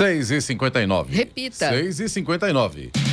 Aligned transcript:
6 0.00 0.30
e 0.30 0.40
59 0.40 1.14
Repita. 1.14 1.68
6 1.68 2.00
e 2.00 2.08
59 2.08 3.09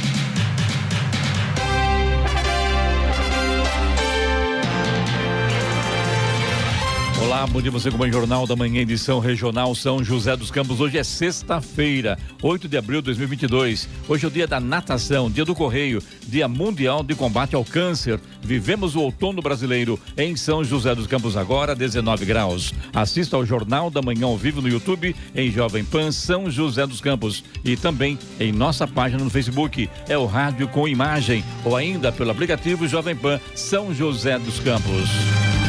Olá, 7.27 7.45
bom 7.45 7.61
dia 7.61 7.69
você 7.69 7.91
com 7.91 8.01
o 8.01 8.09
Jornal 8.09 8.47
da 8.47 8.55
Manhã, 8.55 8.79
edição 8.79 9.19
regional 9.19 9.75
São 9.75 10.01
José 10.01 10.33
dos 10.37 10.49
Campos. 10.49 10.79
Hoje 10.79 10.97
é 10.97 11.03
sexta-feira, 11.03 12.17
8 12.41 12.69
de 12.69 12.77
abril 12.77 13.01
de 13.01 13.07
2022. 13.07 13.89
Hoje 14.07 14.23
é 14.23 14.27
o 14.29 14.31
dia 14.31 14.47
da 14.47 14.61
natação, 14.61 15.29
dia 15.29 15.43
do 15.43 15.53
correio, 15.53 16.01
dia 16.25 16.47
mundial 16.47 17.03
de 17.03 17.13
combate 17.15 17.53
ao 17.53 17.65
câncer. 17.65 18.17
Vivemos 18.41 18.95
o 18.95 19.01
outono 19.01 19.41
brasileiro 19.41 19.99
em 20.15 20.37
São 20.37 20.63
José 20.63 20.95
dos 20.95 21.05
Campos 21.05 21.35
agora, 21.35 21.75
19 21.75 22.23
graus. 22.23 22.73
Assista 22.95 23.35
ao 23.35 23.45
Jornal 23.45 23.89
da 23.89 24.01
Manhã 24.01 24.25
ao 24.27 24.37
vivo 24.37 24.61
no 24.61 24.69
YouTube, 24.69 25.13
em 25.35 25.51
Jovem 25.51 25.83
Pan 25.83 26.13
São 26.13 26.49
José 26.49 26.87
dos 26.87 27.01
Campos 27.01 27.43
e 27.61 27.75
também 27.75 28.17
em 28.39 28.53
nossa 28.53 28.87
página 28.87 29.21
no 29.21 29.29
Facebook. 29.29 29.89
É 30.07 30.17
o 30.17 30.25
Rádio 30.25 30.69
com 30.69 30.87
Imagem 30.87 31.43
ou 31.65 31.75
ainda 31.75 32.09
pelo 32.09 32.31
aplicativo 32.31 32.87
Jovem 32.87 33.17
Pan 33.17 33.37
São 33.53 33.93
José 33.93 34.39
dos 34.39 34.61
Campos. 34.61 35.66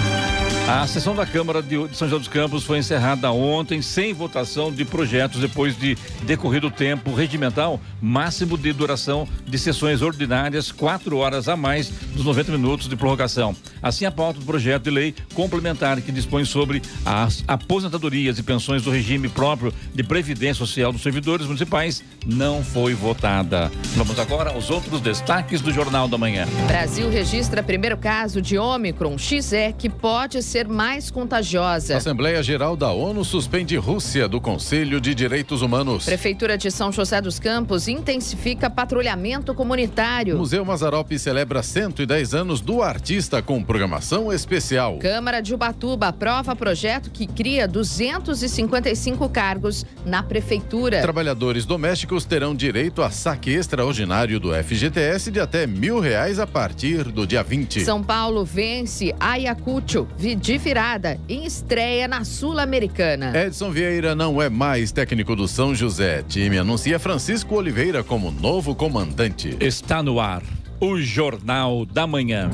A 0.70 0.86
sessão 0.86 1.14
da 1.14 1.24
Câmara 1.24 1.62
de 1.62 1.76
São 1.96 2.06
José 2.06 2.18
dos 2.18 2.28
Campos 2.28 2.62
foi 2.62 2.76
encerrada 2.76 3.32
ontem 3.32 3.80
sem 3.80 4.12
votação 4.12 4.70
de 4.70 4.84
projetos 4.84 5.40
depois 5.40 5.74
de 5.74 5.96
decorrido 6.24 6.66
o 6.66 6.70
tempo 6.70 7.14
regimental 7.14 7.80
máximo 8.02 8.58
de 8.58 8.70
duração 8.74 9.26
de 9.46 9.58
sessões 9.58 10.02
ordinárias, 10.02 10.70
quatro 10.70 11.16
horas 11.16 11.48
a 11.48 11.56
mais 11.56 11.88
dos 11.88 12.22
90 12.22 12.52
minutos 12.52 12.86
de 12.86 12.96
prorrogação. 12.96 13.56
Assim, 13.82 14.04
a 14.04 14.10
pauta 14.10 14.40
do 14.40 14.44
projeto 14.44 14.82
de 14.82 14.90
lei 14.90 15.14
complementar 15.32 16.02
que 16.02 16.12
dispõe 16.12 16.44
sobre 16.44 16.82
as 17.02 17.42
aposentadorias 17.48 18.38
e 18.38 18.42
pensões 18.42 18.82
do 18.82 18.90
regime 18.90 19.26
próprio 19.26 19.72
de 19.94 20.02
previdência 20.02 20.66
social 20.66 20.92
dos 20.92 21.02
servidores 21.02 21.46
municipais 21.46 22.04
não 22.26 22.62
foi 22.62 22.92
votada. 22.92 23.70
Vamos 23.96 24.18
agora 24.18 24.50
aos 24.50 24.68
outros 24.68 25.00
destaques 25.00 25.62
do 25.62 25.72
Jornal 25.72 26.08
da 26.08 26.18
Manhã. 26.18 26.46
Brasil 26.66 27.08
registra 27.08 27.62
primeiro 27.62 27.96
caso 27.96 28.42
de 28.42 28.58
Ômicron 28.58 29.16
XE 29.16 29.74
que 29.78 29.88
pode 29.88 30.42
ser 30.42 30.57
mais 30.66 31.10
contagiosa. 31.10 31.96
Assembleia 31.96 32.42
Geral 32.42 32.76
da 32.76 32.90
ONU 32.90 33.24
suspende 33.24 33.76
Rússia 33.76 34.26
do 34.26 34.40
Conselho 34.40 35.00
de 35.00 35.14
Direitos 35.14 35.62
Humanos. 35.62 36.06
Prefeitura 36.06 36.56
de 36.56 36.70
São 36.70 36.90
José 36.90 37.20
dos 37.20 37.38
Campos 37.38 37.86
intensifica 37.86 38.70
patrulhamento 38.70 39.54
comunitário. 39.54 40.38
Museu 40.38 40.64
Mazarop 40.64 41.12
celebra 41.18 41.62
110 41.62 42.34
anos 42.34 42.60
do 42.60 42.82
artista 42.82 43.42
com 43.42 43.62
programação 43.62 44.32
especial. 44.32 44.98
Câmara 44.98 45.40
de 45.40 45.54
Ubatuba 45.54 46.08
aprova 46.08 46.56
projeto 46.56 47.10
que 47.10 47.26
cria 47.26 47.68
255 47.68 49.28
cargos 49.28 49.84
na 50.06 50.22
prefeitura. 50.22 51.02
Trabalhadores 51.02 51.66
domésticos 51.66 52.24
terão 52.24 52.54
direito 52.54 53.02
a 53.02 53.10
saque 53.10 53.50
extraordinário 53.50 54.40
do 54.40 54.52
FGTS 54.54 55.30
de 55.30 55.40
até 55.40 55.66
mil 55.66 56.00
reais 56.00 56.38
a 56.38 56.46
partir 56.46 57.04
do 57.04 57.26
dia 57.26 57.42
20. 57.42 57.84
São 57.84 58.02
Paulo 58.02 58.44
vence 58.44 59.14
Ayacucho 59.20 60.06
de 60.48 60.56
virada 60.56 61.20
em 61.28 61.44
estreia 61.44 62.08
na 62.08 62.24
Sul-Americana. 62.24 63.38
Edson 63.38 63.70
Vieira 63.70 64.14
não 64.14 64.40
é 64.40 64.48
mais 64.48 64.90
técnico 64.90 65.36
do 65.36 65.46
São 65.46 65.74
José. 65.74 66.22
Time 66.26 66.56
anuncia 66.56 66.98
Francisco 66.98 67.54
Oliveira 67.54 68.02
como 68.02 68.30
novo 68.30 68.74
comandante. 68.74 69.54
Está 69.60 70.02
no 70.02 70.18
ar 70.18 70.42
o 70.80 70.98
Jornal 70.98 71.84
da 71.84 72.06
Manhã. 72.06 72.48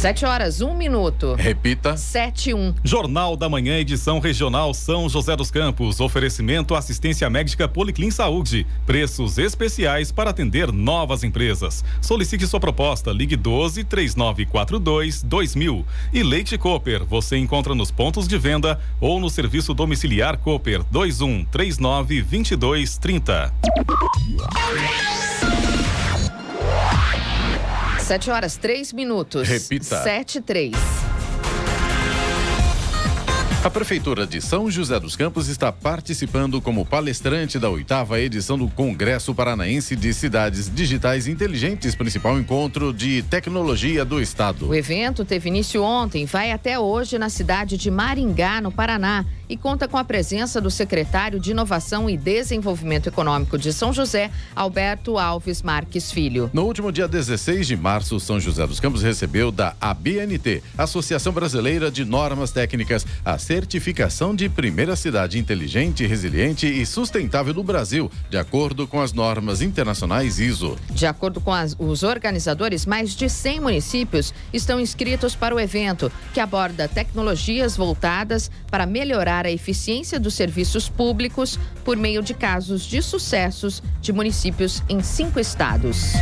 Sete 0.00 0.24
horas, 0.24 0.62
um 0.62 0.74
minuto. 0.74 1.34
Repita. 1.34 1.94
Sete, 1.94 2.54
um. 2.54 2.74
Jornal 2.82 3.36
da 3.36 3.50
Manhã, 3.50 3.76
edição 3.76 4.18
regional 4.18 4.72
São 4.72 5.10
José 5.10 5.36
dos 5.36 5.50
Campos. 5.50 6.00
Oferecimento 6.00 6.74
assistência 6.74 7.28
médica 7.28 7.68
Policlin 7.68 8.10
Saúde. 8.10 8.66
Preços 8.86 9.36
especiais 9.36 10.10
para 10.10 10.30
atender 10.30 10.72
novas 10.72 11.22
empresas. 11.22 11.84
Solicite 12.00 12.46
sua 12.46 12.58
proposta. 12.58 13.12
Ligue 13.12 13.36
12 13.36 13.84
3942 13.84 15.22
2000. 15.22 15.84
E 16.14 16.22
Leite 16.22 16.56
Cooper. 16.56 17.04
Você 17.04 17.36
encontra 17.36 17.74
nos 17.74 17.90
pontos 17.90 18.26
de 18.26 18.38
venda 18.38 18.80
ou 19.02 19.20
no 19.20 19.28
serviço 19.28 19.74
domiciliar 19.74 20.38
Cooper 20.38 20.82
21 20.90 21.44
39 21.44 22.22
22 22.22 22.96
30. 22.96 23.52
Sete 28.10 28.28
horas, 28.28 28.56
três 28.56 28.92
minutos. 28.92 29.46
Repita. 29.46 30.02
Sete, 30.02 30.40
três. 30.40 30.74
A 33.62 33.70
Prefeitura 33.70 34.26
de 34.26 34.40
São 34.40 34.68
José 34.68 34.98
dos 34.98 35.14
Campos 35.14 35.46
está 35.46 35.70
participando 35.70 36.60
como 36.60 36.84
palestrante 36.84 37.56
da 37.56 37.70
oitava 37.70 38.18
edição 38.18 38.58
do 38.58 38.66
Congresso 38.66 39.32
Paranaense 39.32 39.94
de 39.94 40.12
Cidades 40.12 40.68
Digitais 40.68 41.28
Inteligentes, 41.28 41.94
principal 41.94 42.36
encontro 42.36 42.92
de 42.92 43.22
tecnologia 43.22 44.04
do 44.04 44.20
Estado. 44.20 44.68
O 44.68 44.74
evento 44.74 45.24
teve 45.24 45.48
início 45.48 45.80
ontem, 45.80 46.26
vai 46.26 46.50
até 46.50 46.80
hoje 46.80 47.16
na 47.16 47.28
cidade 47.28 47.76
de 47.76 47.92
Maringá, 47.92 48.60
no 48.60 48.72
Paraná, 48.72 49.24
e 49.50 49.56
conta 49.56 49.88
com 49.88 49.98
a 49.98 50.04
presença 50.04 50.60
do 50.60 50.70
secretário 50.70 51.40
de 51.40 51.50
Inovação 51.50 52.08
e 52.08 52.16
Desenvolvimento 52.16 53.08
Econômico 53.08 53.58
de 53.58 53.72
São 53.72 53.92
José, 53.92 54.30
Alberto 54.54 55.18
Alves 55.18 55.60
Marques 55.60 56.12
Filho. 56.12 56.48
No 56.52 56.62
último 56.62 56.92
dia 56.92 57.08
16 57.08 57.66
de 57.66 57.76
março, 57.76 58.20
São 58.20 58.38
José 58.38 58.64
dos 58.64 58.78
Campos 58.78 59.02
recebeu 59.02 59.50
da 59.50 59.74
ABNT, 59.80 60.62
Associação 60.78 61.32
Brasileira 61.32 61.90
de 61.90 62.04
Normas 62.04 62.52
Técnicas, 62.52 63.04
a 63.24 63.36
certificação 63.38 64.36
de 64.36 64.48
primeira 64.48 64.94
cidade 64.94 65.36
inteligente, 65.36 66.06
resiliente 66.06 66.68
e 66.68 66.86
sustentável 66.86 67.52
do 67.52 67.64
Brasil, 67.64 68.08
de 68.30 68.38
acordo 68.38 68.86
com 68.86 69.00
as 69.00 69.12
normas 69.12 69.62
internacionais 69.62 70.38
ISO. 70.38 70.78
De 70.90 71.06
acordo 71.06 71.40
com 71.40 71.52
as, 71.52 71.74
os 71.76 72.04
organizadores, 72.04 72.86
mais 72.86 73.16
de 73.16 73.28
100 73.28 73.60
municípios 73.60 74.32
estão 74.52 74.78
inscritos 74.78 75.34
para 75.34 75.52
o 75.52 75.58
evento, 75.58 76.12
que 76.32 76.38
aborda 76.38 76.86
tecnologias 76.86 77.76
voltadas 77.76 78.48
para 78.70 78.86
melhorar 78.86 79.39
a 79.46 79.50
eficiência 79.50 80.18
dos 80.18 80.34
serviços 80.34 80.88
públicos 80.88 81.58
por 81.84 81.96
meio 81.96 82.22
de 82.22 82.34
casos 82.34 82.82
de 82.82 83.02
sucessos 83.02 83.82
de 84.00 84.12
municípios 84.12 84.82
em 84.88 85.02
cinco 85.02 85.38
estados. 85.38 86.12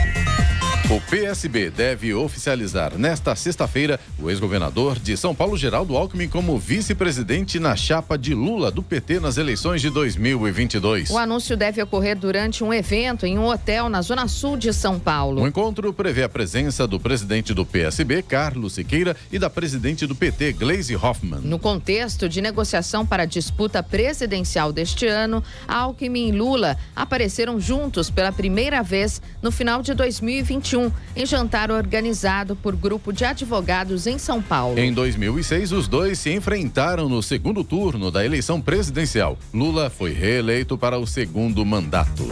O 0.90 1.02
PSB 1.02 1.68
deve 1.68 2.14
oficializar 2.14 2.96
nesta 2.96 3.36
sexta-feira 3.36 4.00
o 4.18 4.30
ex-governador 4.30 4.98
de 4.98 5.18
São 5.18 5.34
Paulo, 5.34 5.54
Geraldo 5.54 5.94
Alckmin, 5.94 6.28
como 6.28 6.58
vice-presidente 6.58 7.60
na 7.60 7.76
chapa 7.76 8.16
de 8.16 8.32
Lula 8.32 8.70
do 8.70 8.82
PT 8.82 9.20
nas 9.20 9.36
eleições 9.36 9.82
de 9.82 9.90
2022. 9.90 11.10
O 11.10 11.18
anúncio 11.18 11.58
deve 11.58 11.82
ocorrer 11.82 12.16
durante 12.16 12.64
um 12.64 12.72
evento 12.72 13.26
em 13.26 13.38
um 13.38 13.44
hotel 13.44 13.90
na 13.90 14.00
zona 14.00 14.26
sul 14.28 14.56
de 14.56 14.72
São 14.72 14.98
Paulo. 14.98 15.42
O 15.42 15.46
encontro 15.46 15.92
prevê 15.92 16.22
a 16.22 16.28
presença 16.28 16.86
do 16.86 16.98
presidente 16.98 17.52
do 17.52 17.66
PSB, 17.66 18.22
Carlos 18.22 18.72
Siqueira, 18.72 19.14
e 19.30 19.38
da 19.38 19.50
presidente 19.50 20.06
do 20.06 20.14
PT, 20.14 20.52
Gleisi 20.54 20.96
Hoffmann. 20.96 21.42
No 21.42 21.58
contexto 21.58 22.30
de 22.30 22.40
negociação 22.40 23.04
para 23.04 23.24
a 23.24 23.26
disputa 23.26 23.82
presidencial 23.82 24.72
deste 24.72 25.06
ano, 25.06 25.44
Alckmin 25.66 26.28
e 26.28 26.32
Lula 26.32 26.78
apareceram 26.96 27.60
juntos 27.60 28.08
pela 28.08 28.32
primeira 28.32 28.82
vez 28.82 29.20
no 29.42 29.52
final 29.52 29.82
de 29.82 29.92
2021 29.92 30.77
em 31.16 31.26
jantar 31.26 31.70
organizado 31.70 32.54
por 32.54 32.76
grupo 32.76 33.12
de 33.12 33.24
advogados 33.24 34.06
em 34.06 34.18
São 34.18 34.40
Paulo. 34.40 34.78
Em 34.78 34.92
2006, 34.92 35.72
os 35.72 35.88
dois 35.88 36.18
se 36.18 36.32
enfrentaram 36.32 37.08
no 37.08 37.22
segundo 37.22 37.64
turno 37.64 38.10
da 38.10 38.24
eleição 38.24 38.60
presidencial. 38.60 39.36
Lula 39.52 39.90
foi 39.90 40.12
reeleito 40.12 40.78
para 40.78 40.98
o 40.98 41.06
segundo 41.06 41.64
mandato. 41.64 42.28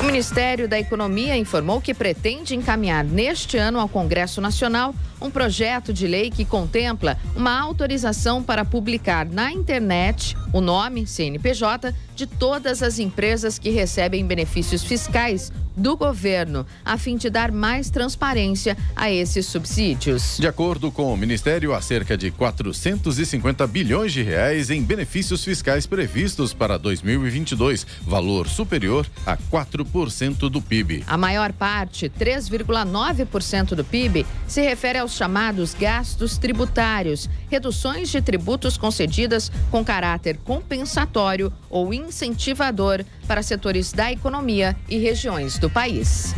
O 0.00 0.04
Ministério 0.04 0.66
da 0.66 0.80
Economia 0.80 1.36
informou 1.36 1.78
que 1.78 1.92
pretende 1.92 2.56
encaminhar 2.56 3.04
neste 3.04 3.58
ano 3.58 3.78
ao 3.78 3.86
Congresso 3.86 4.40
Nacional 4.40 4.94
um 5.20 5.30
projeto 5.30 5.92
de 5.92 6.06
lei 6.06 6.30
que 6.30 6.42
contempla 6.42 7.18
uma 7.36 7.60
autorização 7.60 8.42
para 8.42 8.64
publicar 8.64 9.26
na 9.26 9.52
internet 9.52 10.34
o 10.54 10.60
nome 10.62 11.06
CNPJ 11.06 11.94
de 12.20 12.26
todas 12.26 12.82
as 12.82 12.98
empresas 12.98 13.58
que 13.58 13.70
recebem 13.70 14.26
benefícios 14.26 14.84
fiscais 14.84 15.50
do 15.74 15.96
governo, 15.96 16.66
a 16.84 16.98
fim 16.98 17.16
de 17.16 17.30
dar 17.30 17.50
mais 17.50 17.88
transparência 17.88 18.76
a 18.94 19.10
esses 19.10 19.46
subsídios. 19.46 20.36
De 20.38 20.46
acordo 20.46 20.90
com 20.90 21.12
o 21.12 21.16
Ministério, 21.16 21.72
há 21.72 21.80
cerca 21.80 22.18
de 22.18 22.30
450 22.30 23.66
bilhões 23.66 24.12
de 24.12 24.22
reais 24.22 24.68
em 24.68 24.82
benefícios 24.82 25.42
fiscais 25.42 25.86
previstos 25.86 26.52
para 26.52 26.76
2022, 26.76 27.86
valor 28.02 28.46
superior 28.48 29.06
a 29.24 29.38
4% 29.38 30.50
do 30.50 30.60
PIB. 30.60 31.04
A 31.06 31.16
maior 31.16 31.52
parte, 31.52 32.10
3,9% 32.10 33.74
do 33.74 33.84
PIB, 33.84 34.26
se 34.46 34.60
refere 34.60 34.98
aos 34.98 35.12
chamados 35.12 35.72
gastos 35.72 36.36
tributários, 36.36 37.30
reduções 37.48 38.10
de 38.10 38.20
tributos 38.20 38.76
concedidas 38.76 39.50
com 39.70 39.82
caráter 39.82 40.36
compensatório 40.44 41.50
ou 41.70 41.94
incentivador 42.10 43.04
para 43.26 43.42
setores 43.42 43.92
da 43.92 44.10
economia 44.10 44.76
e 44.88 44.98
regiões 44.98 45.58
do 45.58 45.70
país. 45.70 46.34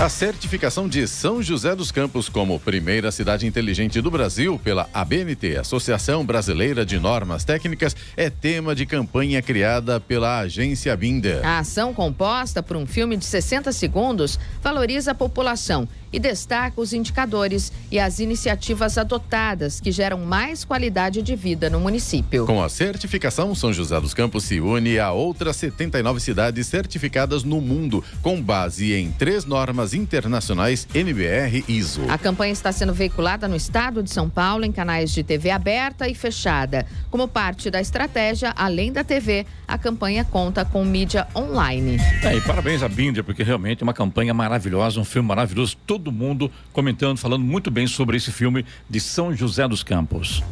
A 0.00 0.08
certificação 0.08 0.88
de 0.88 1.08
São 1.08 1.42
José 1.42 1.74
dos 1.74 1.90
Campos 1.90 2.28
como 2.28 2.60
primeira 2.60 3.10
cidade 3.10 3.48
inteligente 3.48 4.00
do 4.00 4.12
Brasil 4.12 4.56
pela 4.62 4.88
ABNT, 4.94 5.56
Associação 5.56 6.24
Brasileira 6.24 6.86
de 6.86 7.00
Normas 7.00 7.44
Técnicas, 7.44 7.96
é 8.16 8.30
tema 8.30 8.76
de 8.76 8.86
campanha 8.86 9.42
criada 9.42 9.98
pela 9.98 10.38
agência 10.38 10.96
Binder. 10.96 11.44
A 11.44 11.58
ação 11.58 11.92
composta 11.92 12.62
por 12.62 12.76
um 12.76 12.86
filme 12.86 13.16
de 13.16 13.24
60 13.24 13.72
segundos 13.72 14.38
valoriza 14.62 15.10
a 15.10 15.14
população 15.16 15.88
e 16.12 16.18
destaca 16.18 16.80
os 16.80 16.92
indicadores 16.92 17.72
e 17.90 17.98
as 17.98 18.18
iniciativas 18.18 18.98
adotadas 18.98 19.80
que 19.80 19.92
geram 19.92 20.18
mais 20.18 20.64
qualidade 20.64 21.22
de 21.22 21.34
vida 21.34 21.68
no 21.70 21.80
município. 21.80 22.46
Com 22.46 22.62
a 22.62 22.68
certificação, 22.68 23.54
São 23.54 23.72
José 23.72 24.00
dos 24.00 24.14
Campos 24.14 24.44
se 24.44 24.60
une 24.60 24.98
a 24.98 25.12
outras 25.12 25.56
79 25.56 26.20
cidades 26.20 26.66
certificadas 26.66 27.44
no 27.44 27.60
mundo, 27.60 28.02
com 28.22 28.40
base 28.40 28.92
em 28.92 29.10
três 29.10 29.44
normas 29.44 29.94
internacionais 29.94 30.86
NBR 30.94 31.64
ISO. 31.68 32.02
A 32.08 32.18
campanha 32.18 32.52
está 32.52 32.72
sendo 32.72 32.92
veiculada 32.92 33.48
no 33.48 33.56
estado 33.56 34.02
de 34.02 34.10
São 34.10 34.28
Paulo 34.28 34.64
em 34.64 34.72
canais 34.72 35.10
de 35.10 35.22
TV 35.22 35.50
aberta 35.50 36.08
e 36.08 36.14
fechada. 36.14 36.86
Como 37.10 37.26
parte 37.26 37.70
da 37.70 37.80
estratégia, 37.80 38.52
além 38.56 38.92
da 38.92 39.02
TV, 39.02 39.46
a 39.66 39.76
campanha 39.76 40.24
conta 40.24 40.64
com 40.64 40.84
mídia 40.84 41.26
online. 41.34 41.98
É, 42.22 42.36
e 42.36 42.40
parabéns 42.40 42.82
a 42.82 42.88
Binder, 42.88 43.24
porque 43.24 43.42
realmente 43.42 43.82
é 43.82 43.84
uma 43.84 43.92
campanha 43.94 44.32
maravilhosa, 44.32 45.00
um 45.00 45.04
filme 45.04 45.28
maravilhoso. 45.28 45.76
Todo 45.86 45.97
todo 45.98 46.12
mundo 46.12 46.50
comentando, 46.72 47.18
falando 47.18 47.44
muito 47.44 47.70
bem 47.70 47.86
sobre 47.86 48.16
esse 48.16 48.30
filme 48.30 48.64
de 48.88 49.00
São 49.00 49.34
José 49.34 49.66
dos 49.66 49.82
Campos. 49.82 50.42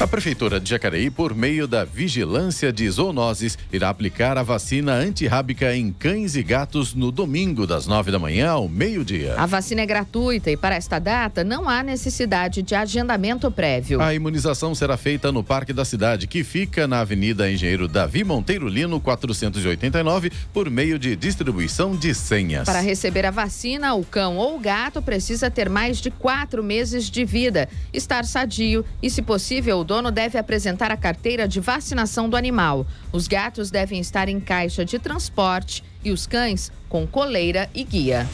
A 0.00 0.08
Prefeitura 0.08 0.58
de 0.58 0.68
Jacareí, 0.68 1.08
por 1.08 1.36
meio 1.36 1.68
da 1.68 1.84
Vigilância 1.84 2.72
de 2.72 2.90
Zoonoses, 2.90 3.56
irá 3.72 3.88
aplicar 3.88 4.36
a 4.36 4.42
vacina 4.42 4.92
antirrábica 4.92 5.74
em 5.74 5.92
cães 5.92 6.34
e 6.34 6.42
gatos 6.42 6.94
no 6.94 7.12
domingo, 7.12 7.64
das 7.64 7.86
nove 7.86 8.10
da 8.10 8.18
manhã 8.18 8.50
ao 8.50 8.68
meio-dia. 8.68 9.36
A 9.38 9.46
vacina 9.46 9.82
é 9.82 9.86
gratuita 9.86 10.50
e, 10.50 10.56
para 10.56 10.74
esta 10.74 10.98
data, 10.98 11.44
não 11.44 11.68
há 11.68 11.80
necessidade 11.80 12.60
de 12.60 12.74
agendamento 12.74 13.48
prévio. 13.52 14.02
A 14.02 14.12
imunização 14.12 14.74
será 14.74 14.96
feita 14.96 15.30
no 15.30 15.44
Parque 15.44 15.72
da 15.72 15.84
Cidade, 15.84 16.26
que 16.26 16.42
fica 16.42 16.88
na 16.88 16.98
Avenida 16.98 17.48
Engenheiro 17.48 17.86
Davi 17.86 18.24
Monteiro 18.24 18.66
Lino, 18.66 18.98
489, 18.98 20.32
por 20.52 20.68
meio 20.68 20.98
de 20.98 21.14
distribuição 21.14 21.94
de 21.94 22.12
senhas. 22.16 22.64
Para 22.64 22.80
receber 22.80 23.26
a 23.26 23.30
vacina, 23.30 23.94
o 23.94 24.04
cão 24.04 24.38
ou 24.38 24.56
o 24.56 24.60
gato 24.60 25.00
precisa 25.00 25.48
ter 25.48 25.70
mais 25.70 25.98
de 25.98 26.10
quatro 26.10 26.64
meses 26.64 27.08
de 27.08 27.24
vida, 27.24 27.68
estar 27.92 28.24
sadio 28.24 28.84
e, 29.00 29.08
se 29.08 29.22
possível, 29.22 29.83
o 29.84 29.86
dono 29.86 30.10
deve 30.10 30.38
apresentar 30.38 30.90
a 30.90 30.96
carteira 30.96 31.46
de 31.46 31.60
vacinação 31.60 32.26
do 32.26 32.38
animal. 32.38 32.86
Os 33.12 33.28
gatos 33.28 33.70
devem 33.70 34.00
estar 34.00 34.30
em 34.30 34.40
caixa 34.40 34.82
de 34.82 34.98
transporte 34.98 35.84
e 36.02 36.10
os 36.10 36.26
cães 36.26 36.72
com 36.88 37.06
coleira 37.06 37.68
e 37.74 37.84
guia. 37.84 38.26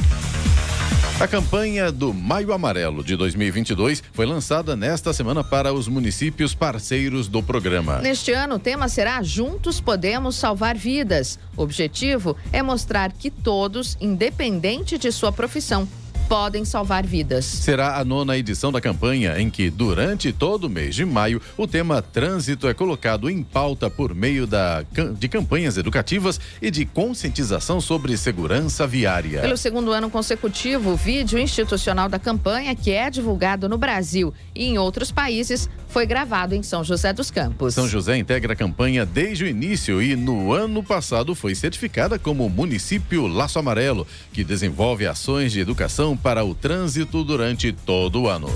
A 1.19 1.27
campanha 1.27 1.91
do 1.91 2.15
Maio 2.15 2.53
Amarelo 2.53 3.03
de 3.03 3.17
2022 3.17 4.03
foi 4.13 4.25
lançada 4.25 4.77
nesta 4.77 5.13
semana 5.13 5.43
para 5.43 5.73
os 5.73 5.89
municípios 5.89 6.55
parceiros 6.55 7.27
do 7.27 7.43
programa. 7.43 7.99
Neste 7.99 8.33
ano, 8.33 8.55
o 8.55 8.59
tema 8.59 8.89
será 8.89 9.21
Juntos 9.23 9.81
Podemos 9.81 10.37
Salvar 10.37 10.79
Vidas. 10.79 11.39
O 11.57 11.63
objetivo 11.63 12.37
é 12.53 12.63
mostrar 12.63 13.13
que 13.13 13.29
todos, 13.29 13.99
independente 14.01 14.97
de 14.97 15.11
sua 15.11 15.33
profissão, 15.33 15.87
podem 16.31 16.65
salvar 16.65 17.05
vidas. 17.05 17.45
Será 17.45 17.99
a 17.99 18.05
nona 18.05 18.39
edição 18.39 18.71
da 18.71 18.81
campanha 18.81 19.37
em 19.41 19.51
que, 19.51 19.69
durante 19.69 20.33
todo 20.33 20.69
o 20.69 20.71
mês 20.71 20.95
de 20.95 21.05
maio, 21.05 21.43
o 21.57 21.67
tema 21.67 22.01
trânsito 22.01 22.69
é 22.69 22.73
colocado 22.73 23.29
em 23.29 23.43
pauta 23.43 23.91
por 23.91 24.15
meio 24.15 24.47
da, 24.47 24.85
de 25.19 25.29
campanhas 25.29 25.77
educativas 25.77 26.39
e 26.63 26.71
de 26.71 26.85
conscientização 26.85 27.81
sobre 27.81 28.17
segurança 28.17 28.87
viária. 28.87 29.41
Pelo 29.41 29.57
segundo 29.57 29.91
ano 29.91 30.09
consecutivo, 30.09 30.91
o 30.93 30.97
vídeo 30.97 31.37
institucional 31.37 32.09
da 32.09 32.17
campanha, 32.17 32.77
que 32.77 32.93
é 32.93 33.11
divulgado 33.11 33.69
no 33.69 33.77
Brasil 33.77 34.33
e 34.55 34.67
em 34.67 34.79
outros 34.79 35.11
países, 35.11 35.69
foi 35.89 36.07
gravado 36.07 36.55
em 36.55 36.63
São 36.63 36.85
José 36.85 37.13
dos 37.13 37.33
Campos. 37.33 37.75
São 37.75 37.89
José 37.89 38.17
integra 38.17 38.53
a 38.53 38.57
campanha 38.57 39.05
desde 39.05 39.43
o 39.43 39.49
início 39.49 40.01
e 40.01 40.15
no 40.15 40.53
ano 40.53 40.81
passado 40.85 41.35
foi 41.35 41.57
certificada 41.57 42.21
como 42.21 42.49
município 42.49 43.27
Laço 43.27 43.59
Amarelo, 43.59 44.07
que 44.33 44.45
desenvolve 44.45 45.09
ações 45.09 45.51
de 45.51 45.59
educação 45.59 46.17
para 46.23 46.45
o 46.45 46.55
trânsito 46.55 47.25
durante 47.25 47.73
todo 47.73 48.23
o 48.23 48.29
ano. 48.29 48.49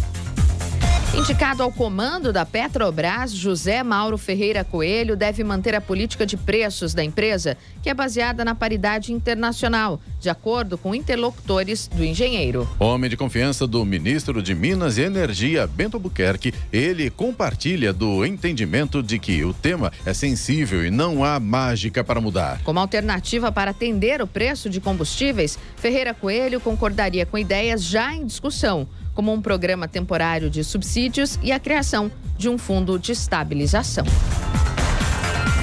Indicado 1.17 1.63
ao 1.63 1.71
comando 1.71 2.33
da 2.33 2.45
Petrobras, 2.45 3.33
José 3.33 3.85
Mauro 3.85 4.19
Ferreira 4.19 4.65
Coelho 4.65 5.17
deve 5.17 5.45
manter 5.45 5.73
a 5.73 5.81
política 5.81 6.27
de 6.27 6.37
preços 6.37 6.93
da 6.93 7.05
empresa, 7.05 7.57
que 7.81 7.89
é 7.89 7.95
baseada 7.95 8.45
na 8.45 8.53
paridade 8.53 9.13
internacional, 9.13 10.01
de 10.21 10.29
acordo 10.29 10.77
com 10.77 10.93
interlocutores 10.93 11.87
do 11.87 12.05
engenheiro. 12.05 12.69
Homem 12.81 13.09
de 13.09 13.17
confiança 13.17 13.65
do 13.65 13.85
ministro 13.85 14.43
de 14.43 14.57
Minas 14.57 14.99
e 14.99 15.03
Energia, 15.03 15.69
Bento 15.69 16.01
Buquerque, 16.01 16.53
ele 16.73 17.09
compartilha 17.11 17.93
do 17.93 18.27
entendimento 18.27 19.01
de 19.01 19.19
que 19.21 19.45
o 19.45 19.55
tema 19.55 19.93
é 20.05 20.13
sensível 20.13 20.85
e 20.85 20.91
não 20.91 21.25
há 21.25 21.39
mágica 21.39 22.03
para 22.03 22.21
mudar. 22.21 22.61
Como 22.65 22.81
alternativa 22.81 23.53
para 23.53 23.71
atender 23.71 24.21
o 24.21 24.27
preço 24.27 24.69
de 24.69 24.81
combustíveis, 24.81 25.57
Ferreira 25.77 26.13
Coelho 26.13 26.61
concordaria 26.61 27.25
com 27.25 27.39
ideias 27.39 27.85
já 27.85 28.13
em 28.13 28.27
discussão 28.27 28.89
como 29.15 29.33
um 29.33 29.41
programa 29.41 29.89
temporário 29.89 30.51
de 30.51 30.65
subsídios 30.65 31.39
e 31.43 31.53
a 31.53 31.61
criação 31.61 32.11
de 32.37 32.49
um 32.49 32.59
fundo 32.59 32.99
de 32.99 33.13
estabilização. 33.13 34.05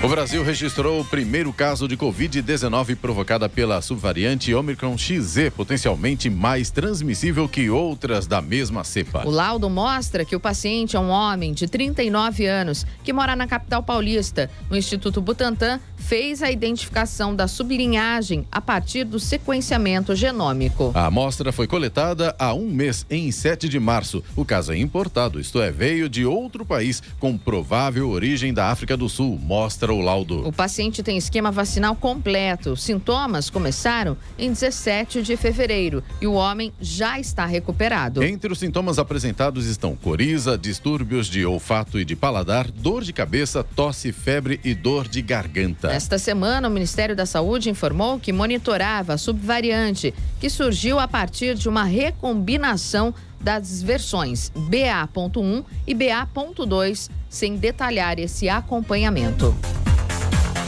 O 0.04 0.08
Brasil 0.08 0.44
registrou 0.44 1.00
o 1.00 1.06
primeiro 1.06 1.54
caso 1.54 1.88
de 1.88 1.96
Covid-19 1.96 2.96
provocada 2.96 3.48
pela 3.48 3.80
subvariante 3.84 4.52
Omicron 4.52 4.98
XZ, 4.98 5.52
potencialmente 5.56 6.28
mais 6.28 6.72
transmissível 6.72 7.48
que 7.48 7.70
outras 7.70 8.26
da 8.26 8.42
mesma 8.42 8.84
cepa. 8.84 9.22
O 9.28 9.30
laudo 9.30 9.70
mostra 9.70 10.26
que 10.26 10.36
o 10.36 10.40
paciente 10.40 10.96
é 10.96 11.00
um 11.00 11.10
homem 11.10 11.54
de 11.54 11.68
39 11.68 12.48
anos 12.48 12.84
que 13.04 13.14
mora 13.14 13.36
na 13.36 13.46
capital 13.46 13.84
paulista. 13.84 14.50
O 14.72 14.76
Instituto 14.76 15.22
Butantan 15.22 15.80
fez 15.96 16.42
a 16.42 16.50
identificação 16.50 17.36
da 17.36 17.48
sublinhagem 17.48 18.48
a 18.52 18.60
partir 18.60 19.04
do 19.04 19.20
sequenciamento 19.20 20.16
genômico. 20.16 20.92
A 20.96 21.06
amostra 21.06 21.52
foi 21.52 21.68
coletada 21.68 22.36
há 22.40 22.56
um 22.56 22.72
mês, 22.72 23.06
em 23.08 23.32
7 23.32 23.70
de 23.70 23.80
março. 23.80 24.24
O 24.36 24.44
caso 24.44 24.74
é 24.74 24.78
importado, 24.80 25.40
isto 25.40 25.62
é, 25.62 25.70
veio 25.70 26.10
de 26.10 26.26
outro 26.26 26.66
país 26.66 27.04
com 27.20 27.38
provável 27.38 28.10
origem 28.10 28.52
da 28.52 28.72
África 28.72 28.98
do 28.98 29.08
Sul, 29.08 29.38
mostra 29.40 29.91
o 29.92 30.02
laudo. 30.02 30.48
O 30.48 30.52
paciente 30.52 31.04
tem 31.04 31.18
esquema 31.18 31.52
vacinal 31.52 31.96
completo. 31.96 32.76
Sintomas 32.76 33.50
começaram 33.50 34.18
em 34.38 34.52
17 34.52 35.22
de 35.22 35.36
fevereiro 35.38 36.04
e 36.20 36.28
o 36.28 36.34
homem 36.34 36.74
já 36.80 37.20
está 37.20 37.46
recuperado. 37.46 38.24
Entre 38.24 38.52
os 38.52 38.60
sintomas 38.60 39.00
apresentados 39.00 39.66
estão 39.66 39.96
coriza, 39.96 40.58
distúrbios 40.58 41.28
de 41.28 41.46
olfato 41.46 42.00
e 42.00 42.06
de 42.06 42.16
paladar, 42.16 42.70
dor 42.70 43.04
de 43.04 43.14
cabeça, 43.14 43.64
tosse, 43.64 44.12
febre 44.12 44.60
e 44.64 44.74
dor 44.74 45.08
de 45.08 45.22
garganta. 45.22 45.92
Esta 45.92 46.18
semana, 46.18 46.68
o 46.68 46.72
Ministério 46.72 47.16
da 47.16 47.26
Saúde 47.26 47.70
informou 47.70 48.20
que 48.20 48.34
monitorava 48.34 49.14
a 49.14 49.18
subvariante, 49.18 50.14
que 50.40 50.50
surgiu 50.50 51.00
a 51.00 51.08
partir 51.08 51.56
de 51.56 51.68
uma 51.68 51.84
recombinação 51.84 53.14
das 53.42 53.82
versões 53.82 54.52
BA.1 54.56 55.64
e 55.86 55.94
BA.2, 55.94 57.10
sem 57.30 57.56
detalhar 57.56 58.20
esse 58.20 58.48
acompanhamento. 58.48 59.56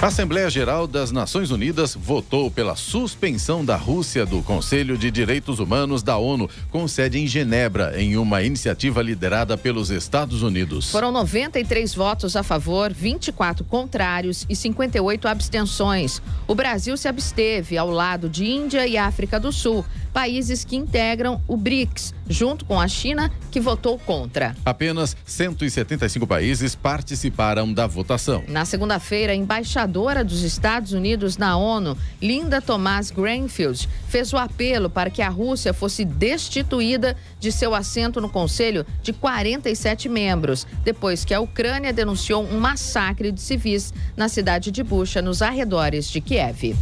A 0.03 0.07
Assembleia 0.07 0.49
Geral 0.49 0.85
das 0.85 1.13
Nações 1.13 1.49
Unidas 1.49 1.95
votou 1.95 2.51
pela 2.51 2.75
suspensão 2.75 3.63
da 3.63 3.77
Rússia 3.77 4.25
do 4.25 4.43
Conselho 4.43 4.97
de 4.97 5.09
Direitos 5.09 5.59
Humanos 5.59 6.03
da 6.03 6.17
ONU, 6.17 6.49
com 6.69 6.85
sede 6.89 7.19
em 7.19 7.25
Genebra, 7.25 7.93
em 7.97 8.17
uma 8.17 8.43
iniciativa 8.43 9.01
liderada 9.01 9.57
pelos 9.57 9.89
Estados 9.89 10.43
Unidos. 10.43 10.91
Foram 10.91 11.09
93 11.09 11.95
votos 11.95 12.35
a 12.35 12.43
favor, 12.43 12.91
24 12.91 13.63
contrários 13.63 14.45
e 14.49 14.57
58 14.57 15.25
abstenções. 15.25 16.21
O 16.45 16.53
Brasil 16.53 16.97
se 16.97 17.07
absteve 17.07 17.77
ao 17.77 17.89
lado 17.89 18.27
de 18.27 18.43
Índia 18.43 18.85
e 18.85 18.97
África 18.97 19.39
do 19.39 19.53
Sul, 19.53 19.85
países 20.13 20.63
que 20.63 20.75
integram 20.75 21.41
o 21.47 21.57
BRICS, 21.57 22.13
junto 22.29 22.63
com 22.63 22.79
a 22.79 22.87
China, 22.87 23.31
que 23.51 23.59
votou 23.59 23.97
contra. 23.97 24.55
Apenas 24.63 25.17
175 25.25 26.27
países 26.27 26.75
participaram 26.75 27.73
da 27.73 27.87
votação. 27.87 28.43
Na 28.47 28.63
segunda-feira, 28.63 29.33
a 29.33 29.35
embaixadora 29.35 30.23
dos 30.23 30.43
Estados 30.43 30.93
Unidos 30.93 31.35
na 31.35 31.57
ONU, 31.57 31.97
Linda 32.21 32.61
Thomas 32.61 33.09
Greenfield, 33.09 33.89
fez 34.07 34.31
o 34.31 34.37
apelo 34.37 34.89
para 34.89 35.09
que 35.09 35.21
a 35.21 35.29
Rússia 35.29 35.73
fosse 35.73 36.05
destituída 36.05 37.17
de 37.39 37.51
seu 37.51 37.73
assento 37.73 38.21
no 38.21 38.29
Conselho 38.29 38.85
de 39.01 39.11
47 39.11 40.07
membros, 40.07 40.67
depois 40.83 41.25
que 41.25 41.33
a 41.33 41.41
Ucrânia 41.41 41.91
denunciou 41.91 42.43
um 42.43 42.59
massacre 42.59 43.31
de 43.31 43.41
civis 43.41 43.93
na 44.15 44.29
cidade 44.29 44.71
de 44.71 44.83
Bucha, 44.83 45.21
nos 45.21 45.41
arredores 45.41 46.09
de 46.09 46.21
Kiev. 46.21 46.75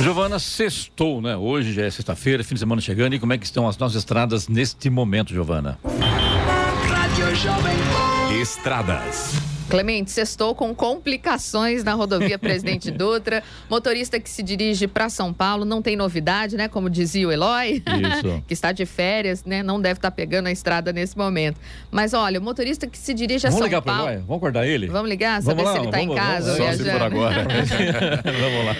Giovana, 0.00 0.38
sextou, 0.38 1.20
né? 1.20 1.36
Hoje 1.36 1.72
já 1.72 1.82
é 1.82 1.90
sexta-feira, 1.90 2.44
fim 2.44 2.54
de 2.54 2.60
semana 2.60 2.80
chegando. 2.80 3.14
E 3.14 3.18
como 3.18 3.32
é 3.32 3.38
que 3.38 3.44
estão 3.44 3.68
as 3.68 3.76
nossas 3.76 3.96
estradas 3.96 4.46
neste 4.46 4.88
momento, 4.88 5.34
Giovana? 5.34 5.78
Estradas. 8.40 9.57
Clemente, 9.68 10.10
sextou 10.10 10.54
com 10.54 10.74
complicações 10.74 11.84
na 11.84 11.92
rodovia 11.94 12.38
Presidente 12.40 12.90
Dutra. 12.90 13.42
Motorista 13.68 14.18
que 14.18 14.28
se 14.28 14.42
dirige 14.42 14.86
para 14.86 15.08
São 15.08 15.32
Paulo 15.32 15.64
não 15.64 15.82
tem 15.82 15.94
novidade, 15.96 16.56
né? 16.56 16.68
Como 16.68 16.88
dizia 16.88 17.28
o 17.28 17.32
Eloy, 17.32 17.82
que 18.48 18.54
está 18.54 18.72
de 18.72 18.86
férias, 18.86 19.44
né? 19.44 19.62
Não 19.62 19.80
deve 19.80 19.98
estar 19.98 20.10
tá 20.10 20.14
pegando 20.14 20.46
a 20.46 20.52
estrada 20.52 20.92
nesse 20.92 21.16
momento. 21.16 21.60
Mas 21.90 22.14
olha, 22.14 22.40
o 22.40 22.42
motorista 22.42 22.86
que 22.86 22.96
se 22.96 23.12
dirige 23.12 23.46
a 23.46 23.50
vamos 23.50 23.58
São 23.58 23.66
ligar 23.66 23.82
Paulo. 23.82 24.10
Eloy? 24.10 24.16
Vamos 24.22 24.36
acordar 24.36 24.66
ele? 24.66 24.86
Vamos 24.86 25.08
ligar, 25.08 25.42
saber 25.42 25.62
vamos 25.62 25.64
lá, 25.64 25.72
se 25.72 25.78
ele 25.78 25.86
está 25.86 26.00
em 26.00 26.14
casa 26.14 26.56
vamos. 26.56 26.76
Só 26.76 26.84
se 26.84 26.90
por 26.90 27.02
agora. 27.02 27.46
vamos 28.24 28.64
lá. 28.64 28.76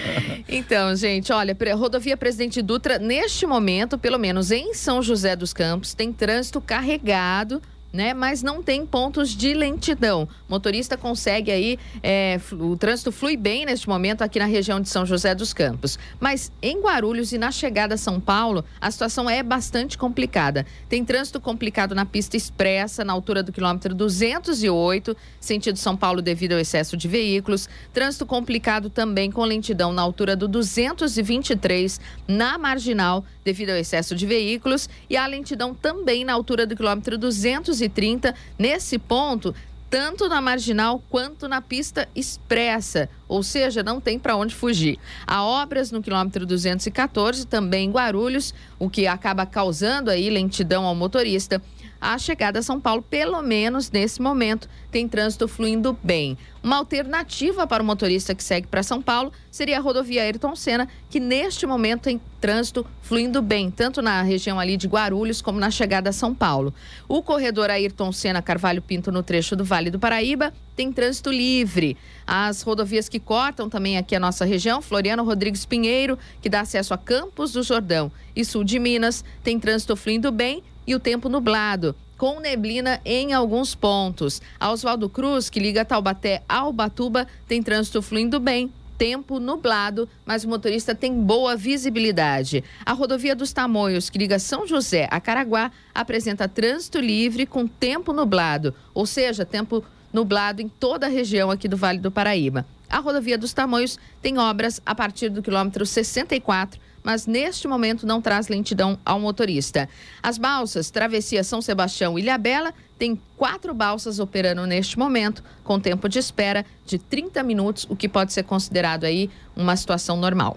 Então, 0.47 0.95
gente, 0.95 1.31
olha, 1.31 1.55
rodovia 1.75 2.17
Presidente 2.17 2.61
Dutra, 2.61 2.97
neste 2.97 3.45
momento, 3.45 3.97
pelo 3.97 4.17
menos 4.17 4.49
em 4.51 4.73
São 4.73 5.01
José 5.01 5.35
dos 5.35 5.53
Campos, 5.53 5.93
tem 5.93 6.11
trânsito 6.11 6.59
carregado 6.59 7.61
né? 7.91 8.13
Mas 8.13 8.43
não 8.43 8.61
tem 8.61 8.85
pontos 8.85 9.29
de 9.29 9.53
lentidão. 9.53 10.27
O 10.47 10.51
motorista 10.51 10.95
consegue 10.97 11.51
aí, 11.51 11.79
é, 12.03 12.39
o 12.51 12.77
trânsito 12.77 13.11
flui 13.11 13.35
bem 13.35 13.65
neste 13.65 13.89
momento 13.89 14.21
aqui 14.21 14.39
na 14.39 14.45
região 14.45 14.79
de 14.79 14.89
São 14.89 15.05
José 15.05 15.33
dos 15.33 15.53
Campos. 15.53 15.97
Mas 16.19 16.51
em 16.61 16.79
Guarulhos 16.79 17.31
e 17.31 17.37
na 17.37 17.51
chegada 17.51 17.95
a 17.95 17.97
São 17.97 18.19
Paulo, 18.19 18.63
a 18.79 18.91
situação 18.91 19.29
é 19.29 19.41
bastante 19.41 19.97
complicada. 19.97 20.65
Tem 20.87 21.03
trânsito 21.03 21.39
complicado 21.39 21.95
na 21.95 22.05
pista 22.05 22.37
expressa, 22.37 23.03
na 23.03 23.13
altura 23.13 23.41
do 23.41 23.51
quilômetro 23.51 23.95
208, 23.95 25.15
sentido 25.39 25.77
São 25.77 25.97
Paulo 25.97 26.21
devido 26.21 26.53
ao 26.53 26.59
excesso 26.59 26.95
de 26.95 27.07
veículos. 27.07 27.67
Trânsito 27.93 28.25
complicado 28.25 28.89
também 28.89 29.31
com 29.31 29.43
lentidão 29.43 29.91
na 29.91 30.01
altura 30.01 30.35
do 30.35 30.47
223, 30.47 31.99
na 32.27 32.57
marginal, 32.57 33.25
devido 33.43 33.71
ao 33.71 33.77
excesso 33.77 34.15
de 34.15 34.25
veículos. 34.25 34.87
E 35.09 35.17
a 35.17 35.25
lentidão 35.25 35.73
também 35.73 36.23
na 36.23 36.33
altura 36.33 36.67
do 36.67 36.75
quilômetro 36.75 37.17
200 37.17 37.78
230. 37.87 38.35
Nesse 38.57 38.97
ponto, 38.97 39.53
tanto 39.89 40.27
na 40.27 40.39
marginal 40.39 41.01
quanto 41.09 41.47
na 41.47 41.61
pista 41.61 42.07
expressa, 42.15 43.09
ou 43.27 43.41
seja, 43.41 43.81
não 43.81 43.99
tem 43.99 44.19
para 44.19 44.35
onde 44.35 44.53
fugir. 44.53 44.99
Há 45.25 45.43
obras 45.43 45.91
no 45.91 46.01
quilômetro 46.01 46.45
214, 46.45 47.47
também 47.47 47.87
em 47.87 47.91
Guarulhos, 47.91 48.53
o 48.77 48.89
que 48.89 49.07
acaba 49.07 49.45
causando 49.45 50.11
aí 50.11 50.29
lentidão 50.29 50.85
ao 50.85 50.93
motorista 50.93 51.61
a 52.01 52.17
chegada 52.17 52.59
a 52.59 52.63
São 52.63 52.79
Paulo, 52.79 53.01
pelo 53.01 53.41
menos 53.41 53.91
nesse 53.91 54.21
momento, 54.21 54.69
tem 54.91 55.07
trânsito 55.07 55.47
fluindo 55.47 55.97
bem. 56.01 56.37
Uma 56.63 56.77
alternativa 56.77 57.65
para 57.65 57.83
o 57.83 57.85
motorista 57.85 58.35
que 58.35 58.43
segue 58.43 58.67
para 58.67 58.83
São 58.83 59.01
Paulo 59.01 59.31
seria 59.51 59.77
a 59.77 59.81
rodovia 59.81 60.23
Ayrton 60.23 60.55
Senna, 60.55 60.87
que 61.09 61.19
neste 61.19 61.65
momento 61.65 62.03
tem 62.03 62.19
trânsito 62.39 62.85
fluindo 63.01 63.41
bem, 63.41 63.69
tanto 63.69 64.01
na 64.01 64.21
região 64.21 64.59
ali 64.59 64.77
de 64.77 64.87
Guarulhos 64.87 65.41
como 65.41 65.59
na 65.59 65.71
chegada 65.71 66.09
a 66.09 66.13
São 66.13 66.33
Paulo. 66.33 66.73
O 67.07 67.21
corredor 67.21 67.69
Ayrton 67.69 68.11
Senna 68.11 68.41
Carvalho 68.41 68.81
Pinto 68.81 69.11
no 69.11 69.23
trecho 69.23 69.55
do 69.55 69.63
Vale 69.65 69.89
do 69.89 69.99
Paraíba 69.99 70.53
tem 70.75 70.91
trânsito 70.91 71.29
livre. 71.29 71.97
As 72.25 72.61
rodovias 72.61 73.09
que 73.09 73.19
cortam 73.19 73.69
também 73.69 73.97
aqui 73.97 74.15
a 74.15 74.19
nossa 74.19 74.45
região, 74.45 74.81
Floriano 74.81 75.23
Rodrigues 75.23 75.65
Pinheiro, 75.65 76.17
que 76.41 76.49
dá 76.49 76.61
acesso 76.61 76.93
a 76.93 76.97
Campos 76.97 77.51
do 77.51 77.63
Jordão 77.63 78.11
e 78.35 78.45
sul 78.45 78.63
de 78.63 78.79
Minas, 78.79 79.23
tem 79.43 79.59
trânsito 79.59 79.95
fluindo 79.95 80.31
bem 80.31 80.63
e 80.85 80.95
o 80.95 80.99
tempo 80.99 81.29
nublado, 81.29 81.95
com 82.17 82.39
neblina 82.39 82.99
em 83.05 83.33
alguns 83.33 83.73
pontos. 83.73 84.41
A 84.59 84.71
Oswaldo 84.71 85.09
Cruz, 85.09 85.49
que 85.49 85.59
liga 85.59 85.85
Taubaté 85.85 86.43
ao 86.47 86.73
Batuba, 86.73 87.27
tem 87.47 87.63
trânsito 87.63 88.01
fluindo 88.01 88.39
bem, 88.39 88.71
tempo 88.97 89.39
nublado, 89.39 90.09
mas 90.25 90.43
o 90.43 90.49
motorista 90.49 90.93
tem 90.93 91.13
boa 91.13 91.55
visibilidade. 91.55 92.61
A 92.85 92.91
rodovia 92.91 93.33
dos 93.33 93.53
Tamoios, 93.53 94.09
que 94.09 94.17
liga 94.17 94.37
São 94.37 94.67
José 94.67 95.07
a 95.09 95.21
Caraguá, 95.21 95.71
apresenta 95.95 96.49
trânsito 96.49 96.99
livre 96.99 97.45
com 97.45 97.65
tempo 97.65 98.11
nublado, 98.11 98.75
ou 98.93 99.05
seja, 99.05 99.45
tempo 99.45 99.81
nublado 100.11 100.61
em 100.61 100.67
toda 100.67 101.05
a 101.05 101.09
região 101.09 101.49
aqui 101.49 101.69
do 101.69 101.77
Vale 101.77 101.99
do 101.99 102.11
Paraíba. 102.11 102.65
A 102.89 102.99
rodovia 102.99 103.37
dos 103.37 103.53
Tamoios 103.53 103.97
tem 104.21 104.37
obras 104.37 104.81
a 104.85 104.93
partir 104.93 105.29
do 105.29 105.41
quilômetro 105.41 105.85
64 105.85 106.81
mas 107.09 107.25
neste 107.25 107.67
momento 107.67 108.05
não 108.05 108.21
traz 108.21 108.49
lentidão 108.49 108.95
ao 109.03 109.19
motorista. 109.19 109.89
As 110.21 110.37
balsas 110.37 110.91
Travessia 110.91 111.43
São 111.43 111.59
Sebastião 111.59 112.19
e 112.19 112.21
Ilhabela 112.21 112.71
têm 112.99 113.19
quatro 113.35 113.73
balsas 113.73 114.19
operando 114.19 114.63
neste 114.67 114.99
momento, 114.99 115.43
com 115.63 115.79
tempo 115.79 116.07
de 116.07 116.19
espera 116.19 116.63
de 116.85 116.99
30 116.99 117.41
minutos, 117.41 117.87
o 117.89 117.95
que 117.95 118.07
pode 118.07 118.31
ser 118.31 118.43
considerado 118.43 119.05
aí 119.05 119.27
uma 119.55 119.75
situação 119.75 120.17
normal. 120.17 120.55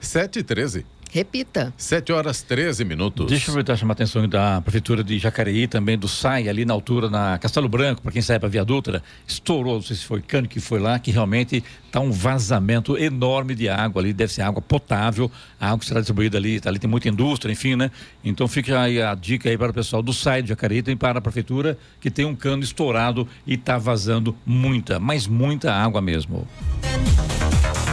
7 0.00 0.38
e 0.38 0.42
13. 0.42 0.86
Repita. 1.14 1.72
7 1.76 2.12
horas 2.12 2.42
13 2.42 2.84
minutos. 2.84 3.28
Deixa 3.28 3.44
eu 3.44 3.52
aproveitar 3.52 3.76
chamar 3.76 3.92
a 3.92 3.94
atenção 3.94 4.28
da 4.28 4.60
Prefeitura 4.60 5.04
de 5.04 5.16
Jacareí, 5.16 5.68
também 5.68 5.96
do 5.96 6.08
SAI, 6.08 6.48
ali 6.48 6.64
na 6.64 6.74
altura, 6.74 7.08
na 7.08 7.38
Castelo 7.38 7.68
Branco, 7.68 8.02
para 8.02 8.10
quem 8.10 8.20
sai 8.20 8.40
para 8.40 8.48
Via 8.48 8.64
Dutra, 8.64 9.00
estourou, 9.24 9.74
não 9.74 9.82
sei 9.82 9.94
se 9.94 10.04
foi 10.04 10.20
cano 10.20 10.48
que 10.48 10.58
foi 10.58 10.80
lá, 10.80 10.98
que 10.98 11.12
realmente 11.12 11.62
está 11.86 12.00
um 12.00 12.10
vazamento 12.10 12.98
enorme 12.98 13.54
de 13.54 13.68
água 13.68 14.02
ali, 14.02 14.12
deve 14.12 14.32
ser 14.32 14.42
água 14.42 14.60
potável, 14.60 15.30
a 15.60 15.68
água 15.68 15.78
que 15.78 15.86
será 15.86 16.00
distribuída 16.00 16.36
ali, 16.36 16.58
tá, 16.58 16.68
ali 16.68 16.80
tem 16.80 16.90
muita 16.90 17.08
indústria, 17.08 17.52
enfim, 17.52 17.76
né? 17.76 17.92
Então 18.24 18.48
fica 18.48 18.80
aí 18.80 19.00
a 19.00 19.14
dica 19.14 19.48
aí 19.48 19.56
para 19.56 19.70
o 19.70 19.74
pessoal 19.74 20.02
do 20.02 20.12
SAI 20.12 20.42
de 20.42 20.48
Jacareí, 20.48 20.82
tem 20.82 20.96
para 20.96 21.20
a 21.20 21.22
Prefeitura, 21.22 21.78
que 22.00 22.10
tem 22.10 22.24
um 22.24 22.34
cano 22.34 22.64
estourado 22.64 23.28
e 23.46 23.54
está 23.54 23.78
vazando 23.78 24.36
muita, 24.44 24.98
mas 24.98 25.28
muita 25.28 25.72
água 25.72 26.02
mesmo. 26.02 26.44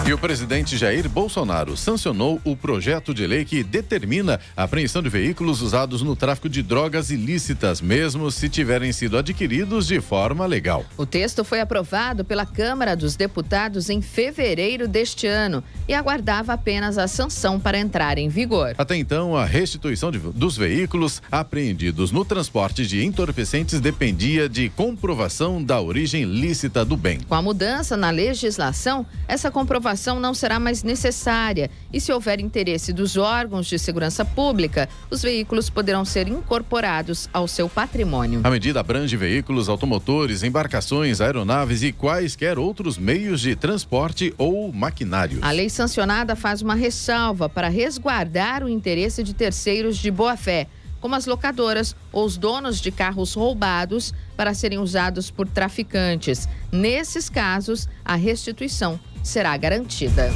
E 0.03 0.11
o 0.13 0.17
presidente 0.17 0.77
Jair 0.77 1.07
Bolsonaro 1.07 1.77
sancionou 1.77 2.41
o 2.43 2.55
projeto 2.55 3.13
de 3.13 3.25
lei 3.27 3.45
que 3.45 3.63
determina 3.63 4.39
a 4.57 4.63
apreensão 4.63 5.01
de 5.01 5.09
veículos 5.09 5.61
usados 5.61 6.01
no 6.01 6.15
tráfico 6.15 6.49
de 6.49 6.63
drogas 6.63 7.11
ilícitas, 7.11 7.79
mesmo 7.79 8.31
se 8.31 8.49
tiverem 8.49 8.91
sido 8.91 9.15
adquiridos 9.15 9.85
de 9.85 10.01
forma 10.01 10.47
legal. 10.47 10.83
O 10.97 11.05
texto 11.05 11.43
foi 11.43 11.59
aprovado 11.59 12.25
pela 12.25 12.47
Câmara 12.47 12.95
dos 12.95 13.15
Deputados 13.15 13.91
em 13.91 14.01
fevereiro 14.01 14.87
deste 14.87 15.27
ano 15.27 15.63
e 15.87 15.93
aguardava 15.93 16.53
apenas 16.53 16.97
a 16.97 17.07
sanção 17.07 17.59
para 17.59 17.77
entrar 17.77 18.17
em 18.17 18.27
vigor. 18.27 18.73
Até 18.79 18.95
então, 18.95 19.37
a 19.37 19.45
restituição 19.45 20.11
de, 20.11 20.17
dos 20.17 20.57
veículos 20.57 21.21
apreendidos 21.31 22.11
no 22.11 22.25
transporte 22.25 22.87
de 22.87 23.05
entorpecentes 23.05 23.79
dependia 23.79 24.49
de 24.49 24.67
comprovação 24.69 25.63
da 25.63 25.79
origem 25.79 26.23
lícita 26.23 26.83
do 26.83 26.97
bem. 26.97 27.19
Com 27.19 27.35
a 27.35 27.41
mudança 27.41 27.95
na 27.95 28.09
legislação, 28.09 29.05
essa 29.27 29.51
comprovação 29.51 29.90
aprovação 29.91 30.19
não 30.19 30.33
será 30.33 30.59
mais 30.59 30.83
necessária 30.83 31.69
e, 31.91 31.99
se 31.99 32.11
houver 32.13 32.39
interesse 32.39 32.93
dos 32.93 33.17
órgãos 33.17 33.67
de 33.67 33.77
segurança 33.77 34.23
pública, 34.23 34.87
os 35.09 35.21
veículos 35.21 35.69
poderão 35.69 36.05
ser 36.05 36.27
incorporados 36.27 37.29
ao 37.33 37.47
seu 37.47 37.67
patrimônio. 37.67 38.41
A 38.43 38.49
medida 38.49 38.79
abrange 38.79 39.17
veículos, 39.17 39.67
automotores, 39.67 40.43
embarcações, 40.43 41.19
aeronaves 41.19 41.83
e 41.83 41.91
quaisquer 41.91 42.57
outros 42.57 42.97
meios 42.97 43.41
de 43.41 43.55
transporte 43.55 44.33
ou 44.37 44.71
maquinários. 44.71 45.43
A 45.43 45.51
lei 45.51 45.69
sancionada 45.69 46.35
faz 46.35 46.61
uma 46.61 46.75
ressalva 46.75 47.49
para 47.49 47.67
resguardar 47.67 48.63
o 48.63 48.69
interesse 48.69 49.23
de 49.23 49.33
terceiros 49.33 49.97
de 49.97 50.09
boa-fé 50.09 50.67
como 51.01 51.15
as 51.15 51.25
locadoras 51.25 51.95
ou 52.13 52.23
os 52.23 52.37
donos 52.37 52.79
de 52.79 52.91
carros 52.91 53.33
roubados 53.33 54.13
para 54.37 54.53
serem 54.53 54.79
usados 54.79 55.29
por 55.29 55.47
traficantes. 55.47 56.47
Nesses 56.71 57.29
casos, 57.29 57.89
a 58.05 58.15
restituição 58.15 58.99
será 59.23 59.57
garantida. 59.57 60.31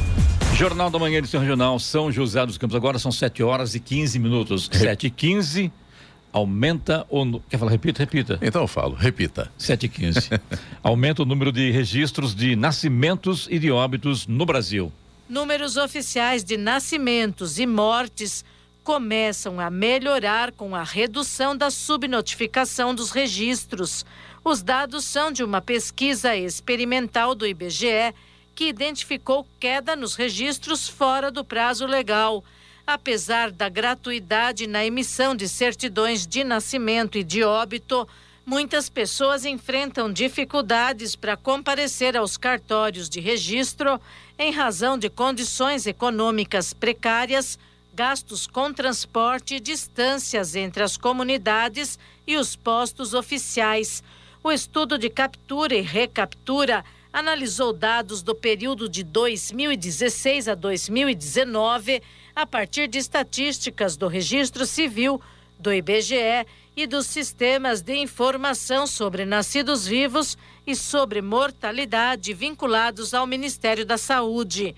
Jornal 0.55 0.89
da 0.89 0.97
Manhã, 0.97 1.19
edição 1.19 1.39
regional 1.39 1.77
São 1.79 2.11
José 2.11 2.45
dos 2.45 2.57
Campos. 2.57 2.75
Agora 2.75 2.97
são 2.97 3.11
7 3.11 3.43
horas 3.43 3.75
e 3.75 3.79
15 3.79 4.19
minutos. 4.19 4.69
7 4.71 5.07
e 5.07 5.09
15 5.09 5.71
aumenta 6.31 7.05
o. 7.09 7.39
Quer 7.41 7.57
falar? 7.57 7.71
Repita, 7.71 7.99
repita. 7.99 8.39
Então 8.41 8.61
eu 8.61 8.67
falo, 8.67 8.95
repita. 8.95 9.51
7 9.57 9.85
e 9.85 9.89
15. 9.89 10.29
aumenta 10.83 11.23
o 11.23 11.25
número 11.25 11.51
de 11.51 11.71
registros 11.71 12.35
de 12.35 12.55
nascimentos 12.55 13.47
e 13.49 13.59
de 13.59 13.71
óbitos 13.71 14.27
no 14.27 14.45
Brasil. 14.45 14.91
Números 15.27 15.75
oficiais 15.77 16.43
de 16.43 16.55
nascimentos 16.55 17.57
e 17.57 17.65
mortes 17.65 18.45
começam 18.85 19.59
a 19.59 19.71
melhorar 19.71 20.51
com 20.51 20.75
a 20.75 20.83
redução 20.83 21.57
da 21.57 21.71
subnotificação 21.71 22.93
dos 22.93 23.09
registros. 23.09 24.05
Os 24.43 24.61
dados 24.61 25.03
são 25.05 25.31
de 25.31 25.43
uma 25.43 25.59
pesquisa 25.59 26.35
experimental 26.35 27.33
do 27.33 27.47
IBGE 27.47 28.13
que 28.53 28.67
identificou 28.67 29.45
queda 29.59 29.95
nos 29.95 30.13
registros 30.13 30.87
fora 30.87 31.31
do 31.31 31.43
prazo 31.43 31.87
legal. 31.87 32.43
Apesar 32.85 33.49
da 33.49 33.67
gratuidade 33.67 34.67
na 34.67 34.85
emissão 34.85 35.35
de 35.35 35.49
certidões 35.49 36.27
de 36.27 36.43
nascimento 36.43 37.17
e 37.17 37.23
de 37.23 37.43
óbito, 37.43 38.07
muitas 38.45 38.87
pessoas 38.87 39.45
enfrentam 39.45 40.13
dificuldades 40.13 41.15
para 41.15 41.35
comparecer 41.35 42.15
aos 42.15 42.37
cartórios 42.37 43.09
de 43.09 43.19
registro 43.19 43.99
em 44.37 44.51
razão 44.51 44.95
de 44.95 45.09
condições 45.09 45.87
econômicas 45.87 46.71
precárias, 46.71 47.57
gastos 47.95 48.45
com 48.45 48.73
transporte 48.73 49.55
e 49.55 49.59
distâncias 49.59 50.53
entre 50.53 50.83
as 50.83 50.97
comunidades 50.97 51.97
e 52.27 52.35
os 52.35 52.53
postos 52.53 53.13
oficiais. 53.13 54.03
O 54.43 54.51
estudo 54.51 54.97
de 54.97 55.09
captura 55.09 55.73
e 55.73 55.81
recaptura 55.81 56.83
analisou 57.13 57.71
dados 57.71 58.21
do 58.21 58.35
período 58.35 58.89
de 58.89 59.01
2016 59.01 60.49
a 60.49 60.55
2019 60.55 62.03
a 62.35 62.45
partir 62.45 62.89
de 62.89 62.97
estatísticas 62.97 63.95
do 63.95 64.09
Registro 64.09 64.65
Civil 64.65 65.21
do 65.57 65.71
IBGE 65.71 66.45
e 66.75 66.85
dos 66.85 67.05
sistemas 67.05 67.81
de 67.81 67.95
informação 67.95 68.85
sobre 68.85 69.23
nascidos 69.23 69.87
vivos 69.87 70.37
e 70.67 70.75
sobre 70.75 71.21
mortalidade 71.21 72.33
vinculados 72.33 73.13
ao 73.13 73.25
Ministério 73.25 73.85
da 73.85 73.97
Saúde. 73.97 74.75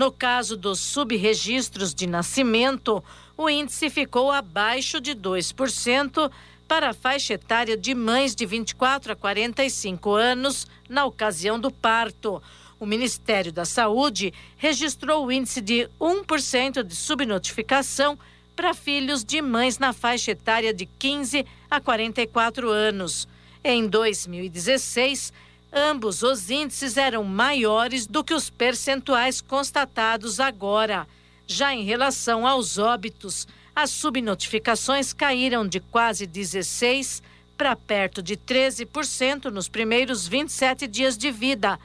No 0.00 0.10
caso 0.10 0.56
dos 0.56 0.80
subregistros 0.80 1.94
de 1.94 2.06
nascimento, 2.06 3.04
o 3.36 3.50
índice 3.50 3.90
ficou 3.90 4.32
abaixo 4.32 4.98
de 4.98 5.14
2% 5.14 6.32
para 6.66 6.88
a 6.88 6.94
faixa 6.94 7.34
etária 7.34 7.76
de 7.76 7.94
mães 7.94 8.34
de 8.34 8.46
24 8.46 9.12
a 9.12 9.14
45 9.14 10.14
anos 10.14 10.66
na 10.88 11.04
ocasião 11.04 11.60
do 11.60 11.70
parto. 11.70 12.42
O 12.78 12.86
Ministério 12.86 13.52
da 13.52 13.66
Saúde 13.66 14.32
registrou 14.56 15.26
o 15.26 15.30
índice 15.30 15.60
de 15.60 15.86
1% 16.00 16.82
de 16.82 16.96
subnotificação 16.96 18.18
para 18.56 18.72
filhos 18.72 19.22
de 19.22 19.42
mães 19.42 19.78
na 19.78 19.92
faixa 19.92 20.30
etária 20.30 20.72
de 20.72 20.86
15 20.86 21.44
a 21.70 21.78
44 21.78 22.70
anos. 22.70 23.28
Em 23.62 23.86
2016, 23.86 25.30
ambos 25.72 26.22
os 26.22 26.50
índices 26.50 26.96
eram 26.96 27.24
maiores 27.24 28.06
do 28.06 28.22
que 28.22 28.34
os 28.34 28.50
percentuais 28.50 29.40
constatados 29.40 30.40
agora. 30.40 31.06
Já 31.46 31.74
em 31.74 31.84
relação 31.84 32.46
aos 32.46 32.78
óbitos, 32.78 33.46
as 33.74 33.90
subnotificações 33.90 35.12
caíram 35.12 35.66
de 35.66 35.80
quase 35.80 36.26
16 36.26 37.22
para 37.56 37.76
perto 37.76 38.22
de 38.22 38.36
13% 38.36 39.46
nos 39.46 39.68
primeiros 39.68 40.26
27 40.26 40.86
dias 40.86 41.16
de 41.16 41.30
vida 41.30 41.78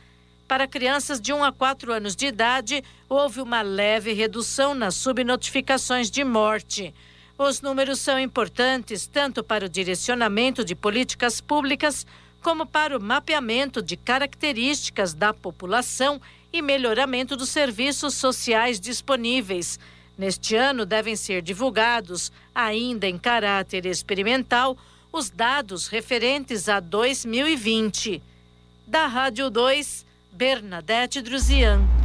para 0.48 0.68
crianças 0.68 1.20
de 1.20 1.34
1 1.34 1.44
a 1.44 1.52
4 1.52 1.92
anos 1.92 2.16
de 2.16 2.28
idade, 2.28 2.84
houve 3.10 3.42
uma 3.42 3.64
leve 3.64 4.14
redução 4.14 4.76
nas 4.76 4.94
subnotificações 4.94 6.12
de 6.12 6.24
morte. 6.24 6.94
Os 7.38 7.62
números 7.62 8.00
são 8.00 8.20
importantes 8.20 9.08
tanto 9.08 9.44
para 9.44 9.66
o 9.66 9.70
direcionamento 9.70 10.64
de 10.64 10.76
políticas 10.76 11.42
públicas 11.42 12.06
como 12.46 12.64
para 12.64 12.96
o 12.96 13.02
mapeamento 13.02 13.82
de 13.82 13.98
características 13.98 15.16
da 15.16 15.34
população 15.34 16.22
e 16.54 16.62
melhoramento 16.62 17.36
dos 17.36 17.50
serviços 17.50 18.14
sociais 18.14 18.80
disponíveis. 18.80 19.80
Neste 20.16 20.56
ano, 20.56 20.86
devem 20.86 21.16
ser 21.16 21.42
divulgados, 21.42 22.32
ainda 22.54 23.08
em 23.08 23.18
caráter 23.18 23.88
experimental, 23.88 24.78
os 25.12 25.32
dados 25.32 25.88
referentes 25.88 26.70
a 26.70 26.80
2020. 26.80 28.22
Da 28.86 29.08
Rádio 29.08 29.50
2, 29.50 30.06
Bernadette 30.32 31.24
Druzian. 31.24 32.05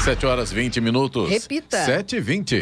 7 0.00 0.24
horas 0.24 0.50
20 0.50 0.80
minutos. 0.80 1.28
Repita. 1.28 1.84
7 1.84 2.16
e 2.16 2.20
20. 2.20 2.60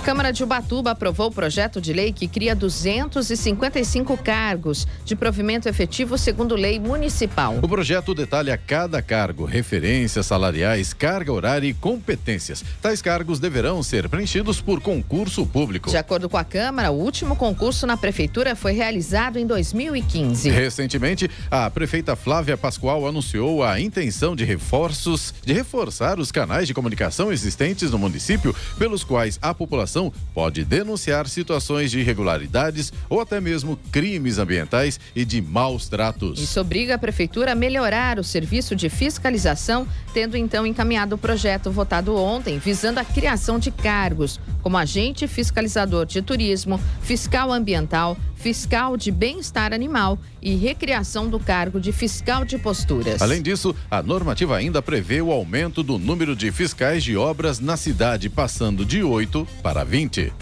A 0.00 0.02
Câmara 0.02 0.32
de 0.32 0.42
Ubatuba 0.42 0.92
aprovou 0.92 1.26
o 1.26 1.30
projeto 1.30 1.78
de 1.78 1.92
lei 1.92 2.10
que 2.10 2.26
cria 2.26 2.56
255 2.56 4.16
cargos 4.16 4.88
de 5.04 5.14
provimento 5.14 5.68
efetivo 5.68 6.16
segundo 6.16 6.56
lei 6.56 6.80
municipal. 6.80 7.58
O 7.60 7.68
projeto 7.68 8.14
detalha 8.14 8.56
cada 8.56 9.02
cargo, 9.02 9.44
referências 9.44 10.24
salariais, 10.24 10.94
carga 10.94 11.30
horária 11.30 11.68
e 11.68 11.74
competências. 11.74 12.64
Tais 12.80 13.02
cargos 13.02 13.38
deverão 13.38 13.82
ser 13.82 14.08
preenchidos 14.08 14.58
por 14.58 14.80
concurso 14.80 15.44
público. 15.44 15.90
De 15.90 15.98
acordo 15.98 16.30
com 16.30 16.38
a 16.38 16.44
Câmara, 16.44 16.90
o 16.90 16.98
último 16.98 17.36
concurso 17.36 17.86
na 17.86 17.98
Prefeitura 17.98 18.56
foi 18.56 18.72
realizado 18.72 19.38
em 19.38 19.46
2015. 19.46 20.48
Recentemente, 20.48 21.30
a 21.50 21.68
prefeita 21.68 22.16
Flávia 22.16 22.56
Pascoal 22.56 23.06
anunciou 23.06 23.62
a 23.62 23.78
intenção 23.78 24.34
de 24.34 24.46
reforços, 24.46 25.34
de 25.44 25.52
reforçar 25.52 26.18
os 26.18 26.32
canais 26.32 26.66
de 26.66 26.72
comunicação 26.72 27.30
existentes 27.30 27.90
no 27.90 27.98
município, 27.98 28.56
pelos 28.78 29.04
quais 29.04 29.38
a 29.42 29.52
população 29.52 29.89
pode 30.32 30.64
denunciar 30.64 31.26
situações 31.26 31.90
de 31.90 32.00
irregularidades 32.00 32.92
ou 33.08 33.20
até 33.20 33.40
mesmo 33.40 33.78
crimes 33.90 34.38
ambientais 34.38 35.00
e 35.16 35.24
de 35.24 35.40
maus 35.42 35.88
tratos. 35.88 36.38
Isso 36.38 36.60
obriga 36.60 36.94
a 36.94 36.98
Prefeitura 36.98 37.52
a 37.52 37.54
melhorar 37.54 38.18
o 38.18 38.24
serviço 38.24 38.76
de 38.76 38.88
fiscalização, 38.88 39.86
tendo 40.14 40.36
então 40.36 40.66
encaminhado 40.66 41.14
o 41.14 41.18
projeto 41.18 41.70
votado 41.70 42.14
ontem, 42.16 42.58
visando 42.58 43.00
a 43.00 43.04
criação 43.04 43.58
de 43.58 43.70
cargos 43.70 44.38
como 44.62 44.76
agente 44.76 45.26
fiscalizador 45.26 46.06
de 46.06 46.22
turismo, 46.22 46.80
fiscal 47.02 47.52
ambiental, 47.52 48.16
fiscal 48.40 48.96
de 48.96 49.10
bem-estar 49.10 49.72
animal 49.72 50.18
e 50.40 50.54
recriação 50.54 51.28
do 51.28 51.38
cargo 51.38 51.78
de 51.78 51.92
fiscal 51.92 52.44
de 52.44 52.56
posturas. 52.58 53.20
Além 53.20 53.42
disso, 53.42 53.76
a 53.90 54.02
normativa 54.02 54.56
ainda 54.56 54.80
prevê 54.80 55.20
o 55.20 55.30
aumento 55.30 55.82
do 55.82 55.98
número 55.98 56.34
de 56.34 56.50
fiscais 56.50 57.04
de 57.04 57.16
obras 57.16 57.60
na 57.60 57.76
cidade, 57.76 58.30
passando 58.30 58.84
de 58.84 59.02
8 59.02 59.46
para 59.62 59.84
20. 59.84 60.32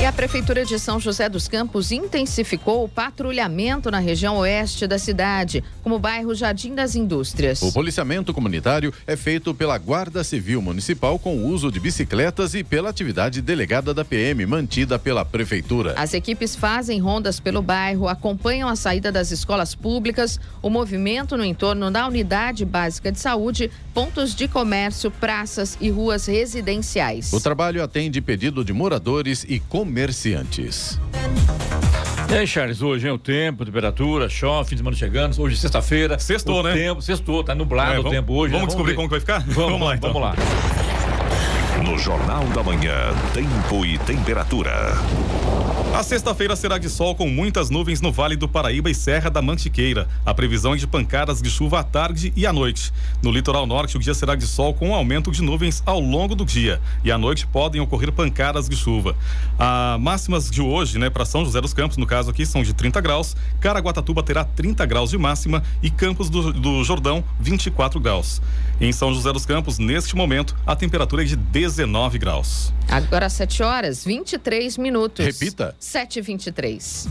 E 0.00 0.06
a 0.06 0.10
Prefeitura 0.10 0.64
de 0.64 0.78
São 0.78 0.98
José 0.98 1.28
dos 1.28 1.46
Campos 1.46 1.92
intensificou 1.92 2.82
o 2.82 2.88
patrulhamento 2.88 3.90
na 3.90 3.98
região 3.98 4.38
oeste 4.38 4.86
da 4.86 4.98
cidade, 4.98 5.62
como 5.82 5.96
o 5.96 5.98
bairro 5.98 6.34
Jardim 6.34 6.74
das 6.74 6.94
Indústrias. 6.94 7.60
O 7.60 7.70
policiamento 7.70 8.32
comunitário 8.32 8.94
é 9.06 9.14
feito 9.14 9.54
pela 9.54 9.76
Guarda 9.76 10.24
Civil 10.24 10.62
Municipal 10.62 11.18
com 11.18 11.36
o 11.36 11.46
uso 11.46 11.70
de 11.70 11.78
bicicletas 11.78 12.54
e 12.54 12.64
pela 12.64 12.88
atividade 12.88 13.42
delegada 13.42 13.92
da 13.92 14.02
PM 14.02 14.46
mantida 14.46 14.98
pela 14.98 15.22
Prefeitura. 15.22 15.92
As 15.98 16.14
equipes 16.14 16.56
fazem 16.56 16.98
rondas 16.98 17.38
pelo 17.38 17.60
bairro, 17.60 18.08
acompanham 18.08 18.70
a 18.70 18.76
saída 18.76 19.12
das 19.12 19.30
escolas 19.30 19.74
públicas, 19.74 20.40
o 20.62 20.70
movimento 20.70 21.36
no 21.36 21.44
entorno 21.44 21.90
da 21.90 22.06
unidade 22.06 22.64
básica 22.64 23.12
de 23.12 23.20
saúde, 23.20 23.70
pontos 23.92 24.34
de 24.34 24.48
comércio, 24.48 25.10
praças 25.10 25.76
e 25.78 25.90
ruas 25.90 26.24
residenciais. 26.24 27.34
O 27.34 27.40
trabalho 27.40 27.84
atende 27.84 28.22
pedido 28.22 28.64
de 28.64 28.72
moradores 28.72 29.44
e 29.46 29.60
comerciantes. 29.60 29.89
E 32.30 32.34
aí, 32.34 32.46
Charles, 32.46 32.80
hoje 32.80 33.08
é 33.08 33.12
o 33.12 33.18
tempo, 33.18 33.64
temperatura, 33.64 34.28
chove, 34.28 34.68
fim 34.68 34.74
de 34.76 34.80
semana 34.80 34.96
chegando. 34.96 35.40
Hoje 35.40 35.56
é 35.56 35.58
sexta-feira. 35.58 36.18
Sextou, 36.18 36.60
o 36.60 36.62
né? 36.62 36.72
Tempo, 36.74 37.02
sextou, 37.02 37.42
tá 37.42 37.54
nublado 37.54 37.94
É, 37.94 37.98
o 37.98 38.02
vamos- 38.02 38.16
tempo 38.18 38.32
hoje. 38.34 38.52
vamos 38.52 38.62
né? 38.62 38.66
descobrir 38.68 38.92
ver. 38.92 38.96
como 38.96 39.08
que 39.08 39.12
vai 39.14 39.20
ficar? 39.20 39.40
Vamos, 39.40 39.54
Vamos 39.72 39.80
lá, 39.88 39.94
então. 39.96 40.12
Vamos 40.12 40.28
lá. 40.28 40.89
No 41.84 41.98
Jornal 41.98 42.44
da 42.48 42.62
Manhã, 42.62 43.14
tempo 43.32 43.86
e 43.86 43.96
temperatura. 43.98 44.92
A 45.94 46.02
sexta-feira 46.02 46.54
será 46.54 46.78
de 46.78 46.88
sol 46.88 47.14
com 47.14 47.26
muitas 47.26 47.68
nuvens 47.68 48.00
no 48.00 48.12
Vale 48.12 48.36
do 48.36 48.48
Paraíba 48.48 48.90
e 48.90 48.94
Serra 48.94 49.28
da 49.28 49.42
Mantiqueira. 49.42 50.06
A 50.24 50.32
previsão 50.32 50.74
é 50.74 50.76
de 50.76 50.86
pancadas 50.86 51.42
de 51.42 51.50
chuva 51.50 51.80
à 51.80 51.82
tarde 51.82 52.32
e 52.36 52.46
à 52.46 52.52
noite. 52.52 52.92
No 53.22 53.32
litoral 53.32 53.66
norte, 53.66 53.96
o 53.96 54.00
dia 54.00 54.14
será 54.14 54.36
de 54.36 54.46
sol 54.46 54.72
com 54.72 54.90
um 54.90 54.94
aumento 54.94 55.32
de 55.32 55.42
nuvens 55.42 55.82
ao 55.86 55.98
longo 55.98 56.34
do 56.34 56.44
dia. 56.44 56.80
E 57.02 57.10
à 57.10 57.18
noite 57.18 57.46
podem 57.46 57.80
ocorrer 57.80 58.12
pancadas 58.12 58.68
de 58.68 58.76
chuva. 58.76 59.16
As 59.58 60.00
máximas 60.00 60.50
de 60.50 60.62
hoje, 60.62 60.98
né, 60.98 61.10
para 61.10 61.24
São 61.24 61.44
José 61.44 61.60
dos 61.60 61.74
Campos, 61.74 61.96
no 61.96 62.06
caso 62.06 62.30
aqui, 62.30 62.46
são 62.46 62.62
de 62.62 62.72
30 62.72 63.00
graus. 63.00 63.36
Caraguatatuba 63.58 64.22
terá 64.22 64.44
30 64.44 64.86
graus 64.86 65.10
de 65.10 65.18
máxima 65.18 65.62
e 65.82 65.90
Campos 65.90 66.30
do, 66.30 66.52
do 66.52 66.84
Jordão, 66.84 67.24
24 67.40 67.98
graus. 67.98 68.40
Em 68.80 68.92
São 68.92 69.12
José 69.12 69.32
dos 69.32 69.44
Campos, 69.44 69.78
neste 69.78 70.16
momento, 70.16 70.56
a 70.66 70.74
temperatura 70.76 71.22
é 71.22 71.26
de 71.26 71.36
19 71.36 71.69
graus. 72.18 72.72
Agora 72.88 73.28
7 73.28 73.62
horas 73.62 74.04
23 74.04 74.76
minutos. 74.78 75.24
Repita. 75.24 75.74
7 75.78 76.18
e 76.18 76.22
23 76.22 77.08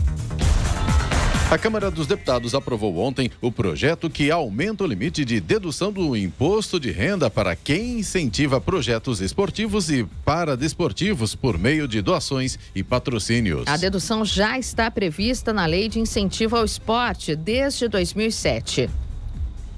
A 1.50 1.58
Câmara 1.58 1.90
dos 1.90 2.06
Deputados 2.06 2.54
aprovou 2.54 2.98
ontem 2.98 3.30
o 3.40 3.50
projeto 3.50 4.10
que 4.10 4.30
aumenta 4.30 4.84
o 4.84 4.86
limite 4.86 5.24
de 5.24 5.40
dedução 5.40 5.90
do 5.90 6.16
imposto 6.16 6.78
de 6.78 6.90
renda 6.90 7.30
para 7.30 7.56
quem 7.56 7.98
incentiva 7.98 8.60
projetos 8.60 9.20
esportivos 9.20 9.90
e 9.90 10.04
paradesportivos 10.24 11.34
por 11.34 11.58
meio 11.58 11.88
de 11.88 12.02
doações 12.02 12.58
e 12.74 12.82
patrocínios. 12.82 13.66
A 13.66 13.76
dedução 13.76 14.24
já 14.24 14.58
está 14.58 14.90
prevista 14.90 15.52
na 15.52 15.66
Lei 15.66 15.88
de 15.88 15.98
Incentivo 15.98 16.56
ao 16.56 16.64
Esporte 16.64 17.34
desde 17.34 17.88
2007. 17.88 18.88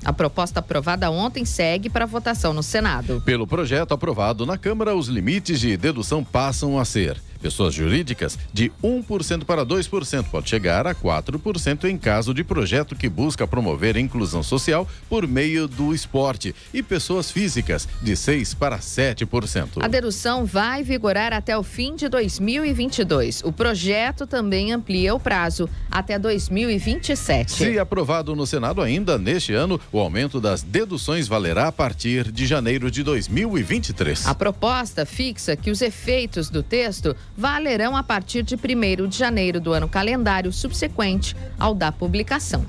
A 0.04 0.12
proposta 0.12 0.60
aprovada 0.60 1.10
ontem 1.10 1.44
segue 1.44 1.88
para 1.88 2.06
votação 2.06 2.52
no 2.52 2.62
Senado. 2.62 3.22
Pelo 3.24 3.46
projeto 3.46 3.92
aprovado 3.92 4.44
na 4.44 4.58
Câmara, 4.58 4.94
os 4.94 5.08
limites 5.08 5.60
de 5.60 5.76
dedução 5.76 6.24
passam 6.24 6.78
a 6.78 6.84
ser 6.84 7.20
Pessoas 7.42 7.74
jurídicas 7.74 8.38
de 8.52 8.70
1% 8.82 9.44
para 9.44 9.66
2%, 9.66 10.24
pode 10.30 10.48
chegar 10.48 10.86
a 10.86 10.94
4% 10.94 11.84
em 11.84 11.98
caso 11.98 12.32
de 12.32 12.44
projeto 12.44 12.94
que 12.94 13.08
busca 13.08 13.46
promover 13.46 13.96
a 13.96 14.00
inclusão 14.00 14.44
social 14.44 14.88
por 15.08 15.26
meio 15.26 15.66
do 15.66 15.92
esporte. 15.92 16.54
E 16.72 16.82
pessoas 16.82 17.32
físicas 17.32 17.88
de 18.00 18.14
6 18.14 18.54
para 18.54 18.78
7%. 18.78 19.82
A 19.82 19.88
dedução 19.88 20.44
vai 20.44 20.84
vigorar 20.84 21.32
até 21.32 21.58
o 21.58 21.64
fim 21.64 21.96
de 21.96 22.08
2022. 22.08 23.42
O 23.44 23.52
projeto 23.52 24.24
também 24.26 24.72
amplia 24.72 25.12
o 25.12 25.18
prazo 25.18 25.68
até 25.90 26.18
2027. 26.18 27.52
Se 27.52 27.78
aprovado 27.78 28.36
no 28.36 28.46
Senado 28.46 28.80
ainda 28.80 29.18
neste 29.18 29.52
ano, 29.52 29.80
o 29.90 29.98
aumento 29.98 30.40
das 30.40 30.62
deduções 30.62 31.26
valerá 31.26 31.66
a 31.66 31.72
partir 31.72 32.30
de 32.30 32.46
janeiro 32.46 32.90
de 32.90 33.02
2023. 33.02 34.26
A 34.26 34.34
proposta 34.34 35.04
fixa 35.04 35.56
que 35.56 35.70
os 35.70 35.82
efeitos 35.82 36.48
do 36.48 36.62
texto 36.62 37.16
valerão 37.36 37.96
a 37.96 38.02
partir 38.02 38.42
de 38.42 38.54
1 38.54 39.08
de 39.08 39.16
janeiro 39.16 39.60
do 39.60 39.72
ano 39.72 39.88
calendário 39.88 40.52
subsequente 40.52 41.36
ao 41.58 41.74
da 41.74 41.90
publicação. 41.90 42.64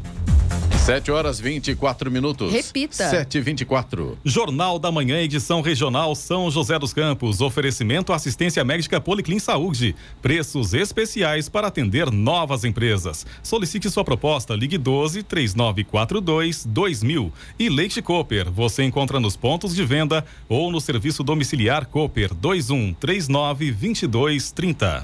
7 0.84 1.12
horas 1.12 1.40
24 1.40 2.12
minutos. 2.12 2.52
Repita. 2.52 3.10
7 3.10 3.38
e 3.38 3.42
24 3.42 4.18
Jornal 4.26 4.78
da 4.78 4.92
Manhã, 4.92 5.22
edição 5.22 5.62
regional 5.62 6.14
São 6.14 6.52
José 6.52 6.78
dos 6.78 6.92
Campos. 6.94 7.40
Oferecimento 7.40 8.12
assistência 8.12 8.62
médica 8.66 9.00
Policlin 9.00 9.40
Saúde. 9.40 9.96
Preços 10.22 10.74
especiais 10.74 11.48
para 11.48 11.68
atender 11.68 12.12
novas 12.12 12.66
empresas. 12.66 13.26
Solicite 13.42 13.90
sua 13.90 14.04
proposta. 14.04 14.56
Ligue 14.56 14.78
12 14.78 15.24
3942 15.24 16.66
2000. 16.66 17.32
E 17.58 17.70
Leite 17.70 18.02
Cooper. 18.02 18.52
Você 18.52 18.84
encontra 18.84 19.22
nos 19.22 19.38
pontos 19.38 19.74
de 19.74 19.86
venda 19.86 20.26
ou 20.50 20.70
no 20.70 20.82
serviço 20.82 21.24
domiciliar 21.24 21.86
Cooper 21.86 22.32
21 22.34 22.94
39 22.96 23.72
22 23.72 24.52
30. 24.52 25.02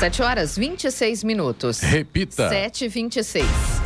7 0.00 0.22
horas 0.22 0.56
26 0.56 1.22
minutos. 1.24 1.80
Repita. 1.80 2.48
7 2.48 2.86
e 2.86 2.88
26 2.88 3.79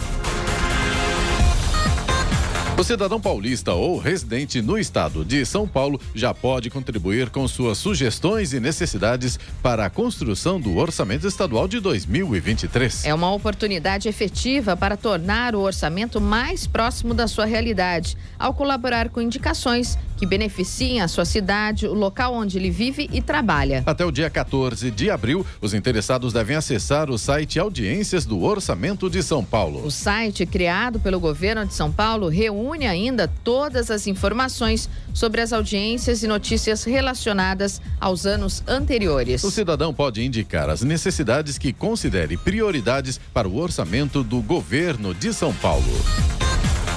O 2.77 2.83
cidadão 2.83 3.21
paulista 3.21 3.73
ou 3.73 3.99
residente 3.99 4.61
no 4.61 4.77
estado 4.77 5.25
de 5.25 5.47
São 5.47 5.67
Paulo 5.67 6.01
já 6.13 6.35
pode 6.35 6.69
contribuir 6.71 7.31
com 7.31 7.47
suas 7.47 7.79
sugestões 7.79 8.53
e 8.53 8.59
necessidades 8.59 9.39
para 9.63 9.87
a 9.87 9.91
construção 9.91 10.61
do 10.61 10.77
orçamento 10.77 11.25
estadual 11.25 11.69
de 11.69 11.79
2023. 11.79 13.05
É 13.05 13.15
uma 13.15 13.33
oportunidade 13.33 14.09
efetiva 14.09 14.77
para 14.77 14.97
tornar 14.97 15.55
o 15.55 15.61
orçamento 15.61 16.21
mais 16.21 16.67
próximo 16.67 17.15
da 17.15 17.29
sua 17.29 17.45
realidade, 17.45 18.17
ao 18.37 18.53
colaborar 18.53 19.09
com 19.09 19.21
indicações 19.21 19.97
que 20.17 20.27
beneficiem 20.27 21.01
a 21.01 21.09
sua 21.09 21.25
cidade, 21.25 21.87
o 21.87 21.95
local 21.95 22.35
onde 22.35 22.59
ele 22.59 22.71
vive 22.71 23.09
e 23.13 23.23
trabalha. 23.23 23.83
Até 23.87 24.05
o 24.05 24.11
dia 24.11 24.29
14 24.29 24.91
de 24.91 25.11
abril, 25.11 25.47
os 25.61 25.75
interessados 25.75 26.33
devem 26.33 26.57
acessar 26.57 27.09
o 27.09 27.19
site 27.19 27.59
Audiências 27.59 28.25
do 28.25 28.43
Orçamento 28.43 29.09
de 29.09 29.23
São 29.23 29.45
Paulo. 29.45 29.85
O 29.85 29.91
site, 29.91 30.45
criado 30.45 30.99
pelo 30.99 31.21
governo 31.21 31.65
de 31.65 31.75
São 31.75 31.91
Paulo, 31.91 32.29
reúne 32.29 32.63
ainda 32.72 33.29
todas 33.42 33.90
as 33.90 34.07
informações 34.07 34.88
sobre 35.12 35.40
as 35.40 35.53
audiências 35.53 36.22
e 36.22 36.27
notícias 36.27 36.85
relacionadas 36.85 37.81
aos 38.00 38.27
anos 38.27 38.62
anteriores. 38.66 39.44
O 39.44 39.50
cidadão 39.50 39.92
pode 39.92 40.24
indicar 40.24 40.70
as 40.70 40.83
necessidades 40.83 41.59
que 41.59 41.72
considere 41.72 42.37
prioridades 42.37 43.20
para 43.33 43.48
o 43.48 43.57
orçamento 43.57 44.22
do 44.22 44.40
governo 44.40 45.14
de 45.14 45.33
São 45.33 45.53
Paulo. 45.55 45.85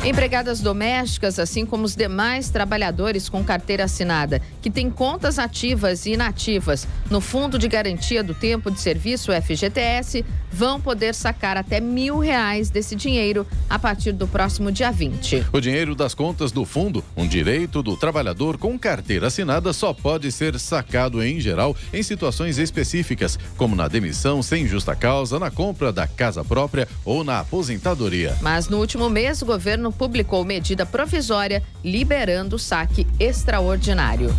Empregadas 0.08 0.62
domésticas, 0.62 1.38
assim 1.38 1.66
como 1.66 1.84
os 1.84 1.94
demais 1.94 2.50
trabalhadores 2.50 3.28
com 3.28 3.44
carteira 3.44 3.84
assinada, 3.84 4.42
que 4.62 4.72
têm 4.72 4.90
contas 4.90 5.38
ativas 5.38 6.06
e 6.06 6.14
inativas 6.14 6.88
no 7.10 7.20
Fundo 7.20 7.60
de 7.60 7.68
Garantia 7.68 8.24
do 8.24 8.34
Tempo 8.34 8.72
de 8.72 8.80
Serviço, 8.80 9.34
FGTS, 9.34 10.24
vão 10.50 10.80
poder 10.80 11.14
sacar 11.14 11.58
até 11.58 11.82
mil 11.82 12.20
reais 12.20 12.70
desse 12.70 12.96
dinheiro 12.96 13.46
a 13.70 13.78
partir 13.78 14.14
do 14.14 14.26
próximo 14.26 14.72
dia 14.72 14.92
20. 14.92 15.48
O 15.52 15.60
dinheiro 15.60 15.94
das 15.94 16.14
contas 16.14 16.54
do 16.54 16.64
fundo, 16.64 17.04
um 17.16 17.28
direito 17.28 17.84
do 17.84 17.98
trabalhador 17.98 18.58
com 18.58 18.80
carteira 18.80 19.28
assinada, 19.28 19.74
só 19.74 19.94
pode 19.94 20.32
ser 20.32 20.58
sacado 20.58 21.22
em 21.22 21.38
geral 21.42 21.76
em 21.92 22.02
situações 22.02 22.58
específicas, 22.58 23.38
como 23.58 23.76
na 23.76 23.90
demissão 23.90 24.42
sem 24.42 24.66
justa 24.66 24.96
causa, 24.96 25.38
na 25.38 25.52
compra 25.52 25.92
da 25.92 26.08
casa 26.08 26.46
própria 26.46 26.88
ou 27.04 27.26
na 27.26 27.42
aposentadoria. 27.42 28.38
Mas 28.42 28.70
no 28.70 28.78
último 28.80 29.10
mês, 29.10 29.42
o 29.42 29.46
governo 29.46 29.92
publicou 29.98 30.46
medida 30.46 30.86
provisória 30.86 31.64
liberando 31.84 32.56
o 32.56 32.60
saque 32.60 33.08
extraordinário. 33.20 34.30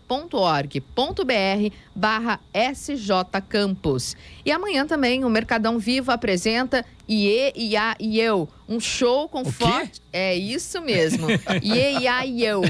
barra 1.93 2.39
sjcampus. 2.53 4.15
E 4.45 4.51
amanhã 4.51 4.87
também 4.87 5.25
o 5.25 5.29
Mercadão 5.29 5.77
Vivo 5.77 6.11
apresenta 6.11 6.85
Iê, 7.07 7.51
Iá 7.55 7.95
e 7.99 8.19
Eu, 8.19 8.47
um 8.71 8.79
show 8.79 9.27
com 9.27 9.45
forte... 9.45 10.01
É 10.13 10.35
isso 10.35 10.81
mesmo, 10.81 11.27
e 11.63 12.43
Eu. 12.43 12.61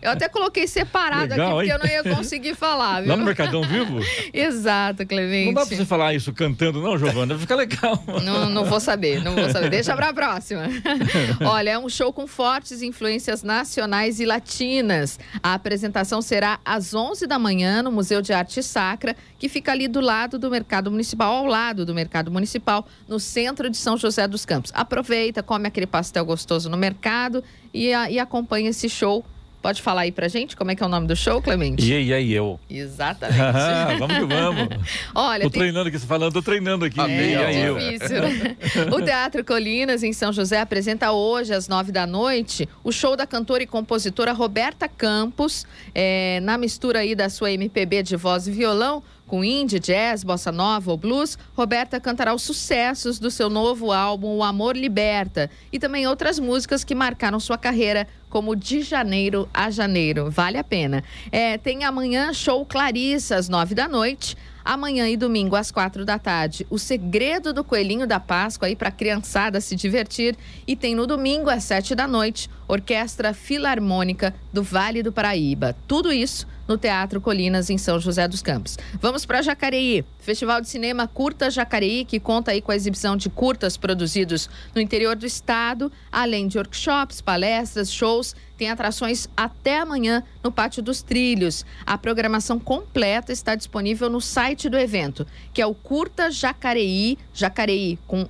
Eu 0.00 0.10
até 0.12 0.28
coloquei 0.28 0.68
separado 0.68 1.30
Legal, 1.30 1.58
aqui, 1.58 1.68
porque 1.68 1.70
hein? 1.70 1.90
eu 1.92 2.02
não 2.02 2.10
ia 2.10 2.16
conseguir 2.16 2.54
falar, 2.54 3.00
viu? 3.00 3.10
Lá 3.10 3.16
no 3.16 3.24
Mercadão 3.24 3.62
Vivo? 3.62 3.98
Exato, 4.32 5.04
Clemente. 5.04 5.46
Não 5.46 5.54
dá 5.54 5.66
pra 5.66 5.76
você 5.76 5.84
falar 5.84 6.14
isso 6.14 6.32
cantando, 6.32 6.80
não, 6.80 6.96
Giovana? 6.96 7.36
Fica 7.36 7.56
legal. 7.56 8.02
Não, 8.22 8.48
não 8.48 8.64
vou 8.64 8.78
saber, 8.78 9.22
não 9.24 9.34
vou 9.34 9.50
saber. 9.50 9.70
Deixa 9.70 9.96
pra 9.96 10.12
próxima. 10.12 10.62
Olha, 11.44 11.70
é 11.70 11.78
um 11.78 11.88
show 11.88 12.12
com 12.12 12.26
fortes 12.28 12.80
influências 12.80 13.42
nacionais 13.42 14.20
e 14.20 14.24
latinas. 14.24 15.18
A 15.42 15.54
apresentação 15.54 16.22
será 16.22 16.60
às 16.64 16.94
11 16.94 17.26
da 17.26 17.38
manhã 17.38 17.82
no 17.82 17.90
Museu 17.90 18.22
de 18.22 18.32
Arte 18.32 18.62
Sacra, 18.62 19.16
que 19.38 19.48
fica 19.48 19.72
ali 19.72 19.88
do 19.88 20.00
lado 20.00 20.38
do 20.38 20.48
Mercado 20.48 20.90
Municipal, 20.90 21.32
ao 21.32 21.46
lado 21.46 21.84
do 21.84 21.94
Mercado 21.94 22.30
Municipal, 22.30 22.86
no 23.08 23.18
centro 23.18 23.68
de 23.68 23.76
São 23.76 23.96
José 23.96 24.28
dos 24.28 24.44
Campos. 24.44 24.70
Aproveita, 25.00 25.42
come 25.42 25.68
aquele 25.68 25.86
pastel 25.86 26.24
gostoso 26.24 26.70
no 26.70 26.76
mercado 26.78 27.44
e, 27.74 27.92
a- 27.92 28.10
e 28.10 28.18
acompanha 28.18 28.70
esse 28.70 28.88
show. 28.88 29.22
Pode 29.60 29.82
falar 29.82 30.02
aí 30.02 30.12
pra 30.12 30.26
gente 30.26 30.56
como 30.56 30.70
é 30.70 30.74
que 30.76 30.82
é 30.82 30.86
o 30.86 30.88
nome 30.88 31.06
do 31.06 31.14
show, 31.14 31.42
Clemente? 31.42 31.84
E 31.84 31.92
aí, 31.94 32.14
aí, 32.14 32.32
eu. 32.32 32.58
Exatamente. 32.70 33.36
Ah, 33.44 33.94
vamos 33.98 34.16
que 34.16 34.24
vamos. 34.24 34.68
Olha, 35.14 35.42
Tô 35.44 35.50
tem- 35.50 35.60
treinando 35.60 35.88
aqui, 35.88 35.98
você 35.98 36.06
falando, 36.06 36.32
tô 36.32 36.40
treinando 36.40 36.84
aqui. 36.86 36.98
Ah, 36.98 37.08
e 37.08 37.34
É 37.34 37.44
aí, 37.44 37.60
eu. 37.62 37.76
difícil, 37.78 38.22
né? 38.22 38.56
O 38.96 39.02
Teatro 39.02 39.44
Colinas, 39.44 40.02
em 40.02 40.14
São 40.14 40.32
José, 40.32 40.60
apresenta 40.60 41.12
hoje, 41.12 41.52
às 41.52 41.68
nove 41.68 41.92
da 41.92 42.06
noite, 42.06 42.66
o 42.82 42.90
show 42.90 43.14
da 43.16 43.26
cantora 43.26 43.64
e 43.64 43.66
compositora 43.66 44.32
Roberta 44.32 44.88
Campos, 44.88 45.66
é, 45.94 46.40
na 46.40 46.56
mistura 46.56 47.00
aí 47.00 47.14
da 47.14 47.28
sua 47.28 47.50
MPB 47.52 48.02
de 48.02 48.16
voz 48.16 48.46
e 48.48 48.50
violão, 48.52 49.02
com 49.26 49.44
indie, 49.44 49.80
jazz, 49.80 50.22
bossa 50.22 50.52
nova 50.52 50.90
ou 50.90 50.96
blues, 50.96 51.36
Roberta 51.54 52.00
cantará 52.00 52.32
os 52.34 52.42
sucessos 52.42 53.18
do 53.18 53.30
seu 53.30 53.50
novo 53.50 53.92
álbum 53.92 54.36
O 54.36 54.42
Amor 54.42 54.76
Liberta 54.76 55.50
e 55.72 55.78
também 55.78 56.06
outras 56.06 56.38
músicas 56.38 56.84
que 56.84 56.94
marcaram 56.94 57.40
sua 57.40 57.58
carreira, 57.58 58.06
como 58.30 58.54
De 58.54 58.82
Janeiro 58.82 59.48
a 59.52 59.70
Janeiro. 59.70 60.30
Vale 60.30 60.58
a 60.58 60.64
pena. 60.64 61.02
É, 61.32 61.58
tem 61.58 61.84
amanhã 61.84 62.32
show 62.32 62.64
Clarissa, 62.64 63.36
às 63.36 63.48
nove 63.48 63.74
da 63.74 63.88
noite. 63.88 64.36
Amanhã 64.66 65.08
e 65.08 65.16
domingo, 65.16 65.54
às 65.54 65.70
quatro 65.70 66.04
da 66.04 66.18
tarde, 66.18 66.66
o 66.68 66.76
segredo 66.76 67.52
do 67.52 67.62
coelhinho 67.62 68.04
da 68.04 68.18
Páscoa 68.18 68.66
aí 68.66 68.74
para 68.74 68.88
a 68.88 68.92
criançada 68.92 69.60
se 69.60 69.76
divertir. 69.76 70.36
E 70.66 70.74
tem 70.74 70.92
no 70.92 71.06
domingo, 71.06 71.48
às 71.48 71.62
sete 71.62 71.94
da 71.94 72.08
noite, 72.08 72.50
Orquestra 72.68 73.32
Filarmônica 73.32 74.34
do 74.52 74.62
Vale 74.62 75.02
do 75.02 75.12
Paraíba. 75.12 75.76
Tudo 75.86 76.12
isso 76.12 76.46
no 76.66 76.76
Teatro 76.76 77.20
Colinas, 77.20 77.70
em 77.70 77.78
São 77.78 77.98
José 77.98 78.26
dos 78.26 78.42
Campos. 78.42 78.76
Vamos 79.00 79.24
para 79.24 79.42
Jacareí. 79.42 80.04
Festival 80.18 80.60
de 80.60 80.68
Cinema 80.68 81.06
Curta 81.06 81.50
Jacareí, 81.50 82.04
que 82.04 82.18
conta 82.18 82.50
aí 82.50 82.60
com 82.60 82.72
a 82.72 82.76
exibição 82.76 83.16
de 83.16 83.30
curtas 83.30 83.76
produzidos 83.76 84.50
no 84.74 84.80
interior 84.80 85.14
do 85.14 85.24
estado, 85.24 85.92
além 86.10 86.48
de 86.48 86.58
workshops, 86.58 87.20
palestras, 87.20 87.92
shows. 87.92 88.34
Tem 88.56 88.70
atrações 88.70 89.28
até 89.36 89.78
amanhã 89.78 90.24
no 90.42 90.50
Pátio 90.50 90.82
dos 90.82 91.02
Trilhos. 91.02 91.64
A 91.84 91.96
programação 91.96 92.58
completa 92.58 93.32
está 93.32 93.54
disponível 93.54 94.10
no 94.10 94.20
site 94.20 94.68
do 94.68 94.76
evento, 94.76 95.26
que 95.52 95.62
é 95.62 95.66
o 95.66 95.74
Curta 95.74 96.30
Jacareí, 96.30 97.18
Jacareí 97.32 97.98
com 98.06 98.26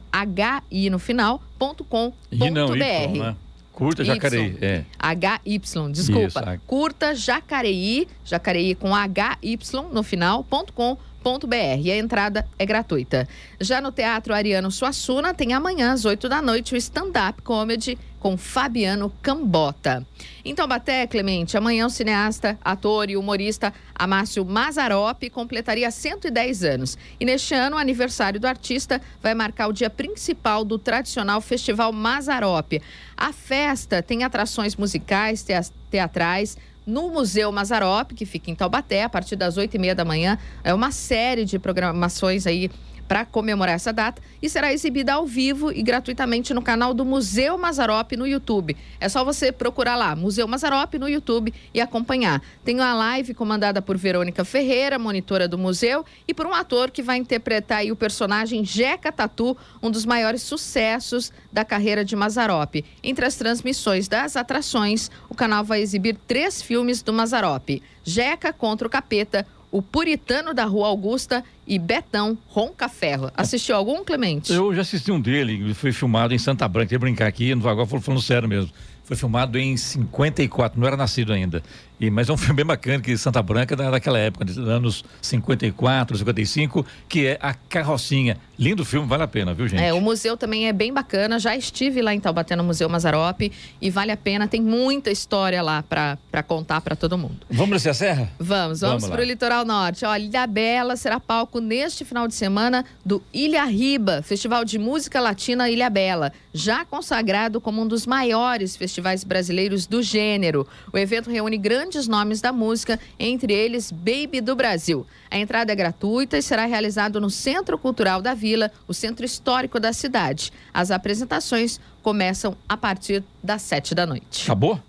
HI 0.70 0.90
no 0.90 0.98
final, 0.98 1.42
ponto 1.58 1.84
com, 1.84 2.12
E 2.30 2.50
não, 2.50 2.66
ponto 2.66 2.78
BR. 2.78 3.36
Curta 3.76 4.02
Y. 4.02 4.06
Jacareí, 4.06 4.56
é. 4.60 4.84
HY, 4.98 5.92
desculpa. 5.92 6.26
Isso, 6.28 6.38
a- 6.38 6.58
Curta 6.66 7.14
Jacareí, 7.14 8.08
Jacareí 8.24 8.74
com 8.74 8.90
HY 8.96 9.58
no 9.92 10.02
final, 10.02 10.42
ponto 10.42 10.72
com, 10.72 10.96
ponto 11.26 11.44
BR. 11.48 11.80
E 11.82 11.90
a 11.90 11.96
entrada 11.98 12.46
é 12.56 12.64
gratuita. 12.64 13.26
Já 13.60 13.80
no 13.80 13.90
Teatro 13.90 14.32
Ariano 14.32 14.70
Suassuna, 14.70 15.34
tem 15.34 15.54
amanhã, 15.54 15.90
às 15.90 16.04
8 16.04 16.28
da 16.28 16.40
noite, 16.40 16.72
o 16.72 16.76
stand-up 16.76 17.42
comedy 17.42 17.98
com 18.20 18.36
Fabiano 18.36 19.12
Cambota. 19.20 20.06
Em 20.44 20.54
Taubaté, 20.54 21.04
Clemente, 21.08 21.56
amanhã 21.56 21.86
o 21.86 21.90
cineasta, 21.90 22.56
ator 22.64 23.10
e 23.10 23.16
humorista 23.16 23.74
Amácio 23.92 24.44
Mazzaropi 24.44 25.28
completaria 25.28 25.90
110 25.90 26.62
anos. 26.62 26.96
E 27.18 27.24
neste 27.24 27.54
ano, 27.54 27.74
o 27.74 27.78
aniversário 27.80 28.38
do 28.38 28.46
artista 28.46 29.02
vai 29.20 29.34
marcar 29.34 29.66
o 29.66 29.72
dia 29.72 29.90
principal 29.90 30.64
do 30.64 30.78
tradicional 30.78 31.40
Festival 31.40 31.92
Mazzaropi. 31.92 32.80
A 33.16 33.32
festa 33.32 34.00
tem 34.00 34.22
atrações 34.22 34.76
musicais, 34.76 35.42
tea- 35.42 35.66
teatrais, 35.90 36.56
no 36.86 37.10
Museu 37.10 37.50
Mazarop, 37.50 38.12
que 38.12 38.24
fica 38.24 38.50
em 38.50 38.54
Taubaté, 38.54 39.02
a 39.02 39.08
partir 39.08 39.34
das 39.34 39.56
oito 39.56 39.74
e 39.74 39.78
meia 39.78 39.94
da 39.94 40.04
manhã. 40.04 40.38
É 40.62 40.72
uma 40.72 40.92
série 40.92 41.44
de 41.44 41.58
programações 41.58 42.46
aí 42.46 42.70
para 43.06 43.24
comemorar 43.24 43.74
essa 43.74 43.92
data 43.92 44.20
e 44.42 44.48
será 44.48 44.72
exibida 44.72 45.14
ao 45.14 45.26
vivo 45.26 45.72
e 45.72 45.82
gratuitamente 45.82 46.52
no 46.52 46.62
canal 46.62 46.92
do 46.92 47.04
Museu 47.04 47.56
Mazarop 47.56 48.12
no 48.16 48.26
YouTube. 48.26 48.76
É 49.00 49.08
só 49.08 49.24
você 49.24 49.50
procurar 49.52 49.96
lá, 49.96 50.14
Museu 50.14 50.46
Mazarop 50.46 50.94
no 50.98 51.08
YouTube 51.08 51.52
e 51.72 51.80
acompanhar. 51.80 52.42
Tem 52.64 52.74
uma 52.74 52.94
live 52.94 53.34
comandada 53.34 53.80
por 53.80 53.96
Verônica 53.96 54.44
Ferreira, 54.44 54.98
monitora 54.98 55.48
do 55.48 55.58
museu, 55.58 56.04
e 56.26 56.34
por 56.34 56.46
um 56.46 56.54
ator 56.54 56.90
que 56.90 57.02
vai 57.02 57.16
interpretar 57.18 57.84
o 57.86 57.96
personagem 57.96 58.64
Jeca 58.64 59.12
Tatu, 59.12 59.56
um 59.82 59.90
dos 59.90 60.04
maiores 60.04 60.42
sucessos 60.42 61.32
da 61.52 61.64
carreira 61.64 62.04
de 62.04 62.16
Mazarop. 62.16 62.84
Entre 63.02 63.24
as 63.24 63.36
transmissões 63.36 64.08
das 64.08 64.36
atrações, 64.36 65.10
o 65.28 65.34
canal 65.34 65.64
vai 65.64 65.80
exibir 65.80 66.16
três 66.26 66.62
filmes 66.62 67.02
do 67.02 67.12
Mazarop: 67.12 67.82
Jeca 68.02 68.52
contra 68.52 68.86
o 68.86 68.90
Capeta, 68.90 69.46
O 69.76 69.82
Puritano 69.82 70.54
da 70.54 70.64
Rua 70.64 70.88
Augusta 70.88 71.44
e 71.66 71.78
Betão 71.78 72.38
Ronca 72.48 72.88
Ferro. 72.88 73.30
Assistiu 73.36 73.76
algum, 73.76 74.02
Clemente? 74.02 74.50
Eu 74.50 74.74
já 74.74 74.80
assisti 74.80 75.12
um 75.12 75.20
dele, 75.20 75.52
ele 75.52 75.74
foi 75.74 75.92
filmado 75.92 76.32
em 76.32 76.38
Santa 76.38 76.66
Branca, 76.66 76.94
ia 76.94 76.98
brincar 76.98 77.26
aqui, 77.26 77.52
agora 77.52 77.86
falando 78.00 78.22
sério 78.22 78.48
mesmo. 78.48 78.70
Foi 79.04 79.18
filmado 79.18 79.58
em 79.58 79.76
54, 79.76 80.80
não 80.80 80.86
era 80.86 80.96
nascido 80.96 81.30
ainda. 81.30 81.62
E, 81.98 82.10
mas 82.10 82.28
é 82.28 82.32
um 82.32 82.36
filme 82.36 82.54
bem 82.56 82.66
bacana, 82.66 83.00
que 83.02 83.16
Santa 83.16 83.42
Branca 83.42 83.74
é 83.74 83.76
da- 83.76 83.90
daquela 83.90 84.18
época, 84.18 84.44
dos 84.44 84.58
anos 84.58 85.02
54, 85.22 86.16
55, 86.18 86.84
que 87.08 87.26
é 87.26 87.38
a 87.40 87.54
Carrocinha. 87.54 88.36
Lindo 88.58 88.84
filme, 88.84 89.06
vale 89.06 89.22
a 89.22 89.28
pena, 89.28 89.52
viu, 89.54 89.68
gente? 89.68 89.82
É, 89.82 89.92
o 89.92 90.00
museu 90.00 90.36
também 90.36 90.66
é 90.66 90.72
bem 90.72 90.92
bacana. 90.92 91.38
Já 91.38 91.54
estive 91.56 92.00
lá 92.02 92.14
em 92.14 92.20
Taubaté 92.20 92.56
no 92.56 92.64
Museu 92.64 92.88
Mazarop 92.88 93.40
e 93.80 93.90
vale 93.90 94.10
a 94.12 94.16
pena. 94.16 94.48
Tem 94.48 94.60
muita 94.62 95.10
história 95.10 95.62
lá 95.62 95.82
para 95.82 96.42
contar 96.42 96.80
para 96.80 96.96
todo 96.96 97.16
mundo. 97.18 97.36
Vamos 97.50 97.70
descer 97.76 97.90
a 97.90 97.94
serra? 97.94 98.30
Vamos, 98.38 98.80
vamos, 98.80 99.02
Vamos 99.02 99.08
para 99.10 99.20
o 99.22 99.24
litoral 99.24 99.64
norte. 99.64 100.04
Olha, 100.04 100.22
Ilha 100.22 100.46
Bela 100.46 100.96
será 100.96 101.20
palco 101.20 101.60
neste 101.60 102.04
final 102.04 102.26
de 102.26 102.34
semana 102.34 102.84
do 103.04 103.22
Ilha 103.32 103.64
Riba, 103.64 104.22
Festival 104.22 104.64
de 104.64 104.78
Música 104.78 105.20
Latina 105.20 105.68
Ilha 105.70 105.90
Bela, 105.90 106.32
já 106.52 106.84
consagrado 106.84 107.60
como 107.60 107.82
um 107.82 107.86
dos 107.86 108.06
maiores 108.06 108.74
festivais 108.76 109.22
brasileiros 109.22 109.86
do 109.86 110.02
gênero. 110.02 110.66
O 110.92 110.96
evento 110.98 111.30
reúne 111.30 111.58
grandes 111.58 111.85
nomes 112.08 112.40
da 112.40 112.52
música, 112.52 112.98
entre 113.18 113.52
eles 113.52 113.92
Baby 113.92 114.40
do 114.40 114.56
Brasil. 114.56 115.06
A 115.30 115.38
entrada 115.38 115.72
é 115.72 115.76
gratuita 115.76 116.36
e 116.36 116.42
será 116.42 116.64
realizado 116.64 117.20
no 117.20 117.30
Centro 117.30 117.78
Cultural 117.78 118.20
da 118.20 118.34
Vila, 118.34 118.72
o 118.88 118.94
centro 118.94 119.24
histórico 119.24 119.78
da 119.78 119.92
cidade. 119.92 120.52
As 120.74 120.90
apresentações 120.90 121.78
começam 122.02 122.56
a 122.68 122.76
partir 122.76 123.22
das 123.42 123.62
sete 123.62 123.94
da 123.94 124.04
noite. 124.04 124.44
Acabou? 124.44 124.80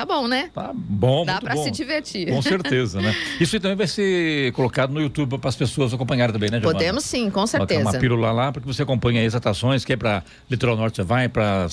Tá 0.00 0.06
bom, 0.06 0.26
né? 0.26 0.50
Tá 0.54 0.70
bom, 0.74 1.24
Dá 1.26 1.40
bom. 1.40 1.62
se 1.62 1.70
divertir. 1.70 2.28
Com 2.28 2.40
certeza, 2.40 3.00
né? 3.02 3.14
Isso 3.40 3.60
também 3.60 3.76
vai 3.76 3.86
ser 3.86 4.52
colocado 4.52 4.92
no 4.92 5.00
YouTube 5.00 5.38
para 5.38 5.48
as 5.50 5.56
pessoas 5.56 5.92
acompanharem 5.92 6.32
também, 6.32 6.50
né, 6.50 6.58
Giovana? 6.58 6.78
Podemos 6.78 7.04
sim, 7.04 7.26
com 7.26 7.32
Colocar 7.32 7.58
certeza. 7.58 7.80
uma 7.82 7.92
pílula 7.98 8.32
lá, 8.32 8.50
porque 8.52 8.66
você 8.66 8.82
acompanha 8.82 9.26
as 9.26 9.34
atrações, 9.34 9.84
que 9.84 9.92
é 9.92 9.96
para 9.96 10.22
Litoral 10.50 10.76
Norte 10.76 10.96
você 10.96 11.02
vai, 11.02 11.28
para 11.28 11.66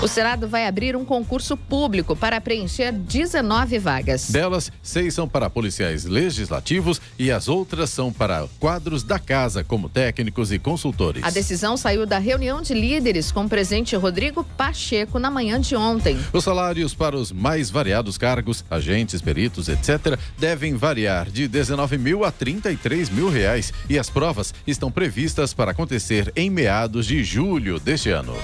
O 0.00 0.06
Senado 0.06 0.46
vai 0.46 0.64
abrir 0.64 0.94
um 0.94 1.04
concurso 1.04 1.56
público 1.56 2.14
para 2.14 2.40
preencher 2.40 2.92
19 2.92 3.80
vagas. 3.80 4.30
Delas, 4.30 4.70
seis 4.80 5.12
são 5.12 5.28
para 5.28 5.50
policiais 5.50 6.04
legislativos 6.04 7.00
e 7.18 7.32
as 7.32 7.48
outras 7.48 7.90
são 7.90 8.12
para 8.12 8.46
quadros 8.60 9.02
da 9.02 9.18
casa, 9.18 9.64
como 9.64 9.88
técnicos 9.88 10.52
e 10.52 10.58
consultores. 10.58 11.24
A 11.24 11.30
decisão 11.30 11.76
saiu 11.76 12.06
da 12.06 12.18
reunião 12.18 12.62
de 12.62 12.74
líderes 12.74 13.32
com 13.32 13.44
o 13.44 13.48
presidente 13.48 13.96
Rodrigo 13.96 14.44
Pacheco 14.56 15.18
na 15.18 15.32
manhã 15.32 15.60
de 15.60 15.74
ontem. 15.74 16.16
Os 16.32 16.44
salários 16.44 16.94
para 16.94 17.16
os 17.16 17.32
mais 17.32 17.68
variados 17.68 18.16
cargos, 18.16 18.64
agentes, 18.70 19.20
peritos, 19.20 19.68
etc., 19.68 20.16
devem 20.38 20.76
variar 20.76 21.28
de 21.28 21.48
19 21.48 21.98
mil 21.98 22.24
a 22.24 22.30
33 22.30 23.10
mil 23.10 23.28
reais 23.28 23.72
e 23.88 23.98
as 23.98 24.08
provas 24.08 24.54
estão 24.64 24.92
previstas 24.92 25.52
para 25.52 25.72
acontecer 25.72 26.32
em 26.36 26.48
meados 26.48 27.04
de 27.04 27.24
julho 27.24 27.80
deste 27.80 28.10
ano. 28.10 28.36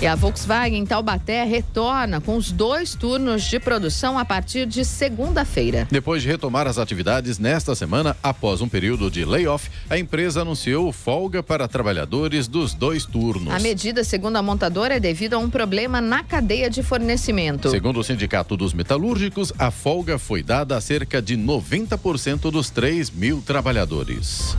E 0.00 0.06
a 0.06 0.14
Volkswagen 0.14 0.84
Taubaté 0.84 1.42
retorna 1.44 2.20
com 2.20 2.36
os 2.36 2.52
dois 2.52 2.94
turnos 2.94 3.44
de 3.44 3.58
produção 3.58 4.18
a 4.18 4.26
partir 4.26 4.66
de 4.66 4.84
segunda-feira. 4.84 5.88
Depois 5.90 6.22
de 6.22 6.28
retomar 6.28 6.66
as 6.66 6.76
atividades 6.76 7.38
nesta 7.38 7.74
semana, 7.74 8.14
após 8.22 8.60
um 8.60 8.68
período 8.68 9.10
de 9.10 9.24
layoff, 9.24 9.70
a 9.88 9.98
empresa 9.98 10.42
anunciou 10.42 10.92
folga 10.92 11.42
para 11.42 11.66
trabalhadores 11.66 12.46
dos 12.46 12.74
dois 12.74 13.06
turnos. 13.06 13.54
A 13.54 13.58
medida, 13.58 14.04
segundo 14.04 14.36
a 14.36 14.42
montadora, 14.42 14.96
é 14.96 15.00
devido 15.00 15.32
a 15.32 15.38
um 15.38 15.48
problema 15.48 15.98
na 15.98 16.22
cadeia 16.22 16.68
de 16.68 16.82
fornecimento. 16.82 17.70
Segundo 17.70 17.98
o 17.98 18.04
Sindicato 18.04 18.54
dos 18.54 18.74
Metalúrgicos, 18.74 19.50
a 19.58 19.70
folga 19.70 20.18
foi 20.18 20.42
dada 20.42 20.76
a 20.76 20.80
cerca 20.80 21.22
de 21.22 21.38
90% 21.38 22.50
dos 22.50 22.68
3 22.68 23.10
mil 23.12 23.40
trabalhadores. 23.40 24.54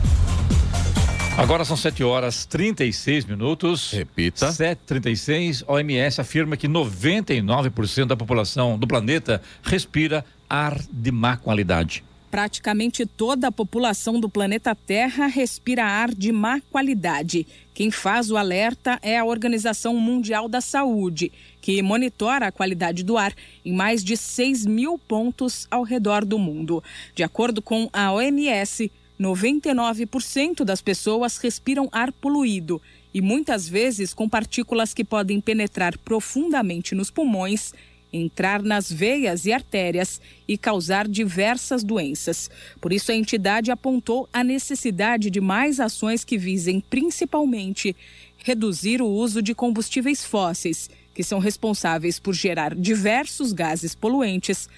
Agora 1.38 1.64
são 1.64 1.76
7 1.76 2.02
horas 2.02 2.44
36 2.46 3.24
minutos. 3.24 3.92
Repita. 3.92 4.48
7h36. 4.48 5.62
OMS 5.68 6.20
afirma 6.20 6.56
que 6.56 6.66
99% 6.66 8.06
da 8.06 8.16
população 8.16 8.76
do 8.76 8.88
planeta 8.88 9.40
respira 9.62 10.24
ar 10.50 10.76
de 10.90 11.12
má 11.12 11.36
qualidade. 11.36 12.02
Praticamente 12.28 13.06
toda 13.06 13.46
a 13.46 13.52
população 13.52 14.18
do 14.18 14.28
planeta 14.28 14.74
Terra 14.74 15.28
respira 15.28 15.84
ar 15.84 16.12
de 16.12 16.32
má 16.32 16.60
qualidade. 16.72 17.46
Quem 17.72 17.92
faz 17.92 18.32
o 18.32 18.36
alerta 18.36 18.98
é 19.00 19.16
a 19.16 19.24
Organização 19.24 19.94
Mundial 19.94 20.48
da 20.48 20.60
Saúde, 20.60 21.30
que 21.60 21.80
monitora 21.82 22.48
a 22.48 22.52
qualidade 22.52 23.04
do 23.04 23.16
ar 23.16 23.32
em 23.64 23.72
mais 23.72 24.02
de 24.02 24.16
6 24.16 24.66
mil 24.66 24.98
pontos 24.98 25.68
ao 25.70 25.84
redor 25.84 26.24
do 26.24 26.36
mundo. 26.36 26.82
De 27.14 27.22
acordo 27.22 27.62
com 27.62 27.88
a 27.92 28.12
OMS, 28.12 28.90
99% 29.18 30.64
das 30.64 30.80
pessoas 30.80 31.36
respiram 31.38 31.88
ar 31.90 32.12
poluído 32.12 32.80
e 33.12 33.20
muitas 33.20 33.68
vezes 33.68 34.14
com 34.14 34.28
partículas 34.28 34.94
que 34.94 35.04
podem 35.04 35.40
penetrar 35.40 35.96
profundamente 35.98 36.94
nos 36.94 37.10
pulmões, 37.10 37.72
entrar 38.12 38.62
nas 38.62 38.90
veias 38.90 39.44
e 39.44 39.52
artérias 39.52 40.20
e 40.46 40.56
causar 40.56 41.08
diversas 41.08 41.82
doenças. 41.82 42.50
Por 42.80 42.92
isso, 42.92 43.10
a 43.10 43.14
entidade 43.14 43.70
apontou 43.70 44.28
a 44.32 44.44
necessidade 44.44 45.30
de 45.30 45.40
mais 45.40 45.80
ações 45.80 46.24
que 46.24 46.38
visem 46.38 46.80
principalmente 46.80 47.94
reduzir 48.38 49.02
o 49.02 49.08
uso 49.08 49.42
de 49.42 49.54
combustíveis 49.54 50.24
fósseis, 50.24 50.88
que 51.12 51.24
são 51.24 51.38
responsáveis 51.38 52.18
por 52.18 52.32
gerar 52.32 52.74
diversos 52.74 53.52
gases 53.52 53.94
poluentes 53.94 54.68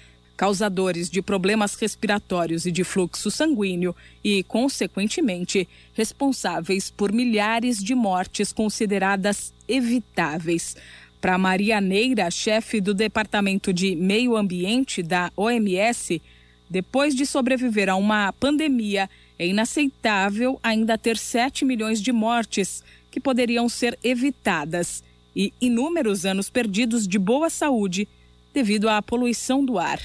causadores 0.41 1.07
de 1.07 1.21
problemas 1.21 1.75
respiratórios 1.75 2.65
e 2.65 2.71
de 2.71 2.83
fluxo 2.83 3.29
sanguíneo 3.29 3.95
e, 4.23 4.41
consequentemente, 4.41 5.69
responsáveis 5.93 6.89
por 6.89 7.11
milhares 7.11 7.77
de 7.77 7.93
mortes 7.93 8.51
consideradas 8.51 9.53
evitáveis. 9.67 10.75
Para 11.21 11.37
Maria 11.37 11.79
Neira, 11.79 12.31
chefe 12.31 12.81
do 12.81 12.91
Departamento 12.91 13.71
de 13.71 13.95
Meio 13.95 14.35
Ambiente 14.35 15.03
da 15.03 15.31
OMS, 15.37 16.19
depois 16.67 17.13
de 17.13 17.27
sobreviver 17.27 17.87
a 17.87 17.95
uma 17.95 18.33
pandemia, 18.33 19.07
é 19.37 19.45
inaceitável 19.45 20.59
ainda 20.63 20.97
ter 20.97 21.17
7 21.19 21.63
milhões 21.63 22.01
de 22.01 22.11
mortes 22.11 22.83
que 23.11 23.19
poderiam 23.19 23.69
ser 23.69 23.95
evitadas 24.03 25.03
e 25.35 25.53
inúmeros 25.61 26.25
anos 26.25 26.49
perdidos 26.49 27.07
de 27.07 27.19
boa 27.19 27.47
saúde 27.47 28.07
devido 28.51 28.89
à 28.89 29.03
poluição 29.03 29.63
do 29.63 29.77
ar. 29.77 30.01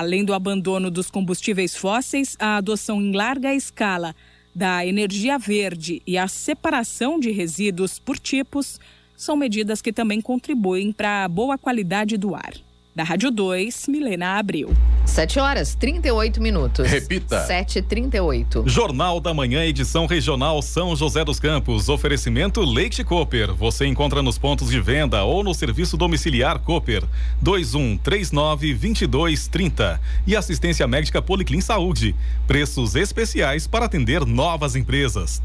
Além 0.00 0.24
do 0.24 0.32
abandono 0.32 0.90
dos 0.90 1.10
combustíveis 1.10 1.76
fósseis, 1.76 2.34
a 2.38 2.56
adoção 2.56 3.02
em 3.02 3.12
larga 3.14 3.54
escala 3.54 4.16
da 4.54 4.86
energia 4.86 5.38
verde 5.38 6.00
e 6.06 6.16
a 6.16 6.26
separação 6.26 7.20
de 7.20 7.30
resíduos 7.30 7.98
por 7.98 8.18
tipos 8.18 8.80
são 9.14 9.36
medidas 9.36 9.82
que 9.82 9.92
também 9.92 10.22
contribuem 10.22 10.90
para 10.90 11.22
a 11.24 11.28
boa 11.28 11.58
qualidade 11.58 12.16
do 12.16 12.34
ar. 12.34 12.54
Da 12.94 13.02
Rádio 13.04 13.30
2, 13.30 13.86
Milena 13.86 14.36
Abril. 14.36 14.74
7 15.06 15.38
horas 15.38 15.76
38 15.76 16.42
minutos. 16.42 16.90
Repita. 16.90 17.46
7h38. 17.46 18.68
Jornal 18.68 19.20
da 19.20 19.32
Manhã, 19.32 19.64
edição 19.64 20.06
regional 20.06 20.60
São 20.60 20.96
José 20.96 21.24
dos 21.24 21.38
Campos. 21.38 21.88
Oferecimento 21.88 22.60
Leite 22.62 23.04
Cooper. 23.04 23.54
Você 23.54 23.86
encontra 23.86 24.20
nos 24.22 24.38
pontos 24.38 24.70
de 24.70 24.80
venda 24.80 25.22
ou 25.22 25.44
no 25.44 25.54
serviço 25.54 25.96
domiciliar 25.96 26.58
Cooper. 26.58 27.04
2139-2230. 27.44 30.00
E 30.26 30.34
assistência 30.34 30.88
médica 30.88 31.22
Policlin 31.22 31.60
Saúde. 31.60 32.16
Preços 32.48 32.96
especiais 32.96 33.68
para 33.68 33.84
atender 33.84 34.26
novas 34.26 34.74
empresas. 34.74 35.40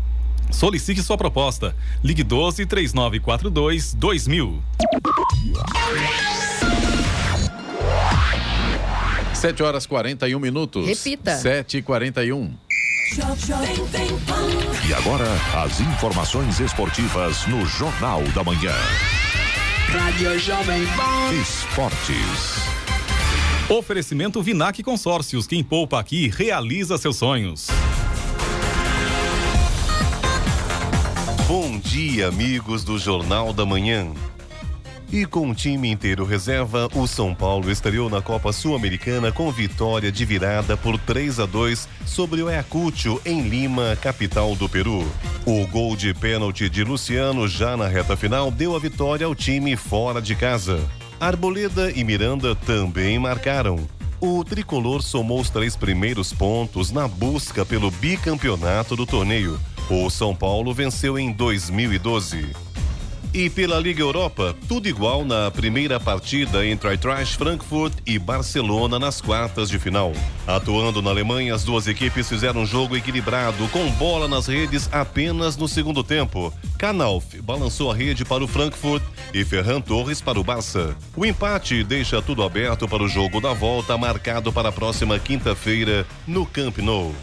Solicite 0.51 1.03
sua 1.03 1.17
proposta. 1.17 1.75
Ligue 2.03 2.23
12 2.23 2.65
3942 2.65 3.93
2000. 3.93 4.63
7 9.45 9.61
horas 9.61 9.85
41 9.85 10.39
minutos. 10.39 10.87
Repita. 10.87 11.35
7 11.35 11.77
e 11.77 11.81
41 11.83 12.51
E 14.89 14.93
agora, 14.95 15.27
as 15.63 15.79
informações 15.81 16.59
esportivas 16.59 17.45
no 17.45 17.63
Jornal 17.63 18.23
da 18.33 18.43
Manhã. 18.43 18.73
Rádio 19.89 20.39
Jovem 20.39 20.83
Pan. 20.87 21.31
Esportes. 21.39 22.55
Oferecimento 23.69 24.41
Vinac 24.41 24.81
Consórcios. 24.81 25.45
Quem 25.45 25.63
poupa 25.63 25.99
aqui 25.99 26.27
realiza 26.27 26.97
seus 26.97 27.17
sonhos. 27.17 27.67
Bom 31.47 31.77
dia, 31.77 32.29
amigos 32.29 32.83
do 32.83 32.97
Jornal 32.97 33.53
da 33.53 33.63
Manhã. 33.63 34.11
E 35.11 35.25
com 35.25 35.49
o 35.49 35.55
time 35.55 35.89
inteiro 35.89 36.25
reserva, 36.25 36.89
o 36.93 37.07
São 37.07 37.33
Paulo 37.33 37.71
estreou 37.71 38.09
na 38.09 38.21
Copa 38.21 38.51
Sul-Americana 38.51 39.31
com 39.31 39.51
vitória 39.51 40.11
de 40.11 40.25
virada 40.25 40.75
por 40.75 40.97
3 40.97 41.39
a 41.39 41.45
2 41.45 41.87
sobre 42.05 42.41
o 42.41 42.47
Ayacucho 42.47 43.21
em 43.25 43.47
Lima, 43.47 43.97
capital 44.01 44.55
do 44.55 44.67
Peru. 44.67 45.05
O 45.45 45.65
gol 45.67 45.95
de 45.95 46.13
pênalti 46.13 46.69
de 46.69 46.83
Luciano 46.83 47.47
já 47.47 47.77
na 47.77 47.87
reta 47.87 48.17
final 48.17 48.49
deu 48.49 48.75
a 48.75 48.79
vitória 48.79 49.25
ao 49.25 49.35
time 49.35 49.75
fora 49.75 50.21
de 50.21 50.35
casa. 50.35 50.79
Arboleda 51.19 51.91
e 51.91 52.03
Miranda 52.03 52.55
também 52.55 53.17
marcaram. 53.19 53.87
O 54.19 54.43
tricolor 54.43 55.01
somou 55.01 55.39
os 55.39 55.49
três 55.49 55.75
primeiros 55.75 56.33
pontos 56.33 56.91
na 56.91 57.07
busca 57.07 57.63
pelo 57.63 57.91
bicampeonato 57.91 58.95
do 58.95 59.05
torneio. 59.05 59.59
O 59.89 60.09
São 60.09 60.35
Paulo 60.35 60.73
venceu 60.73 61.17
em 61.19 61.31
2012. 61.31 62.64
E 63.35 63.49
pela 63.49 63.77
Liga 63.81 63.99
Europa, 63.99 64.55
tudo 64.65 64.87
igual 64.87 65.25
na 65.25 65.51
primeira 65.51 65.99
partida 65.99 66.65
entre 66.65 66.89
Eintracht 66.89 67.37
Frankfurt 67.37 67.93
e 68.05 68.17
Barcelona 68.17 68.97
nas 68.97 69.19
quartas 69.19 69.67
de 69.67 69.77
final. 69.77 70.13
Atuando 70.47 71.01
na 71.01 71.09
Alemanha, 71.09 71.53
as 71.53 71.65
duas 71.65 71.85
equipes 71.85 72.29
fizeram 72.29 72.61
um 72.61 72.65
jogo 72.65 72.95
equilibrado, 72.95 73.67
com 73.73 73.91
bola 73.91 74.25
nas 74.29 74.47
redes 74.47 74.87
apenas 74.89 75.57
no 75.57 75.67
segundo 75.67 76.01
tempo. 76.01 76.53
Knauf 76.77 77.41
balançou 77.41 77.91
a 77.91 77.93
rede 77.93 78.23
para 78.23 78.41
o 78.41 78.47
Frankfurt 78.47 79.03
e 79.33 79.43
Ferran 79.43 79.81
Torres 79.81 80.21
para 80.21 80.39
o 80.39 80.43
Barça. 80.43 80.95
O 81.13 81.25
empate 81.25 81.83
deixa 81.83 82.21
tudo 82.21 82.41
aberto 82.41 82.87
para 82.87 83.03
o 83.03 83.09
jogo 83.09 83.41
da 83.41 83.51
volta, 83.51 83.97
marcado 83.97 84.53
para 84.53 84.69
a 84.69 84.71
próxima 84.71 85.19
quinta-feira 85.19 86.07
no 86.25 86.45
Camp 86.45 86.77
Nou. 86.77 87.13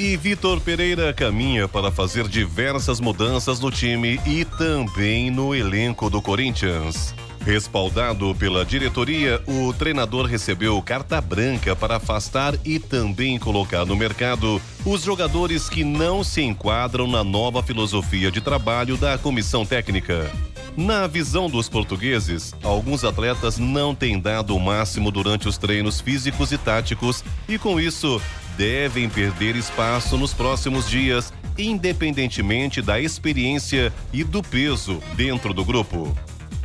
E 0.00 0.16
Vitor 0.16 0.62
Pereira 0.62 1.12
caminha 1.12 1.68
para 1.68 1.90
fazer 1.90 2.26
diversas 2.26 3.00
mudanças 3.00 3.60
no 3.60 3.70
time 3.70 4.18
e 4.24 4.46
também 4.46 5.30
no 5.30 5.54
elenco 5.54 6.08
do 6.08 6.22
Corinthians. 6.22 7.14
Respaldado 7.44 8.34
pela 8.34 8.64
diretoria, 8.64 9.42
o 9.46 9.74
treinador 9.74 10.24
recebeu 10.24 10.80
carta 10.80 11.20
branca 11.20 11.76
para 11.76 11.96
afastar 11.96 12.54
e 12.64 12.78
também 12.78 13.38
colocar 13.38 13.84
no 13.84 13.94
mercado 13.94 14.58
os 14.86 15.02
jogadores 15.02 15.68
que 15.68 15.84
não 15.84 16.24
se 16.24 16.40
enquadram 16.40 17.06
na 17.06 17.22
nova 17.22 17.62
filosofia 17.62 18.30
de 18.30 18.40
trabalho 18.40 18.96
da 18.96 19.18
comissão 19.18 19.66
técnica. 19.66 20.30
Na 20.78 21.06
visão 21.06 21.50
dos 21.50 21.68
portugueses, 21.68 22.54
alguns 22.62 23.04
atletas 23.04 23.58
não 23.58 23.94
têm 23.94 24.18
dado 24.18 24.56
o 24.56 24.60
máximo 24.60 25.10
durante 25.10 25.46
os 25.46 25.58
treinos 25.58 26.00
físicos 26.00 26.52
e 26.52 26.58
táticos 26.58 27.22
e, 27.46 27.58
com 27.58 27.78
isso, 27.78 28.18
devem 28.56 29.08
perder 29.08 29.56
espaço 29.56 30.16
nos 30.16 30.32
próximos 30.32 30.88
dias, 30.88 31.32
independentemente 31.56 32.80
da 32.80 33.00
experiência 33.00 33.92
e 34.12 34.24
do 34.24 34.42
peso 34.42 35.02
dentro 35.16 35.52
do 35.52 35.64
grupo. 35.64 36.16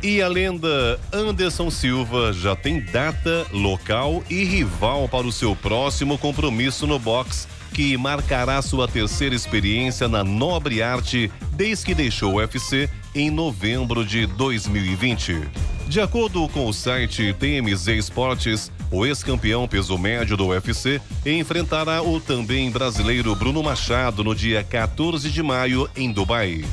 E 0.02 0.20
a 0.20 0.28
lenda 0.28 1.00
Anderson 1.12 1.70
Silva 1.70 2.32
já 2.32 2.54
tem 2.54 2.80
data, 2.80 3.46
local 3.50 4.22
e 4.28 4.44
rival 4.44 5.08
para 5.08 5.26
o 5.26 5.32
seu 5.32 5.56
próximo 5.56 6.18
compromisso 6.18 6.86
no 6.86 6.98
box, 6.98 7.48
que 7.72 7.96
marcará 7.96 8.60
sua 8.62 8.86
terceira 8.86 9.34
experiência 9.34 10.06
na 10.06 10.22
nobre 10.22 10.82
arte 10.82 11.30
desde 11.52 11.86
que 11.86 11.94
deixou 11.94 12.34
o 12.34 12.36
UFC 12.36 12.88
em 13.14 13.30
novembro 13.30 14.04
de 14.04 14.26
2020. 14.26 15.40
De 15.88 16.00
acordo 16.00 16.48
com 16.48 16.66
o 16.66 16.72
site 16.72 17.34
TMZ 17.34 17.88
Esportes, 17.88 18.70
o 18.90 19.06
ex-campeão 19.06 19.66
peso 19.66 19.96
médio 19.98 20.36
do 20.36 20.46
UFC 20.46 21.00
enfrentará 21.24 22.02
o 22.02 22.20
também 22.20 22.70
brasileiro 22.70 23.34
Bruno 23.34 23.62
Machado 23.62 24.22
no 24.22 24.34
dia 24.34 24.62
14 24.62 25.30
de 25.30 25.42
maio 25.42 25.88
em 25.96 26.12
Dubai. 26.12 26.64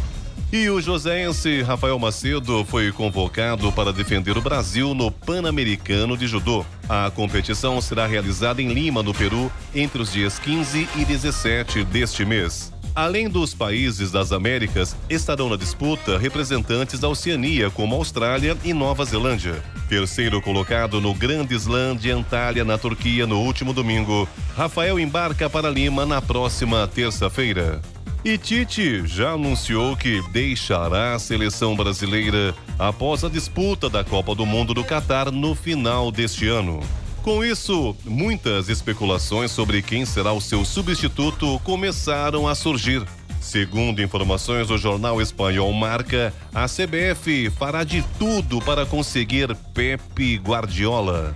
E 0.51 0.69
o 0.69 0.79
joséense 0.79 1.63
Rafael 1.63 1.97
Macedo 1.97 2.63
foi 2.65 2.91
convocado 2.91 3.71
para 3.71 3.91
defender 3.91 4.37
o 4.37 4.41
Brasil 4.41 4.93
no 4.93 5.09
Pan-Americano 5.09 6.15
de 6.15 6.27
Judô. 6.27 6.63
A 6.87 7.09
competição 7.09 7.81
será 7.81 8.05
realizada 8.05 8.61
em 8.61 8.71
Lima, 8.71 9.01
no 9.01 9.15
Peru, 9.15 9.51
entre 9.73 10.01
os 10.01 10.11
dias 10.11 10.37
15 10.37 10.87
e 10.95 11.05
17 11.05 11.83
deste 11.85 12.23
mês. 12.23 12.72
Além 12.95 13.27
dos 13.27 13.55
países 13.55 14.11
das 14.11 14.31
Américas, 14.31 14.95
estarão 15.09 15.49
na 15.49 15.55
disputa 15.55 16.15
representantes 16.15 16.99
da 16.99 17.09
Oceania, 17.09 17.71
como 17.71 17.95
Austrália 17.95 18.55
e 18.63 18.71
Nova 18.71 19.03
Zelândia. 19.03 19.63
Terceiro 19.89 20.39
colocado 20.39 21.01
no 21.01 21.11
Grande 21.11 21.55
Slam 21.55 21.95
de 21.95 22.11
Antalya, 22.11 22.63
na 22.63 22.77
Turquia, 22.77 23.25
no 23.25 23.39
último 23.39 23.73
domingo, 23.73 24.29
Rafael 24.55 24.99
embarca 24.99 25.49
para 25.49 25.71
Lima 25.71 26.05
na 26.05 26.21
próxima 26.21 26.87
terça-feira. 26.87 27.81
E 28.23 28.37
Tite 28.37 29.05
já 29.07 29.31
anunciou 29.31 29.97
que 29.97 30.21
deixará 30.31 31.15
a 31.15 31.19
seleção 31.19 31.75
brasileira 31.75 32.53
após 32.77 33.23
a 33.23 33.29
disputa 33.29 33.89
da 33.89 34.03
Copa 34.03 34.35
do 34.35 34.45
Mundo 34.45 34.71
do 34.71 34.83
Catar 34.83 35.31
no 35.31 35.55
final 35.55 36.11
deste 36.11 36.47
ano. 36.47 36.79
Com 37.23 37.41
isso, 37.41 37.95
muitas 38.03 38.67
especulações 38.67 39.49
sobre 39.49 39.81
quem 39.81 40.05
será 40.05 40.33
o 40.33 40.41
seu 40.41 40.65
substituto 40.65 41.57
começaram 41.63 42.49
a 42.49 42.53
surgir. 42.53 43.01
Segundo 43.39 44.01
informações 44.01 44.67
do 44.67 44.77
jornal 44.77 45.21
espanhol 45.21 45.71
Marca, 45.71 46.33
a 46.53 46.65
CBF 46.65 47.49
fará 47.51 47.85
de 47.85 48.03
tudo 48.19 48.59
para 48.59 48.85
conseguir 48.85 49.55
Pepe 49.73 50.35
Guardiola. 50.35 51.33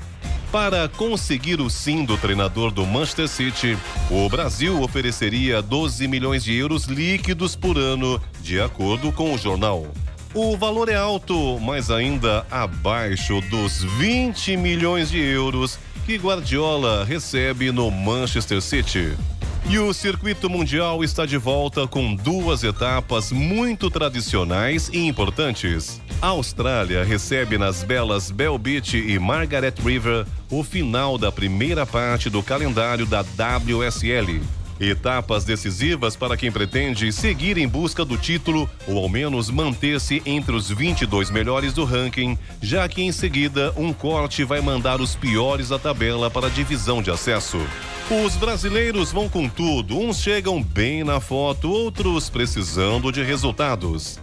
Para 0.51 0.89
conseguir 0.89 1.61
o 1.61 1.69
sim 1.69 2.03
do 2.03 2.17
treinador 2.17 2.69
do 2.69 2.85
Manchester 2.85 3.29
City, 3.29 3.77
o 4.11 4.27
Brasil 4.27 4.81
ofereceria 4.81 5.61
12 5.61 6.05
milhões 6.05 6.43
de 6.43 6.53
euros 6.53 6.83
líquidos 6.83 7.55
por 7.55 7.77
ano, 7.77 8.21
de 8.41 8.59
acordo 8.59 9.09
com 9.13 9.33
o 9.33 9.37
jornal. 9.37 9.87
O 10.39 10.55
valor 10.55 10.87
é 10.87 10.93
alto, 10.93 11.59
mas 11.59 11.89
ainda 11.89 12.45
abaixo 12.51 13.41
dos 13.49 13.83
20 13.97 14.55
milhões 14.55 15.09
de 15.09 15.17
euros 15.17 15.79
que 16.05 16.15
Guardiola 16.15 17.03
recebe 17.03 17.71
no 17.71 17.89
Manchester 17.89 18.61
City. 18.61 19.17
E 19.67 19.79
o 19.79 19.91
circuito 19.95 20.47
mundial 20.47 21.03
está 21.03 21.25
de 21.25 21.37
volta 21.37 21.87
com 21.87 22.13
duas 22.13 22.63
etapas 22.63 23.31
muito 23.31 23.89
tradicionais 23.89 24.89
e 24.93 25.07
importantes. 25.07 25.99
A 26.21 26.27
Austrália 26.27 27.03
recebe 27.03 27.57
nas 27.57 27.81
belas 27.81 28.29
Bell 28.29 28.59
Beach 28.59 28.95
e 28.95 29.17
Margaret 29.17 29.73
River 29.83 30.23
o 30.51 30.63
final 30.63 31.17
da 31.17 31.31
primeira 31.31 31.83
parte 31.83 32.29
do 32.29 32.43
calendário 32.43 33.07
da 33.07 33.21
WSL. 33.21 34.39
Etapas 34.79 35.43
decisivas 35.43 36.15
para 36.15 36.37
quem 36.37 36.51
pretende 36.51 37.11
seguir 37.11 37.57
em 37.57 37.67
busca 37.67 38.05
do 38.05 38.17
título 38.17 38.69
ou 38.87 38.99
ao 38.99 39.09
menos 39.09 39.49
manter-se 39.49 40.21
entre 40.25 40.55
os 40.55 40.69
22 40.69 41.31
melhores 41.31 41.73
do 41.73 41.83
ranking, 41.83 42.37
já 42.61 42.87
que 42.87 43.01
em 43.01 43.11
seguida 43.11 43.73
um 43.75 43.91
corte 43.91 44.43
vai 44.43 44.61
mandar 44.61 45.01
os 45.01 45.15
piores 45.15 45.69
da 45.69 45.79
tabela 45.79 46.29
para 46.29 46.47
a 46.47 46.49
divisão 46.49 47.01
de 47.01 47.09
acesso. 47.09 47.59
Os 48.23 48.35
brasileiros 48.35 49.11
vão 49.11 49.27
com 49.27 49.49
tudo, 49.49 49.99
uns 49.99 50.21
chegam 50.21 50.61
bem 50.61 51.03
na 51.03 51.19
foto, 51.19 51.69
outros 51.69 52.29
precisando 52.29 53.11
de 53.11 53.23
resultados. 53.23 54.19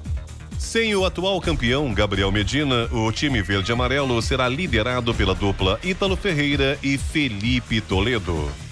Sem 0.56 0.94
o 0.94 1.04
atual 1.04 1.40
campeão 1.40 1.92
Gabriel 1.92 2.32
Medina, 2.32 2.88
o 2.90 3.12
time 3.12 3.42
verde-amarelo 3.42 4.22
será 4.22 4.48
liderado 4.48 5.12
pela 5.12 5.34
dupla 5.34 5.78
Ítalo 5.84 6.16
Ferreira 6.16 6.78
e 6.82 6.96
Felipe 6.96 7.80
Toledo. 7.80 8.63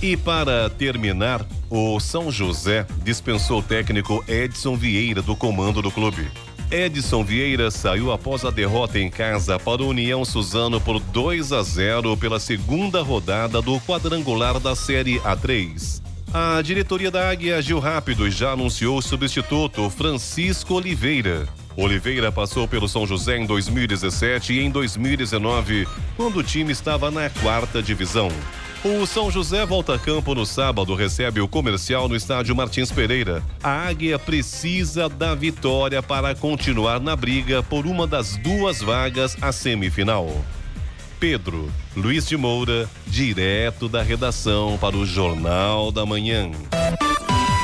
E 0.00 0.16
para 0.16 0.70
terminar, 0.70 1.44
o 1.68 1.98
São 1.98 2.30
José 2.30 2.86
dispensou 3.02 3.58
o 3.58 3.62
técnico 3.62 4.24
Edson 4.28 4.76
Vieira 4.76 5.20
do 5.20 5.34
comando 5.34 5.82
do 5.82 5.90
clube. 5.90 6.30
Edson 6.70 7.24
Vieira 7.24 7.68
saiu 7.70 8.12
após 8.12 8.44
a 8.44 8.50
derrota 8.50 8.98
em 8.98 9.10
casa 9.10 9.58
para 9.58 9.82
o 9.82 9.88
União 9.88 10.24
Suzano 10.24 10.80
por 10.80 11.00
2 11.00 11.52
a 11.52 11.62
0 11.62 12.16
pela 12.16 12.38
segunda 12.38 13.02
rodada 13.02 13.60
do 13.60 13.80
quadrangular 13.80 14.60
da 14.60 14.76
Série 14.76 15.18
A3. 15.20 16.00
A 16.32 16.60
diretoria 16.62 17.10
da 17.10 17.28
Águia 17.28 17.56
agiu 17.56 17.80
rápido 17.80 18.28
e 18.28 18.30
já 18.30 18.52
anunciou 18.52 18.98
o 18.98 19.02
substituto 19.02 19.88
Francisco 19.90 20.74
Oliveira. 20.74 21.48
Oliveira 21.74 22.30
passou 22.30 22.68
pelo 22.68 22.86
São 22.86 23.06
José 23.06 23.38
em 23.38 23.46
2017 23.46 24.52
e 24.52 24.60
em 24.60 24.70
2019, 24.70 25.88
quando 26.16 26.38
o 26.38 26.42
time 26.42 26.70
estava 26.70 27.10
na 27.10 27.30
quarta 27.30 27.82
divisão. 27.82 28.30
O 28.84 29.04
São 29.06 29.28
José 29.28 29.66
volta 29.66 29.94
a 29.96 29.98
campo 29.98 30.36
no 30.36 30.46
sábado, 30.46 30.94
recebe 30.94 31.40
o 31.40 31.48
comercial 31.48 32.08
no 32.08 32.14
estádio 32.14 32.54
Martins 32.54 32.92
Pereira. 32.92 33.42
A 33.60 33.88
Águia 33.88 34.20
precisa 34.20 35.08
da 35.08 35.34
vitória 35.34 36.00
para 36.00 36.32
continuar 36.32 37.00
na 37.00 37.16
briga 37.16 37.60
por 37.60 37.86
uma 37.86 38.06
das 38.06 38.36
duas 38.36 38.80
vagas 38.80 39.36
à 39.42 39.50
semifinal. 39.50 40.28
Pedro 41.18 41.68
Luiz 41.96 42.28
de 42.28 42.36
Moura, 42.36 42.88
direto 43.04 43.88
da 43.88 44.00
redação 44.00 44.78
para 44.78 44.96
o 44.96 45.04
Jornal 45.04 45.90
da 45.90 46.06
Manhã. 46.06 46.52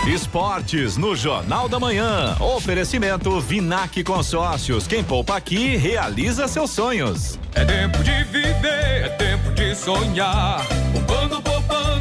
Esportes 0.07 0.99
no 0.99 1.17
Jornal 1.17 1.67
da 1.67 1.81
Manhã. 1.81 2.37
Oferecimento 2.39 3.41
Vinac 3.41 4.05
Consórcios. 4.05 4.87
Quem 4.87 5.03
poupa 5.03 5.37
aqui 5.37 5.77
realiza 5.77 6.47
seus 6.47 6.71
sonhos. 6.71 7.39
É 7.55 7.65
tempo 7.65 8.03
de 8.03 8.25
viver, 8.25 9.05
é 9.05 9.09
tempo 9.17 9.51
de 9.53 9.75
sonhar. 9.75 10.63
Poupando, 10.93 11.41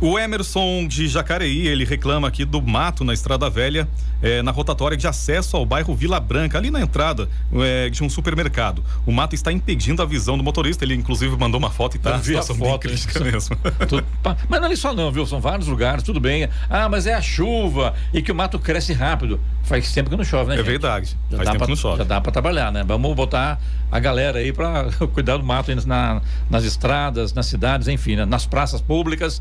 O 0.02 0.18
Emerson 0.18 0.88
de 0.88 1.08
Jacareí, 1.08 1.68
ele 1.68 1.86
reclama 1.86 2.28
aqui 2.28 2.43
do 2.43 2.60
mato 2.60 3.04
na 3.04 3.14
Estrada 3.14 3.47
Velha, 3.52 3.88
eh, 4.20 4.41
na 4.41 4.49
rotatória 4.49 4.97
de 4.97 5.06
acesso 5.08 5.56
ao 5.56 5.64
bairro 5.64 5.93
Vila 5.95 6.20
Branca, 6.20 6.58
ali 6.58 6.72
na 6.72 6.82
entrada 6.82 7.30
eh, 7.54 7.88
de 7.91 8.04
um 8.04 8.10
supermercado. 8.10 8.84
O 9.06 9.12
mato 9.12 9.36
está 9.36 9.52
impedindo 9.52 10.02
a 10.02 10.06
visão 10.06 10.36
do 10.39 10.43
motorista. 10.43 10.84
Ele, 10.84 10.95
inclusive, 10.95 11.38
mandou 11.38 11.60
uma 11.60 11.70
foto 11.70 11.97
e 11.97 11.99
tá 11.99 12.12
Eu 12.14 12.18
vi 12.18 12.36
a 12.36 12.41
foto, 12.41 12.80
crítica 12.80 13.12
isso. 13.20 13.24
mesmo. 13.24 13.56
Tudo- 13.88 14.04
mas 14.49 14.60
não 14.60 14.72
é 14.72 14.76
só 14.76 14.91
não, 14.91 15.12
viu? 15.12 15.24
São 15.28 15.39
vários 15.39 15.68
lugares, 15.68 16.02
tudo 16.04 16.20
bem. 16.20 16.49
Ah, 16.68 16.89
mas 16.89 17.06
é 17.06 17.14
a 17.14 17.22
chuva 17.22 17.93
e 18.12 18.24
que 18.24 18.32
o 18.32 18.36
mato 18.36 18.58
cresce 18.58 18.93
rápido. 18.93 19.39
Faz 19.62 19.93
tempo 19.93 20.10
que 20.10 20.16
não 20.16 20.24
chove, 20.24 20.49
né, 20.49 20.56
É 20.56 20.58
gente? 20.58 20.66
verdade. 20.66 21.16
Já 21.30 21.38
Faz 21.38 21.45
dá 21.45 21.52
tempo 21.52 21.58
pra, 21.60 21.66
que 21.68 21.72
não 21.74 21.78
chove. 21.78 21.97
Já 21.99 22.04
dá 22.06 22.20
pra 22.20 22.32
trabalhar, 22.32 22.72
né? 22.72 22.84
Vamos 22.84 23.16
botar 23.16 23.62
a 23.91 23.99
galera 23.99 24.39
aí 24.39 24.52
pra 24.52 24.86
cuidar 25.14 25.38
do 25.38 25.43
mato 25.43 25.72
na, 25.86 26.22
nas 26.49 26.64
estradas, 26.64 27.34
nas 27.34 27.45
cidades, 27.45 27.88
enfim, 27.88 28.16
né? 28.16 28.26
nas 28.26 28.47
praças 28.47 28.82
públicas. 28.82 29.39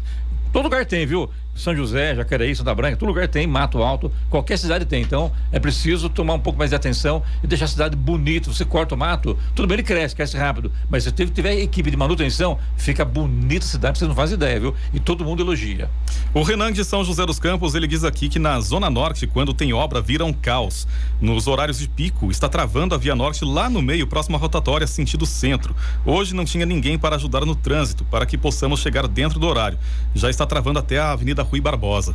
Todo 0.53 0.64
lugar 0.64 0.84
tem, 0.84 1.07
viu? 1.07 1.30
São 1.55 1.76
José, 1.76 2.14
Jacareí, 2.14 2.55
Santa 2.55 2.74
Branca, 2.74 2.96
todo 2.96 3.09
lugar 3.09 3.28
tem 3.28 3.46
mato 3.46 3.82
alto, 3.82 4.11
qualquer 4.30 4.57
cidade 4.57 4.84
tem. 4.84 5.03
Então, 5.03 5.30
é 5.53 5.59
preciso 5.59 6.09
tomar 6.09 6.34
um 6.34 6.38
pouco 6.38 6.59
mais 6.59 6.70
de 6.70 6.76
atenção 6.76 7.22
e 7.42 7.46
deixar 7.46 7.66
a 7.66 7.68
cidade 7.68 7.96
bonita. 7.96 8.51
Você 8.51 8.64
corta 8.64 8.94
o 8.94 8.98
mato, 8.98 9.36
tudo 9.55 9.68
bem, 9.68 9.76
ele 9.76 9.82
cresce, 9.82 10.16
cresce 10.16 10.36
rápido. 10.36 10.72
Mas 10.88 11.05
se 11.05 11.12
tiver, 11.12 11.59
equipe 11.59 11.90
de 11.90 11.96
manutenção, 11.96 12.59
fica 12.76 13.05
bonita 13.05 13.64
a 13.64 13.68
cidade, 13.68 13.98
vocês 13.98 14.09
não 14.09 14.14
fazem 14.14 14.36
ideia, 14.36 14.59
viu? 14.59 14.74
E 14.94 14.98
todo 15.01 15.24
mundo 15.24 15.42
elogia. 15.42 15.90
O 16.32 16.42
Renan 16.42 16.72
de 16.72 16.84
São 16.84 17.05
José 17.05 17.26
dos 17.26 17.38
Campos, 17.38 17.74
ele 17.74 17.86
diz 17.86 18.05
aqui 18.05 18.28
que 18.28 18.38
na 18.38 18.59
Zona 18.61 18.88
Norte, 18.88 19.26
quando 19.26 19.53
tem 19.53 19.72
obra, 19.72 20.01
vira 20.01 20.24
um 20.24 20.32
caos. 20.32 20.88
Nos 21.20 21.46
horários 21.46 21.78
de 21.78 21.88
pico, 21.88 22.30
está 22.30 22.48
travando 22.48 22.94
a 22.94 22.98
Via 22.98 23.14
Norte 23.14 23.44
lá 23.44 23.68
no 23.68 23.82
meio, 23.82 24.07
próximo 24.07 24.36
à 24.36 24.40
rotatória, 24.40 24.86
sentido 24.86 25.26
centro. 25.26 25.76
Hoje 26.07 26.34
não 26.34 26.44
tinha 26.44 26.64
ninguém 26.64 26.98
para 26.98 27.16
ajudar 27.16 27.44
no 27.44 27.55
trânsito, 27.55 28.05
para 28.05 28.24
que 28.24 28.38
possamos 28.38 28.80
chegar 28.80 29.07
dentro 29.07 29.38
do 29.38 29.46
horário. 29.46 29.78
Já 30.14 30.30
está 30.30 30.39
travando 30.47 30.78
até 30.78 30.99
a 30.99 31.12
Avenida 31.12 31.43
Rui 31.43 31.61
Barbosa. 31.61 32.14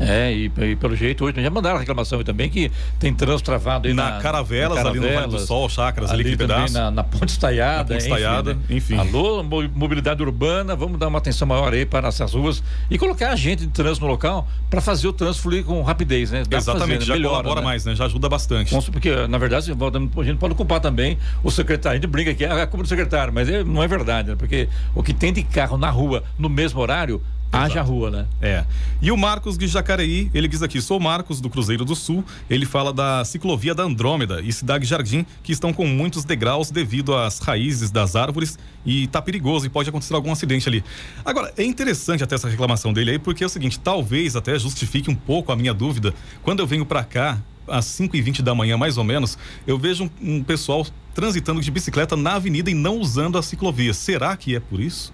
É, 0.00 0.32
e, 0.32 0.44
e 0.58 0.76
pelo 0.76 0.94
jeito 0.94 1.24
hoje 1.24 1.42
já 1.42 1.50
mandaram 1.50 1.74
a 1.74 1.80
reclamação 1.80 2.20
aí 2.20 2.24
também 2.24 2.48
que 2.48 2.70
tem 3.00 3.12
trânsito 3.12 3.46
travado 3.50 3.88
aí 3.88 3.94
Na 3.94 4.12
na, 4.12 4.20
Caravelas, 4.20 4.78
ali 4.86 5.00
no 5.00 5.12
Vale 5.12 5.26
do 5.26 5.40
Sol, 5.40 5.68
Chácaras, 5.68 6.12
ali 6.12 6.20
ali 6.22 6.36
também 6.36 6.54
pedaço. 6.56 6.72
na, 6.72 6.88
na 6.92 7.02
Ponte 7.02 7.30
Estaiada. 7.30 7.94
Na 7.94 8.00
Ponte 8.00 8.02
Estaiada, 8.04 8.54
né? 8.54 8.60
enfim. 8.70 8.96
Alô, 8.96 9.42
mo- 9.42 9.68
mobilidade 9.74 10.22
urbana, 10.22 10.76
vamos 10.76 11.00
dar 11.00 11.08
uma 11.08 11.18
atenção 11.18 11.48
maior 11.48 11.72
aí 11.74 11.84
para 11.84 12.06
essas 12.06 12.32
ruas 12.32 12.62
e 12.88 12.96
colocar 12.96 13.30
a 13.32 13.34
gente 13.34 13.66
de 13.66 13.72
trânsito 13.72 14.06
no 14.06 14.12
local 14.12 14.46
para 14.70 14.80
fazer 14.80 15.08
o 15.08 15.12
trânsito 15.12 15.42
fluir 15.42 15.64
com 15.64 15.82
rapidez, 15.82 16.30
né? 16.30 16.44
Dá 16.48 16.58
Exatamente, 16.58 16.84
fazer, 16.90 16.98
né? 17.00 17.04
já 17.06 17.14
Melhora, 17.14 17.34
colabora 17.38 17.60
né? 17.60 17.66
mais, 17.66 17.84
né? 17.84 17.96
Já 17.96 18.04
ajuda 18.04 18.28
bastante. 18.28 18.72
Porque, 18.92 19.26
na 19.26 19.36
verdade, 19.38 19.72
a 19.72 20.22
gente 20.24 20.38
pode 20.38 20.54
culpar 20.54 20.78
também 20.78 21.18
o 21.42 21.50
secretário. 21.50 21.98
A 21.98 22.00
gente 22.00 22.08
brinca 22.08 22.30
aqui, 22.30 22.44
ah, 22.44 22.56
é 22.56 22.66
culpa 22.66 22.84
do 22.84 22.88
secretário, 22.88 23.32
mas 23.34 23.48
é- 23.48 23.64
não 23.64 23.82
é 23.82 23.88
verdade, 23.88 24.30
né? 24.30 24.36
Porque 24.38 24.68
o 24.94 25.02
que 25.02 25.12
tem 25.12 25.32
de 25.32 25.42
carro 25.42 25.76
na 25.76 25.90
rua 25.90 26.22
no 26.38 26.48
mesmo 26.48 26.80
horário, 26.80 27.20
haja 27.52 27.82
rua, 27.82 28.10
né? 28.10 28.26
É. 28.40 28.64
E 29.00 29.10
o 29.10 29.16
Marcos 29.16 29.56
de 29.56 29.66
Jacareí, 29.66 30.30
ele 30.34 30.48
diz 30.48 30.62
aqui: 30.62 30.80
sou 30.80 30.98
o 30.98 31.00
Marcos 31.00 31.40
do 31.40 31.48
Cruzeiro 31.48 31.84
do 31.84 31.94
Sul. 31.94 32.24
Ele 32.48 32.66
fala 32.66 32.92
da 32.92 33.24
ciclovia 33.24 33.74
da 33.74 33.82
Andrômeda 33.82 34.40
e 34.40 34.52
Cidade 34.52 34.86
Jardim, 34.86 35.24
que 35.42 35.52
estão 35.52 35.72
com 35.72 35.86
muitos 35.86 36.24
degraus 36.24 36.70
devido 36.70 37.14
às 37.14 37.38
raízes 37.38 37.90
das 37.90 38.16
árvores 38.16 38.58
e 38.84 39.06
tá 39.06 39.20
perigoso 39.20 39.66
e 39.66 39.68
pode 39.68 39.88
acontecer 39.88 40.14
algum 40.14 40.32
acidente 40.32 40.68
ali. 40.68 40.84
Agora, 41.24 41.52
é 41.56 41.64
interessante 41.64 42.22
até 42.22 42.34
essa 42.34 42.48
reclamação 42.48 42.92
dele 42.92 43.12
aí, 43.12 43.18
porque 43.18 43.42
é 43.42 43.46
o 43.46 43.50
seguinte: 43.50 43.78
talvez 43.78 44.36
até 44.36 44.58
justifique 44.58 45.10
um 45.10 45.14
pouco 45.14 45.52
a 45.52 45.56
minha 45.56 45.74
dúvida. 45.74 46.14
Quando 46.42 46.60
eu 46.60 46.66
venho 46.66 46.84
para 46.84 47.04
cá, 47.04 47.38
às 47.66 47.84
5 47.84 48.16
e 48.16 48.22
20 48.22 48.42
da 48.42 48.54
manhã, 48.54 48.76
mais 48.76 48.96
ou 48.96 49.04
menos, 49.04 49.38
eu 49.66 49.78
vejo 49.78 50.04
um, 50.04 50.36
um 50.36 50.42
pessoal 50.42 50.86
transitando 51.14 51.60
de 51.60 51.70
bicicleta 51.70 52.16
na 52.16 52.34
avenida 52.34 52.70
e 52.70 52.74
não 52.74 52.98
usando 52.98 53.38
a 53.38 53.42
ciclovia. 53.42 53.92
Será 53.92 54.36
que 54.36 54.54
é 54.54 54.60
por 54.60 54.80
isso? 54.80 55.12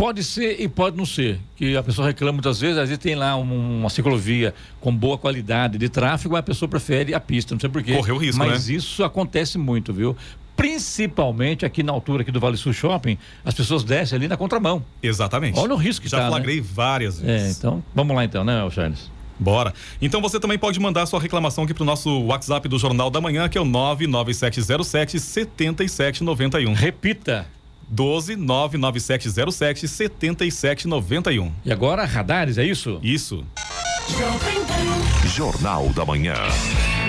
Pode 0.00 0.24
ser 0.24 0.58
e 0.58 0.66
pode 0.66 0.96
não 0.96 1.04
ser. 1.04 1.38
Que 1.56 1.76
a 1.76 1.82
pessoa 1.82 2.06
reclama 2.08 2.32
muitas 2.32 2.58
vezes, 2.58 2.78
às 2.78 2.88
vezes 2.88 3.02
tem 3.02 3.14
lá 3.14 3.36
um, 3.36 3.80
uma 3.80 3.90
ciclovia 3.90 4.54
com 4.80 4.96
boa 4.96 5.18
qualidade 5.18 5.76
de 5.76 5.90
tráfego, 5.90 6.36
a 6.36 6.42
pessoa 6.42 6.66
prefere 6.66 7.12
a 7.12 7.20
pista, 7.20 7.54
não 7.54 7.60
sei 7.60 7.68
porquê. 7.68 7.94
Correu 7.94 8.16
risco, 8.16 8.38
Mas 8.38 8.66
né? 8.66 8.76
isso 8.76 9.04
acontece 9.04 9.58
muito, 9.58 9.92
viu? 9.92 10.16
Principalmente 10.56 11.66
aqui 11.66 11.82
na 11.82 11.92
altura 11.92 12.22
aqui 12.22 12.32
do 12.32 12.40
Vale 12.40 12.56
Sul 12.56 12.72
Shopping, 12.72 13.18
as 13.44 13.52
pessoas 13.52 13.84
descem 13.84 14.16
ali 14.16 14.26
na 14.26 14.38
contramão. 14.38 14.82
Exatamente. 15.02 15.58
Olha 15.58 15.74
o 15.74 15.76
risco 15.76 16.02
que 16.04 16.10
Já 16.10 16.16
tá, 16.16 16.24
né? 16.24 16.30
flagrei 16.30 16.62
várias 16.62 17.22
É, 17.22 17.26
vezes. 17.26 17.58
então, 17.58 17.84
vamos 17.94 18.16
lá 18.16 18.24
então, 18.24 18.42
né, 18.42 18.66
Charles? 18.70 19.10
Bora. 19.38 19.74
Então 20.00 20.22
você 20.22 20.40
também 20.40 20.56
pode 20.58 20.80
mandar 20.80 21.04
sua 21.04 21.20
reclamação 21.20 21.64
aqui 21.64 21.74
pro 21.74 21.84
nosso 21.84 22.22
WhatsApp 22.22 22.66
do 22.70 22.78
Jornal 22.78 23.10
da 23.10 23.20
Manhã, 23.20 23.50
que 23.50 23.58
é 23.58 23.60
o 23.60 23.66
99707 23.66 25.20
7791. 25.20 26.72
Repita. 26.72 27.46
12 27.90 28.36
99707 28.36 29.88
7791. 29.88 31.52
E 31.64 31.72
agora, 31.72 32.04
radares, 32.04 32.56
é 32.56 32.64
isso? 32.64 32.98
Isso. 33.02 33.44
Jornal 35.26 35.88
da 35.90 36.04
Manhã. 36.04 36.34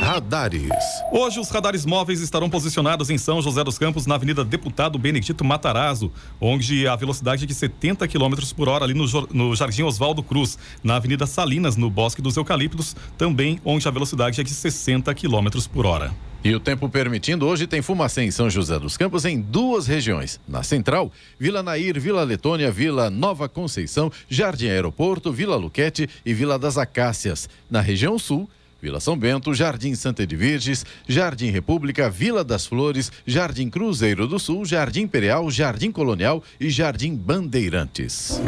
Radares. 0.01 0.69
Hoje 1.11 1.39
os 1.39 1.49
radares 1.49 1.85
móveis 1.85 2.21
estarão 2.21 2.49
posicionados 2.49 3.11
em 3.11 3.17
São 3.17 3.39
José 3.41 3.63
dos 3.63 3.77
Campos, 3.77 4.07
na 4.07 4.15
Avenida 4.15 4.43
Deputado 4.43 4.97
Benedito 4.97 5.43
Matarazzo, 5.43 6.11
onde 6.39 6.87
a 6.87 6.95
velocidade 6.95 7.43
é 7.43 7.47
de 7.47 7.53
70 7.53 8.07
km 8.07 8.33
por 8.55 8.67
hora 8.67 8.83
ali 8.83 8.95
no, 8.95 9.05
no 9.31 9.55
Jardim 9.55 9.83
Oswaldo 9.83 10.23
Cruz, 10.23 10.57
na 10.83 10.95
Avenida 10.95 11.27
Salinas, 11.27 11.75
no 11.75 11.89
Bosque 11.89 12.21
dos 12.21 12.35
Eucaliptos, 12.35 12.95
também 13.17 13.59
onde 13.63 13.87
a 13.87 13.91
velocidade 13.91 14.41
é 14.41 14.43
de 14.43 14.51
60 14.51 15.13
km 15.13 15.47
por 15.71 15.85
hora. 15.85 16.11
E 16.43 16.55
o 16.55 16.59
tempo 16.59 16.89
permitindo, 16.89 17.45
hoje 17.45 17.67
tem 17.67 17.83
fumacê 17.83 18.23
em 18.23 18.31
São 18.31 18.49
José 18.49 18.79
dos 18.79 18.97
Campos 18.97 19.25
em 19.25 19.39
duas 19.39 19.85
regiões. 19.85 20.39
Na 20.47 20.63
Central, 20.63 21.11
Vila 21.39 21.61
Nair, 21.61 21.99
Vila 21.99 22.23
Letônia, 22.23 22.71
Vila 22.71 23.11
Nova 23.11 23.47
Conceição, 23.47 24.11
Jardim 24.27 24.67
Aeroporto, 24.67 25.31
Vila 25.31 25.55
Luquete 25.55 26.09
e 26.25 26.33
Vila 26.33 26.57
das 26.57 26.79
Acácias. 26.79 27.47
Na 27.69 27.79
região 27.79 28.17
Sul, 28.17 28.49
Vila 28.81 28.99
São 28.99 29.15
Bento, 29.15 29.53
Jardim 29.53 29.93
Santa 29.93 30.23
Edvirges, 30.23 30.83
Jardim 31.07 31.51
República, 31.51 32.09
Vila 32.09 32.43
das 32.43 32.65
Flores, 32.65 33.11
Jardim 33.23 33.69
Cruzeiro 33.69 34.27
do 34.27 34.39
Sul, 34.39 34.65
Jardim 34.65 35.01
Imperial, 35.01 35.51
Jardim 35.51 35.91
Colonial 35.91 36.43
e 36.59 36.71
Jardim 36.71 37.15
Bandeirantes. 37.15 38.41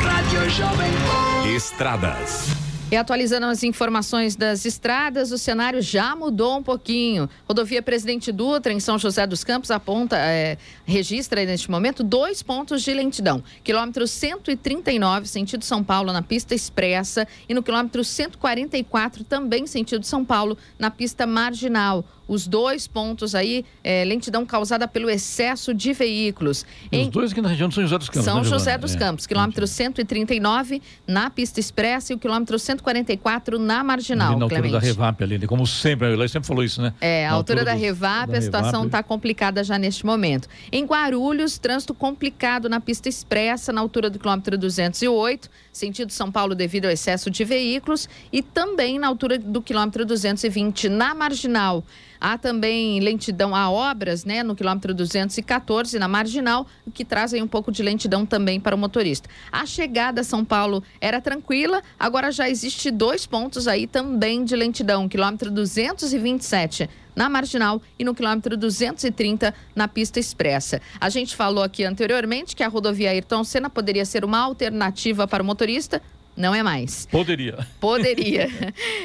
Rádio 0.00 0.48
Jovem 0.50 0.92
Pan. 0.92 1.48
Estradas. 1.56 2.69
E 2.90 2.96
atualizando 2.96 3.46
as 3.46 3.62
informações 3.62 4.34
das 4.34 4.64
estradas, 4.64 5.30
o 5.30 5.38
cenário 5.38 5.80
já 5.80 6.16
mudou 6.16 6.58
um 6.58 6.62
pouquinho. 6.62 7.30
Rodovia 7.46 7.80
Presidente 7.80 8.32
Dutra, 8.32 8.72
em 8.72 8.80
São 8.80 8.98
José 8.98 9.24
dos 9.28 9.44
Campos, 9.44 9.70
aponta, 9.70 10.16
é, 10.18 10.58
registra 10.84 11.44
neste 11.44 11.70
momento 11.70 12.02
dois 12.02 12.42
pontos 12.42 12.82
de 12.82 12.92
lentidão. 12.92 13.44
Quilômetro 13.62 14.08
139, 14.08 15.28
sentido 15.28 15.64
São 15.64 15.84
Paulo, 15.84 16.12
na 16.12 16.20
pista 16.20 16.52
expressa, 16.52 17.28
e 17.48 17.54
no 17.54 17.62
quilômetro 17.62 18.02
144, 18.02 19.22
também 19.22 19.68
sentido 19.68 20.04
São 20.04 20.24
Paulo, 20.24 20.58
na 20.76 20.90
pista 20.90 21.28
marginal. 21.28 22.04
Os 22.30 22.46
dois 22.46 22.86
pontos 22.86 23.34
aí, 23.34 23.64
é, 23.82 24.04
lentidão 24.04 24.46
causada 24.46 24.86
pelo 24.86 25.10
excesso 25.10 25.74
de 25.74 25.92
veículos. 25.92 26.64
Os 26.92 27.08
dois 27.08 27.32
aqui 27.32 27.40
na 27.40 27.48
região 27.48 27.68
de 27.68 27.74
São 27.74 27.82
José 27.82 27.98
dos 27.98 28.08
Campos. 28.08 28.24
São 28.24 28.38
né, 28.38 28.44
José 28.44 28.78
dos 28.78 28.94
É. 28.94 28.98
Campos, 28.98 29.26
quilômetro 29.26 29.66
139 29.66 30.80
na 31.08 31.28
pista 31.28 31.58
expressa 31.58 32.12
e 32.12 32.16
o 32.16 32.18
quilômetro 32.20 32.56
144 32.56 33.58
na 33.58 33.82
marginal, 33.82 34.28
Ali 34.30 34.36
na 34.38 34.44
altura 34.44 34.60
Clemente. 34.62 34.80
da 34.80 34.86
Revap 34.86 35.24
ali, 35.24 35.38
né? 35.38 35.46
como 35.48 35.66
sempre, 35.66 36.06
a 36.06 36.10
Eli 36.12 36.28
sempre 36.28 36.46
falou 36.46 36.62
isso, 36.62 36.80
né? 36.80 36.94
É, 37.00 37.26
a 37.26 37.30
Na 37.30 37.36
altura, 37.36 37.64
da 37.64 37.72
dos- 37.72 37.80
Revap, 37.80 38.30
da 38.30 38.38
a 38.38 38.42
situação 38.42 38.86
está 38.86 39.02
complicada 39.02 39.64
já 39.64 39.76
neste 39.76 40.06
momento. 40.06 40.48
Em 40.70 40.84
Guarulhos, 40.84 41.58
trânsito 41.58 41.92
complicado 41.94 42.68
na 42.68 42.78
pista 42.80 43.08
expressa, 43.08 43.72
na 43.72 43.80
altura 43.80 44.08
do 44.08 44.20
quilômetro 44.20 44.56
208, 44.56 45.50
sentido 45.72 46.12
São 46.12 46.30
Paulo 46.30 46.54
devido 46.54 46.84
ao 46.84 46.92
excesso 46.92 47.28
de 47.28 47.44
veículos, 47.44 48.08
e 48.32 48.40
também 48.40 49.00
na 49.00 49.08
altura 49.08 49.36
do 49.36 49.60
quilômetro 49.60 50.04
220 50.06 50.88
na 50.88 51.12
marginal. 51.12 51.84
Há 52.20 52.36
também 52.36 53.00
lentidão, 53.00 53.54
há 53.54 53.70
obras, 53.70 54.24
né, 54.24 54.42
no 54.42 54.54
quilômetro 54.54 54.92
214 54.92 55.98
na 55.98 56.06
marginal, 56.06 56.66
que 56.92 57.04
trazem 57.04 57.42
um 57.42 57.48
pouco 57.48 57.72
de 57.72 57.82
lentidão 57.82 58.26
também 58.26 58.60
para 58.60 58.76
o 58.76 58.78
motorista. 58.78 59.28
A 59.50 59.64
chegada 59.64 60.20
a 60.20 60.24
São 60.24 60.44
Paulo 60.44 60.82
era 61.00 61.20
tranquila, 61.20 61.82
agora 61.98 62.30
já 62.30 62.48
existe 62.48 62.90
dois 62.90 63.24
pontos 63.24 63.66
aí 63.66 63.86
também 63.86 64.44
de 64.44 64.54
lentidão, 64.54 65.08
quilômetro 65.08 65.50
227 65.50 66.90
na 67.14 67.28
marginal 67.28 67.82
e 67.98 68.04
no 68.04 68.14
quilômetro 68.14 68.56
230 68.56 69.54
na 69.74 69.88
pista 69.88 70.20
expressa. 70.20 70.80
A 71.00 71.08
gente 71.08 71.34
falou 71.34 71.62
aqui 71.62 71.84
anteriormente 71.84 72.54
que 72.54 72.62
a 72.62 72.68
rodovia 72.68 73.10
Ayrton 73.10 73.44
Senna 73.44 73.70
poderia 73.70 74.04
ser 74.04 74.24
uma 74.24 74.38
alternativa 74.38 75.26
para 75.26 75.42
o 75.42 75.46
motorista, 75.46 76.02
não 76.40 76.54
é 76.54 76.62
mais. 76.62 77.06
Poderia. 77.06 77.66
Poderia. 77.78 78.48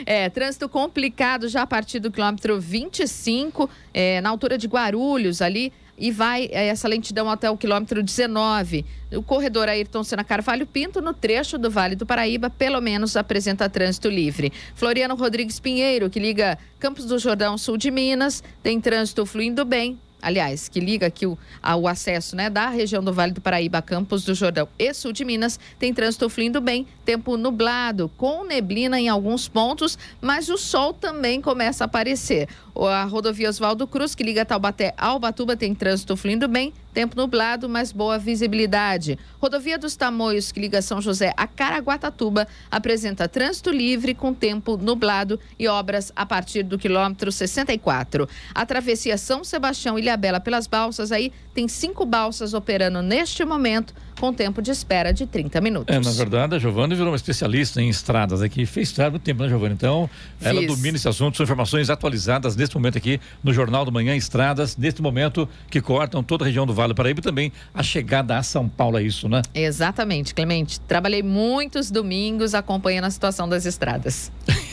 É, 0.05 0.29
trânsito 0.29 0.69
complicado 0.69 1.47
já 1.47 1.63
a 1.63 1.67
partir 1.67 1.99
do 1.99 2.11
quilômetro 2.11 2.59
25, 2.59 3.69
é, 3.93 4.21
na 4.21 4.29
altura 4.29 4.57
de 4.57 4.67
Guarulhos 4.67 5.41
ali. 5.41 5.73
E 5.97 6.11
vai 6.11 6.49
é, 6.51 6.67
essa 6.67 6.87
lentidão 6.87 7.29
até 7.29 7.49
o 7.49 7.57
quilômetro 7.57 8.03
19. 8.03 8.85
O 9.13 9.23
corredor 9.23 9.69
Ayrton 9.69 10.03
Senna 10.03 10.23
Carvalho 10.23 10.67
Pinto, 10.67 11.01
no 11.01 11.13
trecho 11.13 11.57
do 11.57 11.71
Vale 11.71 11.95
do 11.95 12.05
Paraíba, 12.05 12.49
pelo 12.49 12.81
menos 12.81 13.15
apresenta 13.15 13.69
trânsito 13.69 14.09
livre. 14.09 14.51
Floriano 14.75 15.15
Rodrigues 15.15 15.59
Pinheiro, 15.59 16.09
que 16.09 16.19
liga 16.19 16.57
Campos 16.79 17.05
do 17.05 17.17
Jordão, 17.17 17.57
sul 17.57 17.77
de 17.77 17.89
Minas, 17.89 18.43
tem 18.61 18.79
trânsito 18.79 19.25
fluindo 19.25 19.63
bem. 19.63 19.97
Aliás, 20.25 20.67
que 20.67 20.79
liga 20.79 21.05
aqui 21.05 21.27
o, 21.27 21.37
a- 21.61 21.75
o 21.75 21.87
acesso 21.87 22.35
né, 22.35 22.49
da 22.49 22.67
região 22.69 23.03
do 23.03 23.13
Vale 23.13 23.31
do 23.31 23.39
Paraíba, 23.41 23.79
Campos 23.79 24.23
do 24.25 24.33
Jordão 24.33 24.67
e 24.79 24.91
sul 24.91 25.11
de 25.11 25.23
Minas, 25.23 25.59
tem 25.77 25.93
trânsito 25.93 26.27
fluindo 26.27 26.59
bem, 26.59 26.87
tempo 27.05 27.37
nublado, 27.37 28.09
com 28.17 28.43
neblina 28.43 28.99
em 28.99 29.07
alguns 29.07 29.47
pontos, 29.47 29.99
mas 30.19 30.49
o 30.49 30.57
sol 30.57 30.93
também 30.93 31.39
começa 31.39 31.83
a 31.83 31.85
aparecer. 31.85 32.49
A 32.75 33.03
rodovia 33.03 33.47
Oswaldo 33.49 33.85
Cruz, 33.85 34.15
que 34.15 34.23
liga 34.23 34.43
Taubaté 34.43 34.95
ao 34.97 35.19
Batuba, 35.19 35.55
tem 35.55 35.75
trânsito 35.75 36.17
fluindo 36.17 36.47
bem, 36.47 36.73
tempo 36.95 37.17
nublado, 37.17 37.67
mas 37.67 37.91
boa 37.91 38.17
visibilidade. 38.17 39.19
Rodovia 39.37 39.77
dos 39.77 39.97
Tamoios, 39.97 40.49
que 40.49 40.61
liga 40.61 40.81
São 40.81 41.01
José 41.01 41.33
a 41.35 41.45
Caraguatatuba, 41.45 42.47
apresenta 42.71 43.27
trânsito 43.27 43.69
livre 43.69 44.15
com 44.15 44.33
tempo 44.33 44.77
nublado 44.77 45.37
e 45.59 45.67
obras 45.67 46.13
a 46.15 46.25
partir 46.25 46.63
do 46.63 46.77
quilômetro 46.79 47.33
64. 47.33 48.29
A 48.53 48.65
travessia 48.65 49.17
São 49.17 49.43
Sebastião 49.43 49.99
Ilhabela 49.99 50.39
pelas 50.39 50.67
balsas 50.67 51.11
aí 51.11 51.33
tem 51.53 51.67
cinco 51.67 52.05
balsas 52.05 52.53
operando 52.53 53.01
neste 53.01 53.43
momento 53.43 53.93
com 54.19 54.33
tempo 54.33 54.61
de 54.61 54.71
espera 54.71 55.13
de 55.13 55.25
30 55.25 55.61
minutos. 55.61 55.95
É, 55.95 55.99
na 55.99 56.11
verdade, 56.11 56.55
a 56.55 56.59
Giovana 56.59 56.95
virou 56.95 57.11
uma 57.11 57.15
especialista 57.15 57.81
em 57.81 57.89
estradas 57.89 58.41
aqui, 58.41 58.65
fez 58.65 58.89
estrada 58.89 59.11
muito 59.11 59.23
tempo, 59.23 59.43
né, 59.43 59.49
Giovana? 59.49 59.73
Então, 59.73 60.09
ela 60.41 60.59
Fiz. 60.61 60.67
domina 60.67 60.97
esse 60.97 61.07
assunto, 61.07 61.37
são 61.37 61.43
informações 61.43 61.89
atualizadas 61.89 62.55
neste 62.55 62.75
momento 62.75 62.97
aqui 62.97 63.19
no 63.43 63.53
Jornal 63.53 63.85
do 63.85 63.91
Manhã 63.91 64.15
Estradas, 64.15 64.77
neste 64.77 65.01
momento 65.01 65.47
que 65.69 65.81
cortam 65.81 66.23
toda 66.23 66.43
a 66.43 66.47
região 66.47 66.65
do 66.65 66.73
Vale 66.73 66.93
do 66.93 66.95
Paraíba 66.95 67.19
e 67.19 67.23
também 67.23 67.51
a 67.73 67.83
chegada 67.83 68.37
a 68.37 68.43
São 68.43 68.67
Paulo, 68.67 68.97
é 68.97 69.03
isso, 69.03 69.27
né? 69.27 69.41
Exatamente, 69.53 70.33
Clemente. 70.33 70.79
Trabalhei 70.81 71.23
muitos 71.23 71.91
domingos 71.91 72.53
acompanhando 72.53 73.05
a 73.05 73.09
situação 73.09 73.47
das 73.47 73.65
estradas. 73.65 74.31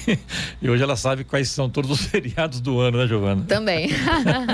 E 0.61 0.69
hoje 0.69 0.83
ela 0.83 0.97
sabe 0.97 1.23
quais 1.23 1.49
são 1.49 1.69
todos 1.69 1.91
os 1.91 2.01
feriados 2.07 2.61
do 2.61 2.81
ano, 2.81 2.99
né, 2.99 3.07
Giovana? 3.07 3.45
Também. 3.47 3.89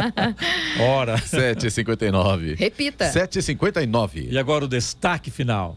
Ora. 0.80 1.16
7h59. 1.16 2.56
Repita. 2.58 3.10
7h59. 3.10 4.28
E 4.30 4.38
agora 4.38 4.64
o 4.64 4.68
destaque 4.78 5.28
final. 5.28 5.76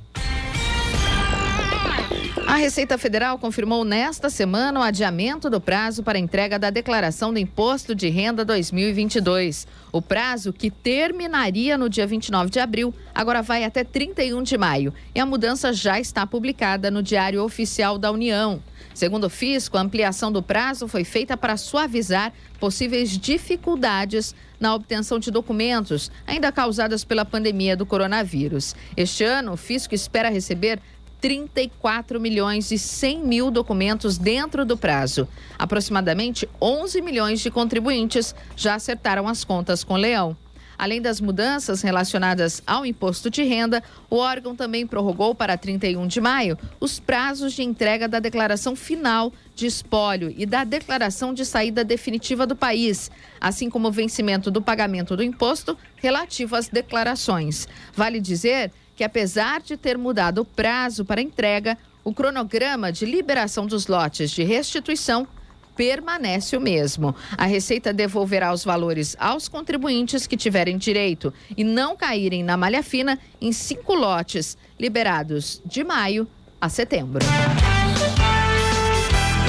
A 2.46 2.56
Receita 2.56 3.00
Federal 3.00 3.40
confirmou 3.40 3.84
nesta 3.84 4.30
semana 4.30 4.80
o 4.80 4.84
adiamento 4.84 5.50
do 5.50 5.60
prazo 5.60 6.04
para 6.04 6.20
entrega 6.20 6.60
da 6.60 6.70
declaração 6.70 7.34
do 7.34 7.40
Imposto 7.40 7.96
de 7.96 8.10
Renda 8.10 8.46
2022. 8.46 9.66
O 9.92 10.04
prazo, 10.04 10.54
que 10.54 10.70
terminaria 10.70 11.80
no 11.80 11.90
dia 11.90 12.06
29 12.06 12.52
de 12.52 12.60
abril, 12.60 12.94
agora 13.16 13.42
vai 13.42 13.64
até 13.64 13.84
31 13.84 14.44
de 14.44 14.56
maio. 14.56 14.94
E 15.16 15.20
a 15.20 15.26
mudança 15.26 15.74
já 15.74 16.00
está 16.00 16.28
publicada 16.28 16.92
no 16.92 17.02
Diário 17.02 17.44
Oficial 17.44 17.98
da 17.98 18.12
União. 18.12 18.62
Segundo 18.94 19.24
o 19.24 19.30
fisco, 19.30 19.78
a 19.78 19.82
ampliação 19.82 20.32
do 20.32 20.44
prazo 20.44 20.88
foi 20.88 21.04
feita 21.04 21.36
para 21.36 21.58
suavizar 21.58 22.32
possíveis 22.60 23.18
dificuldades 23.18 24.36
na 24.62 24.74
obtenção 24.76 25.20
de 25.20 25.32
documentos, 25.32 26.12
ainda 26.26 26.52
causadas 26.52 27.04
pela 27.04 27.26
pandemia 27.26 27.76
do 27.76 27.86
coronavírus. 27.86 28.76
Este 28.96 29.24
ano, 29.24 29.54
o 29.54 29.58
fisco 29.58 29.96
espera 29.96 30.30
receber 30.30 30.80
34 31.20 32.20
milhões 32.20 32.72
e 32.72 32.78
100 32.78 33.24
mil 33.24 33.52
documentos 33.52 34.18
dentro 34.18 34.64
do 34.64 34.78
prazo. 34.78 35.28
Aproximadamente 35.58 36.48
11 36.62 37.02
milhões 37.02 37.42
de 37.42 37.52
contribuintes 37.52 38.34
já 38.56 38.76
acertaram 38.76 39.28
as 39.28 39.44
contas 39.44 39.84
com 39.84 39.96
Leão. 39.96 40.38
Além 40.82 41.00
das 41.00 41.22
mudanças 41.22 41.84
relacionadas 41.84 42.64
ao 42.66 42.84
imposto 42.84 43.30
de 43.30 43.44
renda, 43.44 43.84
o 44.10 44.16
órgão 44.16 44.56
também 44.56 44.88
prorrogou 44.88 45.36
para 45.36 45.56
31 45.56 46.08
de 46.08 46.20
maio 46.20 46.58
os 46.80 47.00
prazos 47.00 47.54
de 47.54 47.62
entrega 47.62 48.08
da 48.08 48.20
declaração 48.20 48.76
final 48.76 49.32
de 49.54 49.68
espólio 49.68 50.34
e 50.36 50.44
da 50.44 50.64
declaração 50.64 51.36
de 51.36 51.46
saída 51.46 51.84
definitiva 51.84 52.48
do 52.48 52.56
país, 52.56 53.12
assim 53.40 53.70
como 53.70 53.90
o 53.90 53.92
vencimento 53.92 54.50
do 54.50 54.60
pagamento 54.60 55.16
do 55.16 55.22
imposto 55.22 55.78
relativo 55.98 56.56
às 56.56 56.68
declarações. 56.68 57.68
Vale 57.94 58.20
dizer 58.20 58.72
que, 58.96 59.04
apesar 59.04 59.62
de 59.62 59.78
ter 59.78 60.00
mudado 60.00 60.42
o 60.42 60.46
prazo 60.46 61.06
para 61.06 61.22
entrega, 61.22 61.78
o 62.04 62.12
cronograma 62.12 62.92
de 62.92 63.06
liberação 63.06 63.68
dos 63.68 63.86
lotes 63.86 64.32
de 64.32 64.42
restituição 64.44 65.28
permanece 65.76 66.56
o 66.56 66.62
mesmo. 66.62 67.16
A 67.38 67.46
Receita 67.46 67.94
devolverá 67.94 68.54
os 68.54 68.64
valores 68.64 69.16
aos 69.20 69.48
contribuintes 69.48 70.28
que 70.28 70.38
tiverem 70.38 70.78
direito 70.78 71.34
e 71.56 71.64
não 71.64 71.96
caírem 71.96 72.44
na 72.44 72.58
malha 72.58 72.84
fina 72.84 73.20
em 73.40 73.52
cinco 73.52 73.94
lotes, 73.94 74.58
liberados 74.80 75.62
de 75.66 75.84
maio 75.84 76.28
a 76.60 76.70
setembro. 76.70 77.26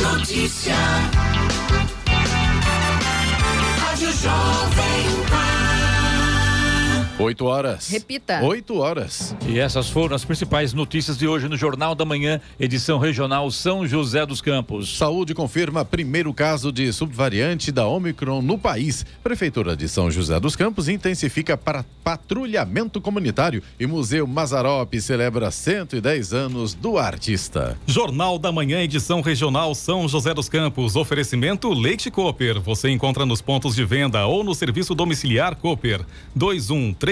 Notícia. 0.00 0.74
Rádio 3.78 4.12
Jovem. 4.12 5.11
8 7.22 7.44
horas. 7.44 7.88
Repita. 7.88 8.42
8 8.42 8.76
horas. 8.76 9.36
E 9.46 9.56
essas 9.58 9.88
foram 9.88 10.16
as 10.16 10.24
principais 10.24 10.72
notícias 10.72 11.16
de 11.16 11.28
hoje 11.28 11.48
no 11.48 11.56
Jornal 11.56 11.94
da 11.94 12.04
Manhã, 12.04 12.40
edição 12.58 12.98
regional 12.98 13.48
São 13.52 13.86
José 13.86 14.26
dos 14.26 14.40
Campos. 14.40 14.98
Saúde 14.98 15.32
confirma 15.32 15.84
primeiro 15.84 16.34
caso 16.34 16.72
de 16.72 16.92
subvariante 16.92 17.70
da 17.70 17.86
Omicron 17.86 18.42
no 18.42 18.58
país. 18.58 19.06
Prefeitura 19.22 19.76
de 19.76 19.88
São 19.88 20.10
José 20.10 20.40
dos 20.40 20.56
Campos 20.56 20.88
intensifica 20.88 21.56
para 21.56 21.84
patrulhamento 22.02 23.00
comunitário 23.00 23.62
e 23.78 23.86
Museu 23.86 24.26
Mazarop 24.26 24.92
celebra 25.00 25.52
110 25.52 26.32
anos 26.32 26.74
do 26.74 26.98
artista. 26.98 27.78
Jornal 27.86 28.36
da 28.36 28.50
Manhã, 28.50 28.82
edição 28.82 29.20
regional 29.20 29.76
São 29.76 30.08
José 30.08 30.34
dos 30.34 30.48
Campos. 30.48 30.96
Oferecimento 30.96 31.72
Leite 31.72 32.10
Cooper. 32.10 32.60
Você 32.60 32.90
encontra 32.90 33.24
nos 33.24 33.40
pontos 33.40 33.76
de 33.76 33.84
venda 33.84 34.26
ou 34.26 34.42
no 34.42 34.56
serviço 34.56 34.92
domiciliar 34.92 35.54
Cooper. 35.54 36.00
2139 36.34 37.11